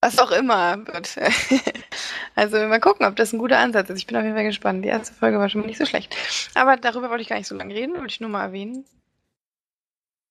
was 0.02 0.18
auch 0.18 0.32
immer 0.32 0.78
wird. 0.88 1.18
also 2.36 2.56
mal 2.56 2.80
gucken, 2.80 3.06
ob 3.06 3.18
das 3.18 3.34
ein 3.34 3.40
guter 3.40 3.60
Ansatz 3.60 3.90
ist. 3.90 3.98
Ich 3.98 4.08
bin 4.08 4.16
auf 4.16 4.24
jeden 4.24 4.36
Fall 4.36 4.46
gespannt. 4.46 4.86
Die 4.86 4.90
erste 4.90 5.14
Folge 5.14 5.40
war 5.40 5.50
schon 5.50 5.60
mal 5.60 5.68
nicht 5.68 5.78
so 5.78 5.86
schlecht. 5.86 6.16
Aber 6.56 6.78
darüber 6.78 7.10
wollte 7.10 7.24
ich 7.24 7.28
gar 7.28 7.38
nicht 7.38 7.50
so 7.50 7.56
lange 7.56 7.76
reden, 7.76 7.96
wollte 7.96 8.14
ich 8.14 8.22
nur 8.22 8.30
mal 8.30 8.46
erwähnen. 8.46 8.86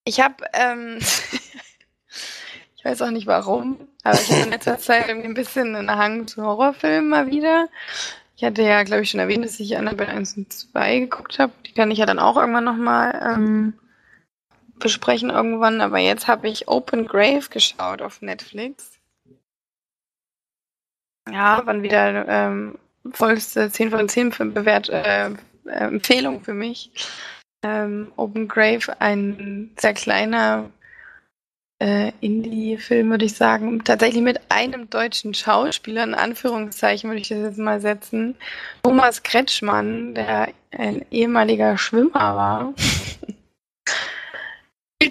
Ich 0.04 0.20
habe, 0.20 0.44
ähm, 0.52 0.98
ich 2.76 2.84
weiß 2.84 3.02
auch 3.02 3.10
nicht 3.10 3.26
warum, 3.26 3.88
aber 4.02 4.18
ich 4.18 4.30
habe 4.30 4.42
in 4.42 4.50
letzter 4.50 4.78
Zeit 4.78 5.08
irgendwie 5.08 5.28
ein 5.28 5.34
bisschen 5.34 5.76
einen 5.76 5.90
Hang 5.90 6.26
zu 6.26 6.42
Horrorfilmen 6.42 7.08
mal 7.08 7.26
wieder. 7.26 7.68
Ich 8.36 8.44
hatte 8.44 8.62
ja, 8.62 8.84
glaube 8.84 9.02
ich, 9.02 9.10
schon 9.10 9.20
erwähnt, 9.20 9.44
dass 9.44 9.58
ich 9.58 9.76
Annabelle 9.76 10.10
1 10.10 10.36
und 10.36 10.52
2 10.52 11.00
geguckt 11.00 11.40
habe. 11.40 11.52
Die 11.66 11.72
kann 11.72 11.90
ich 11.90 11.98
ja 11.98 12.06
dann 12.06 12.20
auch 12.20 12.36
irgendwann 12.36 12.62
nochmal 12.64 13.20
ähm, 13.20 13.74
besprechen 14.78 15.30
irgendwann. 15.30 15.80
Aber 15.80 15.98
jetzt 15.98 16.28
habe 16.28 16.48
ich 16.48 16.68
Open 16.68 17.06
Grave 17.08 17.48
geschaut 17.50 18.00
auf 18.00 18.22
Netflix. 18.22 18.92
Ja, 21.28 21.62
wann 21.64 21.82
wieder 21.82 22.28
ähm, 22.28 22.78
vollste 23.10 23.70
10 23.70 23.90
von 23.90 24.08
10 24.08 24.30
für 24.30 24.44
bewährt, 24.46 24.88
äh, 24.88 25.30
äh, 25.30 25.34
Empfehlung 25.66 26.42
für 26.42 26.54
mich. 26.54 26.92
Ähm, 27.62 28.12
Open 28.16 28.46
Grave, 28.48 29.00
ein 29.00 29.70
sehr 29.78 29.94
kleiner 29.94 30.70
äh, 31.80 32.12
Indie-Film, 32.20 33.10
würde 33.10 33.24
ich 33.24 33.34
sagen. 33.34 33.82
Tatsächlich 33.84 34.22
mit 34.22 34.40
einem 34.48 34.90
deutschen 34.90 35.34
Schauspieler, 35.34 36.04
in 36.04 36.14
Anführungszeichen 36.14 37.08
würde 37.10 37.20
ich 37.20 37.28
das 37.28 37.38
jetzt 37.38 37.58
mal 37.58 37.80
setzen. 37.80 38.36
Thomas 38.82 39.22
Kretschmann, 39.22 40.14
der 40.14 40.48
ein 40.70 41.04
ehemaliger 41.10 41.78
Schwimmer 41.78 42.36
war. 42.36 42.74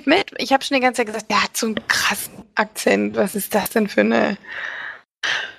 Mit. 0.06 0.32
Ich 0.38 0.54
habe 0.54 0.64
schon 0.64 0.76
die 0.76 0.82
ganze 0.82 1.00
Zeit 1.00 1.08
gesagt, 1.08 1.30
der 1.30 1.44
hat 1.44 1.58
so 1.58 1.66
einen 1.66 1.88
krassen 1.88 2.34
Akzent. 2.56 3.16
Was 3.16 3.36
ist 3.36 3.54
das 3.56 3.72
denn 3.72 3.88
für 3.88 4.02
eine 4.02 4.38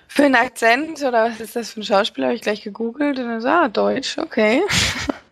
für 0.06 0.24
einen 0.24 0.34
Akzent 0.36 1.00
oder 1.02 1.30
was 1.30 1.40
ist 1.40 1.54
das 1.54 1.70
für 1.70 1.80
ein 1.80 1.84
Schauspieler? 1.84 2.28
Habe 2.28 2.36
ich 2.36 2.42
gleich 2.42 2.62
gegoogelt 2.62 3.18
und 3.18 3.26
dann 3.26 3.40
so, 3.40 3.48
ah, 3.48 3.68
Deutsch, 3.68 4.18
okay. 4.18 4.62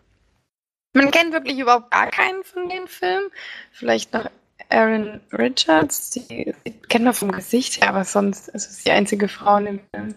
Man 0.93 1.11
kennt 1.11 1.33
wirklich 1.33 1.59
überhaupt 1.59 1.91
gar 1.91 2.07
keinen 2.07 2.43
von 2.43 2.69
den 2.69 2.87
Filmen. 2.87 3.29
Vielleicht 3.71 4.13
noch 4.13 4.29
Aaron 4.69 5.21
Richards, 5.31 6.09
die, 6.11 6.53
die 6.65 6.71
kennt 6.71 7.05
man 7.05 7.13
vom 7.13 7.31
Gesicht 7.31 7.81
her, 7.81 7.89
aber 7.89 8.03
sonst 8.03 8.49
ist 8.49 8.69
es 8.69 8.83
die 8.83 8.91
einzige 8.91 9.27
Frau 9.27 9.57
in 9.57 9.65
dem 9.65 9.79
Film. 9.93 10.15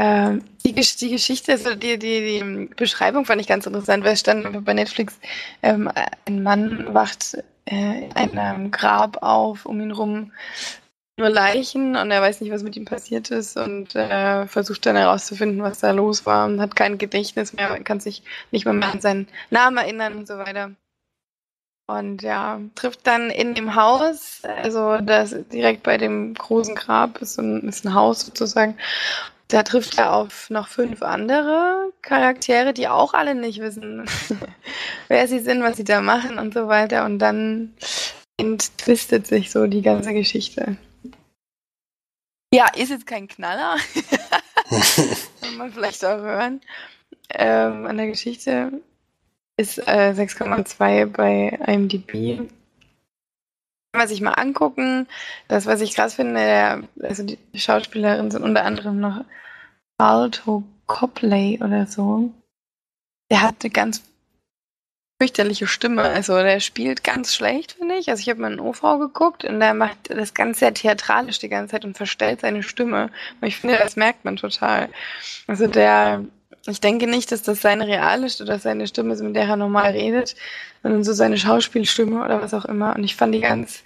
Ähm, 0.00 0.44
die, 0.64 0.74
die, 0.74 1.10
Geschichte, 1.10 1.52
also 1.52 1.74
die, 1.74 1.98
die, 1.98 2.40
die 2.40 2.70
Beschreibung 2.76 3.24
fand 3.24 3.40
ich 3.40 3.48
ganz 3.48 3.66
interessant, 3.66 4.04
weil 4.04 4.12
es 4.12 4.20
stand 4.20 4.64
bei 4.64 4.74
Netflix, 4.74 5.18
ähm, 5.62 5.90
ein 6.24 6.42
Mann 6.42 6.94
wacht 6.94 7.36
äh, 7.64 8.04
in 8.04 8.38
einem 8.38 8.70
Grab 8.70 9.22
auf, 9.22 9.66
um 9.66 9.80
ihn 9.80 9.90
rum 9.90 10.32
nur 11.18 11.28
Leichen 11.28 11.96
und 11.96 12.10
er 12.10 12.22
weiß 12.22 12.40
nicht, 12.40 12.52
was 12.52 12.62
mit 12.62 12.76
ihm 12.76 12.84
passiert 12.84 13.30
ist 13.30 13.56
und 13.56 13.94
äh, 13.96 14.46
versucht 14.46 14.86
dann 14.86 14.96
herauszufinden, 14.96 15.62
was 15.62 15.80
da 15.80 15.90
los 15.90 16.24
war 16.24 16.46
und 16.46 16.60
hat 16.60 16.76
kein 16.76 16.96
Gedächtnis 16.96 17.52
mehr, 17.52 17.78
kann 17.80 18.00
sich 18.00 18.22
nicht 18.52 18.64
mehr, 18.64 18.74
mehr 18.74 18.92
an 18.92 19.00
seinen 19.00 19.28
Namen 19.50 19.76
erinnern 19.76 20.16
und 20.16 20.28
so 20.28 20.38
weiter. 20.38 20.70
Und 21.88 22.22
ja, 22.22 22.60
trifft 22.74 23.06
dann 23.06 23.30
in 23.30 23.54
dem 23.54 23.74
Haus, 23.74 24.42
also 24.44 24.98
das 24.98 25.34
direkt 25.50 25.82
bei 25.82 25.96
dem 25.96 26.34
großen 26.34 26.74
Grab 26.74 27.20
ist 27.22 27.38
ein, 27.38 27.66
ist 27.66 27.84
ein 27.84 27.94
Haus 27.94 28.20
sozusagen. 28.20 28.76
Da 29.48 29.62
trifft 29.62 29.96
er 29.96 30.12
auf 30.12 30.50
noch 30.50 30.68
fünf 30.68 31.02
andere 31.02 31.90
Charaktere, 32.02 32.74
die 32.74 32.88
auch 32.88 33.14
alle 33.14 33.34
nicht 33.34 33.60
wissen, 33.60 34.04
wer 35.08 35.26
sie 35.26 35.38
sind, 35.38 35.62
was 35.62 35.78
sie 35.78 35.84
da 35.84 36.02
machen 36.02 36.38
und 36.38 36.52
so 36.52 36.68
weiter. 36.68 37.06
Und 37.06 37.18
dann 37.18 37.72
entwistet 38.36 39.26
sich 39.26 39.50
so 39.50 39.66
die 39.66 39.82
ganze 39.82 40.12
Geschichte. 40.12 40.76
Ja, 42.52 42.66
ist 42.74 42.90
jetzt 42.90 43.06
kein 43.06 43.28
Knaller. 43.28 43.76
Kann 45.40 45.56
man 45.56 45.72
vielleicht 45.72 46.04
auch 46.04 46.18
hören. 46.18 46.60
Ähm, 47.30 47.86
an 47.86 47.96
der 47.98 48.06
Geschichte 48.06 48.72
ist 49.58 49.78
äh, 49.78 50.14
6,2 50.16 51.06
bei 51.06 51.58
IMDb. 51.66 52.38
Kann 52.38 52.48
man 54.00 54.08
sich 54.08 54.20
mal 54.20 54.32
angucken. 54.32 55.06
Das, 55.48 55.66
was 55.66 55.80
ich 55.80 55.94
krass 55.94 56.14
finde, 56.14 56.34
der, 56.34 56.82
also 57.02 57.22
die 57.22 57.38
Schauspielerinnen 57.54 58.30
sind 58.30 58.42
unter 58.42 58.64
anderem 58.64 59.00
noch 59.00 59.24
Alto 59.98 60.62
Copley 60.86 61.60
oder 61.62 61.86
so. 61.86 62.32
Der 63.30 63.42
hat 63.42 63.56
eine 63.62 63.70
ganz 63.70 64.02
fürchterliche 65.18 65.66
Stimme. 65.66 66.02
Also 66.02 66.36
der 66.36 66.60
spielt 66.60 67.02
ganz 67.02 67.34
schlecht, 67.34 67.72
finde 67.72 67.96
ich. 67.96 68.08
Also 68.08 68.20
ich 68.20 68.28
habe 68.28 68.40
mal 68.40 68.52
einen 68.52 68.60
OV 68.60 68.80
geguckt 69.00 69.44
und 69.44 69.58
der 69.58 69.74
macht 69.74 69.98
das 70.08 70.32
ganz 70.32 70.60
sehr 70.60 70.72
theatralisch 70.72 71.40
die 71.40 71.48
ganze 71.48 71.72
Zeit 71.72 71.84
und 71.84 71.96
verstellt 71.96 72.40
seine 72.40 72.62
Stimme. 72.62 73.10
Und 73.40 73.48
ich 73.48 73.56
finde, 73.56 73.76
das 73.76 73.96
merkt 73.96 74.24
man 74.24 74.36
total. 74.36 74.88
Also 75.48 75.66
der, 75.66 76.24
ich 76.66 76.80
denke 76.80 77.08
nicht, 77.08 77.32
dass 77.32 77.42
das 77.42 77.60
seine 77.60 77.88
reale 77.88 78.28
oder 78.40 78.58
seine 78.60 78.86
Stimme 78.86 79.14
ist, 79.14 79.22
mit 79.22 79.34
der 79.34 79.44
er 79.44 79.56
normal 79.56 79.90
redet, 79.90 80.36
sondern 80.82 81.02
so 81.02 81.12
seine 81.12 81.36
Schauspielstimme 81.36 82.24
oder 82.24 82.40
was 82.40 82.54
auch 82.54 82.64
immer. 82.64 82.94
Und 82.94 83.02
ich 83.02 83.16
fand 83.16 83.34
die 83.34 83.40
ganz 83.40 83.82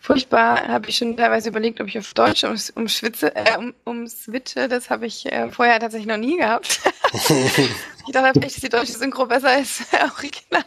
furchtbar. 0.00 0.66
Habe 0.66 0.88
ich 0.88 0.96
schon 0.96 1.16
teilweise 1.16 1.50
überlegt, 1.50 1.80
ob 1.80 1.86
ich 1.86 1.98
auf 2.00 2.12
Deutsch 2.14 2.42
um, 2.42 2.56
um, 2.74 2.88
Schwitze, 2.88 3.36
äh, 3.36 3.56
um, 3.56 3.74
um 3.84 4.08
switche. 4.08 4.66
Das 4.66 4.90
habe 4.90 5.06
ich 5.06 5.30
äh, 5.30 5.50
vorher 5.50 5.78
tatsächlich 5.78 6.08
noch 6.08 6.16
nie 6.16 6.36
gehabt. 6.36 6.80
Ich 8.08 8.14
dachte 8.14 8.32
vielleicht, 8.32 8.56
dass 8.56 8.62
die 8.62 8.70
deutsche 8.70 8.92
Synchro 8.92 9.26
besser 9.26 9.60
ist 9.60 9.82
original. 9.92 10.64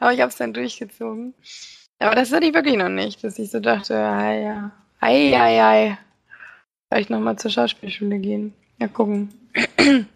Aber 0.00 0.14
ich 0.14 0.20
habe 0.20 0.30
es 0.30 0.36
dann 0.36 0.54
durchgezogen. 0.54 1.34
Aber 1.98 2.14
das 2.14 2.32
hatte 2.32 2.46
ich 2.46 2.54
wirklich 2.54 2.76
noch 2.76 2.88
nicht, 2.88 3.22
dass 3.22 3.38
ich 3.38 3.50
so 3.50 3.60
dachte, 3.60 3.94
ei, 3.94 4.42
ja, 4.42 4.70
ei, 4.98 5.38
ei, 5.38 5.62
ei. 5.62 5.98
Vielleicht 6.88 7.10
nochmal 7.10 7.38
zur 7.38 7.50
Schauspielschule 7.50 8.18
gehen. 8.18 8.54
Ja, 8.78 8.88
gucken. 8.88 9.28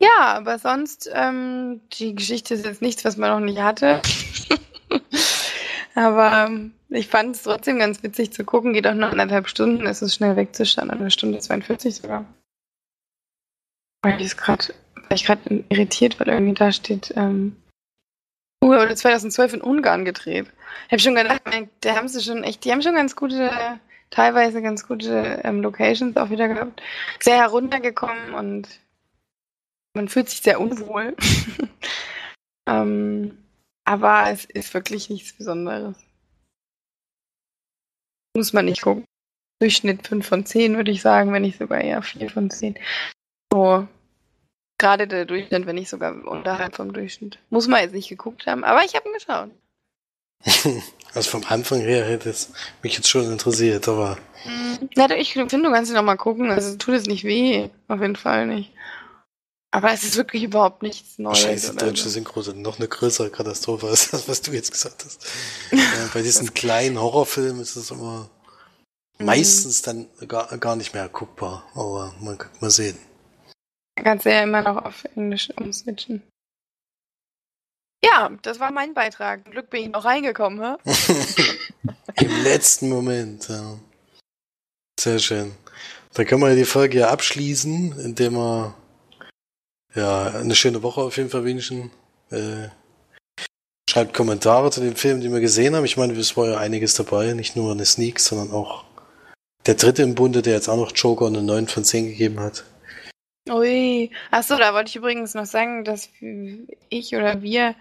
ja, 0.00 0.18
aber 0.18 0.58
sonst, 0.58 1.08
ähm, 1.14 1.80
die 1.92 2.16
Geschichte 2.16 2.54
ist 2.54 2.64
jetzt 2.64 2.82
nichts, 2.82 3.04
was 3.04 3.16
man 3.16 3.30
noch 3.30 3.46
nicht 3.46 3.60
hatte. 3.60 4.02
aber 5.94 6.46
ähm, 6.48 6.72
ich 6.88 7.06
fand 7.06 7.36
es 7.36 7.44
trotzdem 7.44 7.78
ganz 7.78 8.02
witzig 8.02 8.32
zu 8.32 8.42
gucken. 8.44 8.72
Geht 8.72 8.88
auch 8.88 8.94
noch 8.94 9.12
anderthalb 9.12 9.48
Stunden, 9.48 9.86
ist 9.86 10.02
es 10.02 10.16
schnell 10.16 10.34
wegzuschauen. 10.34 10.90
Eine 10.90 11.12
Stunde 11.12 11.38
42 11.38 11.94
sogar. 11.94 12.24
Weil 14.02 14.20
ich 14.20 14.36
gerade, 14.36 14.74
irritiert, 15.68 16.18
weil 16.18 16.28
irgendwie 16.28 16.54
da 16.54 16.72
steht, 16.72 17.12
ähm, 17.16 17.56
uh, 18.62 18.68
wurde 18.68 18.94
2012 18.94 19.54
in 19.54 19.60
Ungarn 19.60 20.04
gedreht. 20.04 20.46
Ich 20.86 20.92
habe 20.92 21.00
schon 21.00 21.14
gedacht, 21.14 21.42
da 21.80 21.96
haben 21.96 22.08
sie 22.08 22.20
schon 22.20 22.44
echt, 22.44 22.64
die 22.64 22.72
haben 22.72 22.82
schon 22.82 22.94
ganz 22.94 23.14
gute, 23.14 23.50
teilweise 24.10 24.62
ganz 24.62 24.86
gute 24.86 25.40
ähm, 25.44 25.62
Locations 25.62 26.16
auch 26.16 26.30
wieder 26.30 26.48
gehabt. 26.48 26.82
Sehr 27.20 27.36
heruntergekommen 27.36 28.34
und 28.34 28.68
man 29.94 30.08
fühlt 30.08 30.28
sich 30.30 30.40
sehr 30.40 30.60
unwohl. 30.60 31.16
ähm, 32.68 33.38
aber 33.84 34.30
es 34.30 34.44
ist 34.46 34.72
wirklich 34.74 35.10
nichts 35.10 35.32
Besonderes. 35.36 35.96
Muss 38.36 38.52
man 38.52 38.64
nicht 38.64 38.82
gucken. 38.82 39.04
Durchschnitt 39.60 40.06
5 40.08 40.26
von 40.26 40.46
10 40.46 40.76
würde 40.76 40.90
ich 40.90 41.02
sagen, 41.02 41.32
wenn 41.32 41.42
nicht 41.42 41.58
sogar 41.58 41.80
eher 41.80 42.02
4 42.02 42.30
von 42.30 42.50
10. 42.50 42.76
So, 43.52 43.86
gerade 44.78 45.06
der 45.06 45.26
Durchschnitt, 45.26 45.66
wenn 45.66 45.74
nicht 45.74 45.90
sogar 45.90 46.26
unterhalb 46.26 46.76
vom 46.76 46.92
Durchschnitt. 46.94 47.38
Muss 47.50 47.68
man 47.68 47.82
jetzt 47.82 47.92
nicht 47.92 48.08
geguckt 48.08 48.46
haben, 48.46 48.64
aber 48.64 48.82
ich 48.82 48.94
habe 48.94 49.08
ihn 49.08 49.14
geschaut. 49.14 49.50
also 51.14 51.30
vom 51.30 51.44
Anfang 51.46 51.80
her 51.80 52.04
hätte 52.06 52.30
es 52.30 52.50
mich 52.82 52.96
jetzt 52.96 53.08
schon 53.08 53.30
interessiert, 53.30 53.86
aber. 53.88 54.16
Ja, 54.96 55.10
ich 55.10 55.34
finde, 55.34 55.58
du 55.58 55.70
kannst 55.70 55.90
ihn 55.90 55.96
noch 55.96 56.02
mal 56.02 56.16
gucken. 56.16 56.50
Also 56.50 56.76
tut 56.76 56.94
es 56.94 57.06
nicht 57.06 57.24
weh. 57.24 57.68
Auf 57.88 58.00
jeden 58.00 58.16
Fall 58.16 58.46
nicht. 58.46 58.72
Aber 59.70 59.92
es 59.92 60.02
ist 60.02 60.16
wirklich 60.16 60.42
überhaupt 60.42 60.82
nichts 60.82 61.18
Neues. 61.18 61.70
Die 61.70 61.76
deutsche 61.76 62.08
Synchro 62.08 62.40
noch 62.54 62.78
eine 62.78 62.88
größere 62.88 63.30
Katastrophe 63.30 63.86
als 63.88 64.10
das, 64.10 64.28
was 64.28 64.42
du 64.42 64.52
jetzt 64.52 64.72
gesagt 64.72 65.04
hast. 65.04 65.24
ja, 65.72 66.10
bei 66.12 66.22
diesen 66.22 66.54
kleinen 66.54 67.00
Horrorfilmen 67.00 67.60
ist 67.60 67.76
es 67.76 67.90
immer 67.90 68.30
mhm. 69.18 69.26
meistens 69.26 69.82
dann 69.82 70.08
gar, 70.26 70.56
gar 70.58 70.76
nicht 70.76 70.94
mehr 70.94 71.08
guckbar. 71.08 71.64
Aber 71.74 72.14
man 72.20 72.38
kann 72.38 72.50
mal 72.60 72.70
sehen. 72.70 72.98
Kannst 73.96 74.26
du 74.26 74.30
ja 74.30 74.42
immer 74.42 74.62
noch 74.62 74.84
auf 74.84 75.04
Englisch 75.16 75.50
umswitchen. 75.56 76.22
Ja, 78.04 78.30
das 78.42 78.58
war 78.58 78.72
mein 78.72 78.94
Beitrag. 78.94 79.44
Glück 79.44 79.70
bin 79.70 79.82
ich 79.82 79.88
noch 79.90 80.04
reingekommen, 80.04 80.60
hä? 80.60 80.92
Im 82.24 82.42
letzten 82.42 82.88
Moment, 82.88 83.48
ja. 83.48 83.78
Sehr 84.98 85.18
schön. 85.18 85.52
Dann 86.14 86.26
können 86.26 86.42
wir 86.42 86.54
die 86.54 86.64
Folge 86.64 86.98
ja 86.98 87.10
abschließen, 87.10 88.00
indem 88.00 88.34
wir 88.34 88.74
ja 89.94 90.26
eine 90.26 90.54
schöne 90.54 90.82
Woche 90.82 91.00
auf 91.00 91.16
jeden 91.16 91.30
Fall 91.30 91.44
wünschen. 91.44 91.90
Äh, 92.30 92.68
schreibt 93.88 94.14
Kommentare 94.14 94.70
zu 94.70 94.80
den 94.80 94.96
Filmen, 94.96 95.20
die 95.20 95.30
wir 95.30 95.40
gesehen 95.40 95.76
haben. 95.76 95.84
Ich 95.84 95.96
meine, 95.96 96.14
es 96.14 96.36
war 96.36 96.48
ja 96.48 96.58
einiges 96.58 96.94
dabei, 96.94 97.32
nicht 97.34 97.56
nur 97.56 97.72
eine 97.72 97.84
Sneak, 97.84 98.20
sondern 98.20 98.50
auch 98.50 98.84
der 99.66 99.74
dritte 99.74 100.02
im 100.02 100.14
Bunde, 100.14 100.42
der 100.42 100.54
jetzt 100.54 100.68
auch 100.68 100.76
noch 100.76 100.92
Joker 100.94 101.26
eine 101.26 101.42
9 101.42 101.68
von 101.68 101.84
10 101.84 102.08
gegeben 102.08 102.40
hat. 102.40 102.64
Ui. 103.50 104.10
Achso, 104.30 104.56
da 104.56 104.72
wollte 104.72 104.90
ich 104.90 104.96
übrigens 104.96 105.34
noch 105.34 105.46
sagen, 105.46 105.84
dass 105.84 106.08
ich 106.88 107.16
oder 107.16 107.42
wir 107.42 107.74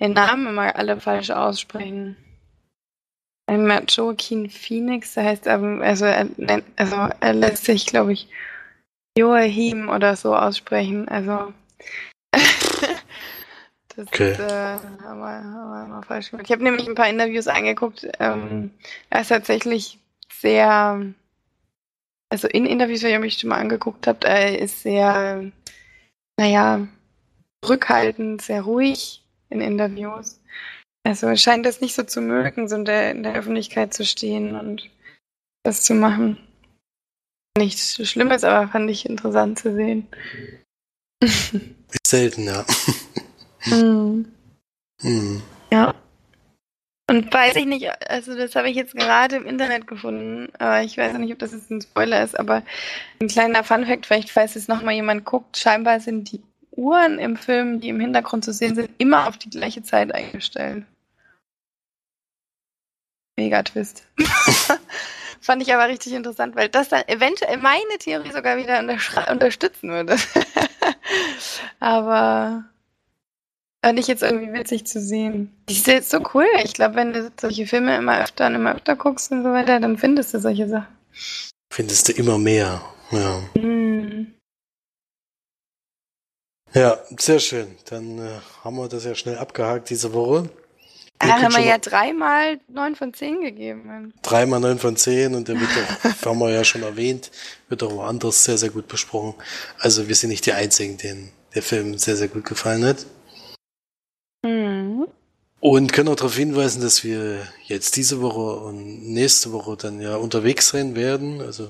den 0.00 0.14
Namen 0.14 0.46
immer 0.48 0.74
alle 0.74 1.00
falsch 1.00 1.30
aussprechen. 1.30 2.16
Einmal 3.46 3.84
Joaquin 3.88 4.48
Phoenix, 4.48 5.14
der 5.14 5.24
heißt 5.24 5.48
also 5.48 6.04
er, 6.06 6.28
also 6.76 7.08
er 7.20 7.32
lässt 7.34 7.64
sich, 7.64 7.86
glaube 7.86 8.14
ich, 8.14 8.28
Joachim 9.16 9.90
oder 9.90 10.16
so 10.16 10.34
aussprechen. 10.34 11.08
Also 11.08 11.52
das 12.32 14.06
okay. 14.06 14.32
äh, 14.32 14.78
haben, 15.04 15.20
wir, 15.20 15.44
haben 15.44 15.90
wir 15.90 16.02
falsch 16.02 16.30
gemacht. 16.30 16.46
Ich 16.46 16.52
habe 16.52 16.64
nämlich 16.64 16.88
ein 16.88 16.94
paar 16.94 17.10
Interviews 17.10 17.46
angeguckt. 17.46 18.08
Ähm, 18.18 18.70
er 19.10 19.20
ist 19.20 19.28
tatsächlich 19.28 19.98
sehr 20.30 21.12
also 22.32 22.48
in 22.48 22.64
Interviews, 22.64 23.00
die 23.00 23.08
ihr 23.08 23.18
mich 23.18 23.36
schon 23.36 23.50
mal 23.50 23.60
angeguckt 23.60 24.06
habt, 24.06 24.24
er 24.24 24.58
ist 24.58 24.80
sehr, 24.80 25.52
naja, 26.38 26.88
rückhaltend, 27.68 28.40
sehr 28.40 28.62
ruhig 28.62 29.22
in 29.50 29.60
Interviews. 29.60 30.40
Also 31.04 31.36
scheint 31.36 31.66
das 31.66 31.82
nicht 31.82 31.94
so 31.94 32.04
zu 32.04 32.22
mögen, 32.22 32.70
so 32.70 32.76
in 32.76 32.86
der, 32.86 33.10
in 33.10 33.22
der 33.22 33.34
Öffentlichkeit 33.34 33.92
zu 33.92 34.06
stehen 34.06 34.58
und 34.58 34.88
das 35.62 35.82
zu 35.82 35.92
machen. 35.92 36.38
Nichts 37.58 38.08
Schlimmes, 38.08 38.44
aber 38.44 38.66
fand 38.68 38.90
ich 38.90 39.04
interessant 39.04 39.58
zu 39.58 39.74
sehen. 39.74 40.06
Selten, 42.06 42.44
ja. 42.44 42.64
mm. 43.66 44.24
Mm. 45.04 45.42
Ja. 45.72 45.94
Und 47.12 47.30
weiß 47.30 47.56
ich 47.56 47.66
nicht, 47.66 47.90
also 48.08 48.34
das 48.34 48.56
habe 48.56 48.70
ich 48.70 48.74
jetzt 48.74 48.96
gerade 48.96 49.36
im 49.36 49.44
Internet 49.44 49.86
gefunden, 49.86 50.50
aber 50.58 50.80
ich 50.80 50.96
weiß 50.96 51.12
nicht, 51.18 51.30
ob 51.30 51.38
das 51.38 51.52
jetzt 51.52 51.70
ein 51.70 51.82
Spoiler 51.82 52.24
ist, 52.24 52.40
aber 52.40 52.62
ein 53.20 53.28
kleiner 53.28 53.64
Funfact, 53.64 54.06
vielleicht 54.06 54.30
falls 54.30 54.56
es 54.56 54.66
nochmal 54.66 54.94
jemand 54.94 55.26
guckt, 55.26 55.58
scheinbar 55.58 56.00
sind 56.00 56.32
die 56.32 56.42
Uhren 56.70 57.18
im 57.18 57.36
Film, 57.36 57.80
die 57.80 57.90
im 57.90 58.00
Hintergrund 58.00 58.46
zu 58.46 58.54
sehen 58.54 58.74
sind, 58.74 58.88
immer 58.96 59.28
auf 59.28 59.36
die 59.36 59.50
gleiche 59.50 59.82
Zeit 59.82 60.14
eingestellt. 60.14 60.86
Mega 63.36 63.62
Twist. 63.62 64.08
Fand 65.42 65.60
ich 65.60 65.74
aber 65.74 65.88
richtig 65.88 66.14
interessant, 66.14 66.56
weil 66.56 66.70
das 66.70 66.88
dann 66.88 67.06
eventuell 67.08 67.58
meine 67.58 67.98
Theorie 67.98 68.32
sogar 68.32 68.56
wieder 68.56 68.78
unterstützen 69.30 69.90
würde. 69.90 70.16
aber 71.78 72.64
fand 73.84 73.98
ich 73.98 74.06
jetzt 74.06 74.22
irgendwie 74.22 74.52
witzig 74.52 74.86
zu 74.86 75.00
sehen. 75.00 75.52
Die 75.68 75.74
ist 75.74 75.86
jetzt 75.86 76.10
so 76.10 76.20
cool. 76.34 76.46
Ich 76.64 76.74
glaube, 76.74 76.94
wenn 76.94 77.12
du 77.12 77.30
solche 77.40 77.66
Filme 77.66 77.96
immer 77.96 78.22
öfter 78.22 78.46
und 78.46 78.54
immer 78.54 78.74
öfter 78.74 78.96
guckst 78.96 79.32
und 79.32 79.42
so 79.42 79.50
weiter, 79.50 79.80
dann 79.80 79.98
findest 79.98 80.34
du 80.34 80.40
solche 80.40 80.68
Sachen. 80.68 80.86
Findest 81.72 82.08
du 82.08 82.12
immer 82.12 82.38
mehr, 82.38 82.80
ja. 83.10 83.60
Mm. 83.60 84.34
Ja, 86.74 86.98
sehr 87.18 87.38
schön. 87.38 87.76
Dann 87.90 88.18
äh, 88.18 88.30
haben 88.64 88.76
wir 88.76 88.88
das 88.88 89.04
ja 89.04 89.14
schnell 89.14 89.36
abgehakt 89.36 89.90
diese 89.90 90.12
Woche. 90.14 90.48
Da 91.18 91.40
haben 91.40 91.54
wir 91.54 91.62
ja 91.62 91.78
dreimal 91.78 92.58
neun 92.68 92.96
von 92.96 93.14
zehn 93.14 93.42
gegeben. 93.42 94.12
Dreimal 94.22 94.58
neun 94.58 94.78
von 94.78 94.96
zehn 94.96 95.34
und 95.34 95.46
der 95.46 95.60
wird 95.60 95.70
doch, 95.70 96.26
haben 96.26 96.38
wir 96.40 96.50
ja 96.50 96.64
schon 96.64 96.82
erwähnt, 96.82 97.30
wird 97.68 97.82
auch 97.82 97.92
woanders 97.92 98.44
sehr, 98.44 98.58
sehr 98.58 98.70
gut 98.70 98.88
besprochen. 98.88 99.34
Also 99.78 100.08
wir 100.08 100.14
sind 100.14 100.30
nicht 100.30 100.46
die 100.46 100.52
Einzigen, 100.52 100.96
denen 100.96 101.30
der 101.54 101.62
Film 101.62 101.96
sehr, 101.98 102.16
sehr 102.16 102.28
gut 102.28 102.44
gefallen 102.44 102.84
hat. 102.84 103.06
Mhm. 104.42 105.06
Und 105.60 105.92
können 105.92 106.08
auch 106.08 106.16
darauf 106.16 106.34
hinweisen, 106.34 106.82
dass 106.82 107.04
wir 107.04 107.46
jetzt 107.66 107.96
diese 107.96 108.20
Woche 108.20 108.64
und 108.64 109.12
nächste 109.12 109.52
Woche 109.52 109.76
dann 109.76 110.00
ja 110.00 110.16
unterwegs 110.16 110.70
sein 110.70 110.96
werden. 110.96 111.40
Also 111.40 111.68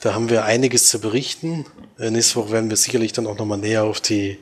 da 0.00 0.14
haben 0.14 0.30
wir 0.30 0.44
einiges 0.44 0.88
zu 0.88 1.00
berichten. 1.00 1.66
Äh, 1.98 2.10
nächste 2.10 2.36
Woche 2.36 2.52
werden 2.52 2.70
wir 2.70 2.76
sicherlich 2.76 3.12
dann 3.12 3.26
auch 3.26 3.38
nochmal 3.38 3.58
näher 3.58 3.84
auf 3.84 4.00
die 4.00 4.38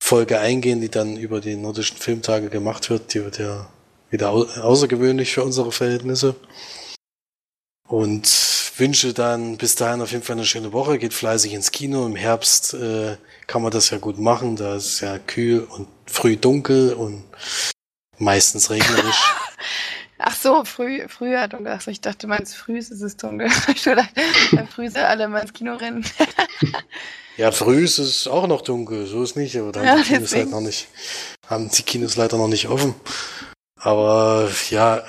Folge 0.00 0.38
eingehen, 0.38 0.80
die 0.80 0.90
dann 0.90 1.16
über 1.16 1.40
die 1.40 1.56
nordischen 1.56 1.96
Filmtage 1.96 2.50
gemacht 2.50 2.88
wird. 2.90 3.14
Die 3.14 3.24
wird 3.24 3.38
ja 3.38 3.68
wieder 4.10 4.30
au 4.30 4.44
außergewöhnlich 4.44 5.34
für 5.34 5.42
unsere 5.42 5.72
Verhältnisse. 5.72 6.36
Und 7.88 8.63
wünsche 8.76 9.12
dann 9.12 9.56
bis 9.56 9.74
dahin 9.74 10.00
auf 10.00 10.12
jeden 10.12 10.24
Fall 10.24 10.36
eine 10.36 10.46
schöne 10.46 10.72
Woche. 10.72 10.98
Geht 10.98 11.14
fleißig 11.14 11.52
ins 11.52 11.70
Kino. 11.70 12.06
Im 12.06 12.16
Herbst 12.16 12.74
äh, 12.74 13.16
kann 13.46 13.62
man 13.62 13.70
das 13.70 13.90
ja 13.90 13.98
gut 13.98 14.18
machen. 14.18 14.56
Da 14.56 14.76
ist 14.76 14.86
es 14.86 15.00
ja 15.00 15.18
kühl 15.18 15.60
und 15.60 15.88
früh 16.06 16.36
dunkel 16.36 16.92
und 16.92 17.24
meistens 18.18 18.70
regnerisch. 18.70 19.22
Ach 20.18 20.34
so, 20.34 20.64
früh, 20.64 21.06
früher 21.08 21.48
dunkel. 21.48 21.72
Achso, 21.72 21.90
ich 21.90 22.00
dachte, 22.00 22.26
meinst 22.26 22.56
früh 22.56 22.78
ist 22.78 22.90
es 22.90 23.16
dunkel. 23.16 23.50
Ich 23.74 23.82
dachte, 23.82 24.08
früh 24.74 24.88
sind 24.88 25.02
alle 25.02 25.28
mal 25.28 25.40
ins 25.40 25.52
Kino 25.52 25.74
rennen. 25.74 26.04
Ja, 27.36 27.50
früh 27.50 27.82
ist 27.82 27.98
es 27.98 28.28
auch 28.28 28.46
noch 28.46 28.60
dunkel, 28.60 29.06
so 29.06 29.20
ist 29.24 29.36
nicht, 29.36 29.56
aber 29.56 29.72
da 29.72 29.84
haben 29.84 30.04
die 30.04 30.08
Kinos 30.08 30.34
halt 30.36 30.50
noch 30.50 30.60
nicht, 30.60 30.86
haben 31.48 31.68
die 31.68 31.82
Kinos 31.82 32.14
leider 32.14 32.36
noch 32.36 32.46
nicht 32.46 32.68
offen. 32.68 32.94
Aber 33.74 34.48
ja, 34.70 35.02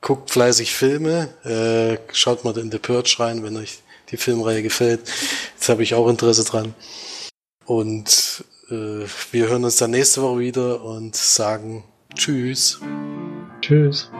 guckt 0.00 0.30
fleißig 0.30 0.74
Filme, 0.74 1.28
äh, 1.44 1.98
schaut 2.14 2.44
mal 2.44 2.56
in 2.58 2.70
The 2.70 2.78
Purge 2.78 3.16
rein, 3.18 3.42
wenn 3.42 3.56
euch 3.56 3.80
die 4.10 4.16
Filmreihe 4.16 4.62
gefällt. 4.62 5.00
Jetzt 5.54 5.68
habe 5.68 5.82
ich 5.82 5.94
auch 5.94 6.08
Interesse 6.08 6.44
dran. 6.44 6.74
Und 7.66 8.44
äh, 8.70 9.04
wir 9.32 9.48
hören 9.48 9.64
uns 9.64 9.76
dann 9.76 9.90
nächste 9.90 10.22
Woche 10.22 10.38
wieder 10.38 10.82
und 10.82 11.14
sagen 11.16 11.84
Tschüss. 12.14 12.80
Tschüss. 13.60 14.10